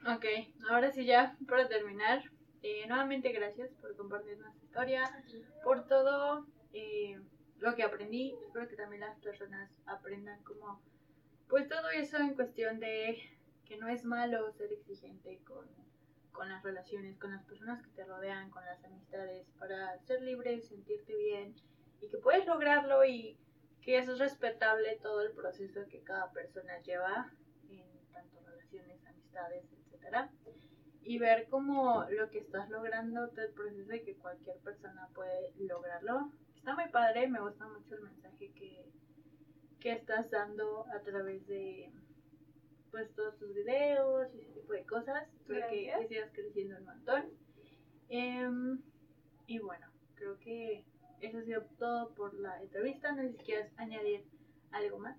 Ok, 0.07 0.25
ahora 0.71 0.91
sí 0.91 1.05
ya, 1.05 1.37
para 1.47 1.69
terminar, 1.69 2.23
eh, 2.63 2.87
nuevamente 2.89 3.33
gracias 3.33 3.71
por 3.75 3.95
compartir 3.97 4.39
nuestra 4.39 4.65
historia, 4.65 5.25
por 5.63 5.87
todo 5.87 6.47
eh, 6.73 7.21
lo 7.59 7.75
que 7.75 7.83
aprendí. 7.83 8.35
Espero 8.47 8.67
que 8.67 8.77
también 8.77 9.01
las 9.01 9.19
personas 9.19 9.71
aprendan 9.85 10.43
como, 10.43 10.81
pues 11.51 11.69
todo 11.69 11.91
eso 11.91 12.17
en 12.17 12.35
cuestión 12.35 12.81
de 12.81 13.19
que 13.67 13.77
no 13.77 13.89
es 13.89 14.07
malo 14.07 14.51
ser 14.53 14.73
exigente 14.73 15.39
con 15.45 15.82
con 16.33 16.49
las 16.49 16.63
relaciones, 16.63 17.19
con 17.19 17.31
las 17.31 17.45
personas 17.45 17.83
que 17.83 17.91
te 17.91 18.05
rodean, 18.05 18.51
con 18.51 18.65
las 18.65 18.83
amistades, 18.85 19.47
para 19.59 19.99
ser 20.01 20.23
libre, 20.23 20.61
sentirte 20.61 21.15
bien 21.17 21.55
y 22.01 22.09
que 22.09 22.19
puedes 22.19 22.47
lograrlo 22.47 23.05
y 23.05 23.39
que 23.81 23.99
eso 23.99 24.13
es 24.13 24.19
respetable 24.19 24.99
todo 25.03 25.23
el 25.23 25.33
proceso 25.33 25.87
que 25.89 26.03
cada 26.03 26.33
persona 26.33 26.81
lleva 26.81 27.31
en 27.69 27.85
tanto 28.13 28.41
relaciones, 28.45 29.05
amistades, 29.07 29.65
etcétera 29.73 30.31
y 31.05 31.19
ver 31.19 31.49
cómo 31.49 32.05
lo 32.11 32.31
que 32.31 32.39
estás 32.39 32.69
logrando, 32.71 33.29
todo 33.31 33.45
el 33.45 33.53
proceso 33.53 33.91
de 33.91 34.03
que 34.03 34.17
cualquier 34.17 34.57
persona 34.59 35.09
puede 35.15 35.53
lograrlo. 35.59 36.33
Está 36.57 36.75
muy 36.75 36.89
padre, 36.91 37.29
me 37.29 37.41
gusta 37.41 37.67
mucho 37.67 37.97
el 37.97 38.03
mensaje 38.03 38.53
que, 38.53 38.87
que 39.81 39.93
estás 39.93 40.31
dando 40.31 40.87
a 40.95 41.01
través 41.01 41.47
de 41.47 41.93
pues 42.93 43.13
todos 43.15 43.37
tus 43.39 43.53
videos 43.55 44.33
y 44.35 44.43
ese 44.43 44.53
tipo 44.53 44.75
de 44.75 44.85
cosas. 44.85 45.27
Espero 45.41 45.67
que, 45.69 46.07
sigas 46.09 46.31
creciendo 46.33 46.77
un 46.77 46.85
montón. 46.85 47.25
Em, 48.11 48.83
y 49.47 49.59
bueno, 49.59 49.87
creo 50.15 50.39
que 50.39 50.85
eso 51.21 51.39
ha 51.39 51.43
sido 51.43 51.63
todo 51.79 52.15
por 52.15 52.35
la 52.35 52.61
entrevista. 52.61 53.13
No 53.13 53.23
sé 53.23 53.33
si 53.33 53.39
quieres 53.39 53.73
añadir 53.79 54.25
algo 54.71 54.99
más. 54.99 55.19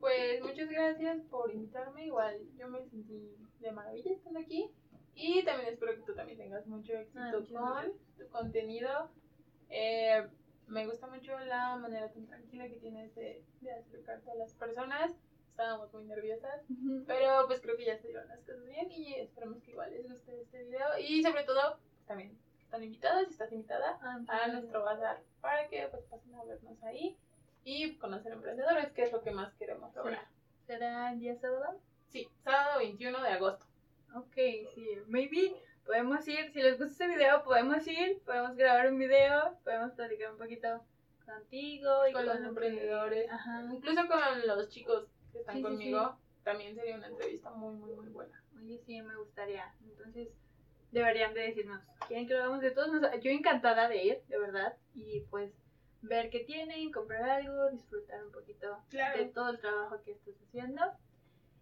Pues 0.00 0.42
muchas 0.42 0.68
gracias 0.68 1.22
por 1.30 1.54
invitarme. 1.54 2.06
Igual 2.06 2.36
yo 2.58 2.68
me 2.68 2.82
sentí 2.88 3.36
de 3.60 3.70
maravilla 3.70 4.12
estando 4.12 4.40
aquí. 4.40 4.68
Y 5.14 5.44
también 5.44 5.72
espero 5.72 5.94
que 5.94 6.02
tú 6.02 6.14
también 6.14 6.38
tengas 6.38 6.66
mucho 6.66 6.92
éxito 6.94 7.20
ah, 7.22 7.32
con 7.32 7.92
tu 8.18 8.28
contenido. 8.32 9.10
Eh, 9.68 10.26
me 10.66 10.86
gusta 10.86 11.06
mucho 11.06 11.38
la 11.38 11.76
manera 11.76 12.10
tan 12.12 12.26
tranquila 12.26 12.68
que 12.68 12.76
tienes 12.76 13.14
de, 13.14 13.44
de 13.60 13.72
acercarte 13.72 14.30
a 14.30 14.34
las 14.34 14.54
personas 14.54 15.14
estábamos 15.50 15.92
muy 15.92 16.04
nerviosas, 16.04 16.62
pero 17.06 17.46
pues 17.46 17.60
creo 17.60 17.76
que 17.76 17.84
ya 17.84 17.98
se 17.98 18.08
dieron 18.08 18.28
las 18.28 18.40
cosas 18.40 18.64
bien 18.66 18.90
y 18.90 19.14
esperamos 19.14 19.62
que 19.62 19.72
igual 19.72 19.90
les 19.90 20.10
guste 20.10 20.40
este 20.40 20.64
video 20.64 20.98
y 20.98 21.22
sobre 21.22 21.44
todo 21.44 21.78
pues, 21.78 22.06
también 22.06 22.38
están 22.62 22.82
invitados, 22.82 23.26
si 23.26 23.32
estás 23.32 23.52
invitada 23.52 23.98
ah, 24.02 24.20
a 24.28 24.48
nuestro 24.48 24.82
bazar 24.82 25.20
para 25.40 25.68
que 25.68 25.86
pues 25.88 26.02
pasen 26.04 26.34
a 26.34 26.44
vernos 26.44 26.82
ahí 26.82 27.16
y 27.64 27.96
conocer 27.96 28.32
emprendedores, 28.32 28.92
que 28.92 29.02
es 29.02 29.12
lo 29.12 29.22
que 29.22 29.32
más 29.32 29.52
queremos 29.54 29.94
lograr. 29.94 30.26
¿Será 30.66 31.12
el 31.12 31.20
día 31.20 31.36
sábado? 31.36 31.78
Sí, 32.08 32.28
sábado 32.42 32.78
21 32.78 33.22
de 33.22 33.28
agosto. 33.28 33.66
Ok, 34.14 34.34
sí, 34.74 34.98
maybe 35.08 35.54
podemos 35.84 36.26
ir, 36.26 36.50
si 36.52 36.62
les 36.62 36.78
gusta 36.78 37.04
este 37.04 37.08
video, 37.08 37.42
podemos 37.44 37.86
ir, 37.86 38.20
podemos 38.24 38.56
grabar 38.56 38.90
un 38.90 38.98
video, 38.98 39.58
podemos 39.64 39.92
platicar 39.92 40.32
un 40.32 40.38
poquito 40.38 40.82
contigo 41.24 42.06
y 42.08 42.12
con, 42.12 42.26
los 42.26 42.40
emprendedores, 42.40 43.30
incluso 43.72 44.08
con 44.08 44.46
los 44.46 44.68
chicos 44.68 45.06
que 45.32 45.40
están 45.40 45.62
conmigo, 45.62 46.16
también 46.44 46.74
sería 46.74 46.96
una 46.96 47.08
entrevista 47.08 47.50
muy, 47.50 47.74
muy, 47.74 47.92
muy 47.94 48.08
buena. 48.08 48.42
Oye, 48.56 48.78
sí, 48.78 49.00
me 49.02 49.16
gustaría. 49.16 49.74
Entonces, 49.82 50.28
deberían 50.92 51.34
de 51.34 51.40
decirnos, 51.40 51.80
¿quieren 52.08 52.26
que 52.26 52.34
lo 52.34 52.40
hagamos 52.40 52.60
de 52.60 52.70
todos? 52.70 52.90
Yo 53.22 53.30
encantada 53.30 53.88
de 53.88 54.04
ir, 54.04 54.22
de 54.28 54.38
verdad, 54.38 54.76
y 54.94 55.20
pues 55.30 55.52
ver 56.02 56.30
qué 56.30 56.40
tienen, 56.40 56.92
comprar 56.92 57.28
algo, 57.28 57.70
disfrutar 57.70 58.24
un 58.24 58.32
poquito 58.32 58.78
de 58.90 59.26
todo 59.26 59.50
el 59.50 59.60
trabajo 59.60 60.02
que 60.02 60.12
estás 60.12 60.34
haciendo. 60.46 60.82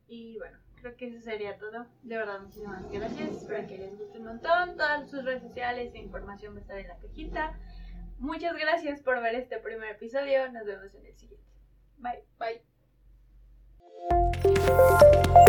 Y 0.07 0.39
bueno, 0.39 0.59
creo 0.77 0.97
que 0.97 1.09
eso 1.09 1.21
sería 1.21 1.59
todo. 1.59 1.87
De 2.03 2.17
verdad, 2.17 2.41
muchísimas 2.41 2.91
gracias. 2.91 3.31
Espero 3.31 3.67
que 3.67 3.79
les 3.79 3.99
guste 3.99 4.19
un 4.19 4.25
montón. 4.25 4.77
Todas 4.77 5.11
sus 5.11 5.25
redes 5.25 5.43
sociales 5.43 5.95
e 5.95 5.99
información 5.99 6.55
va 6.55 6.59
a 6.59 6.63
estar 6.63 6.79
en 6.79 6.89
la 6.89 6.97
cajita. 6.99 7.59
Muchas 8.19 8.57
gracias 8.57 9.03
por 9.03 9.21
ver 9.21 9.35
este 9.35 9.59
primer 9.59 9.91
episodio. 9.91 10.51
Nos 10.51 10.65
vemos 10.65 10.95
en 10.95 11.07
el 11.07 11.17
siguiente. 11.17 11.47
Bye. 11.99 12.25
Bye. 12.39 12.78
Música 14.01 15.48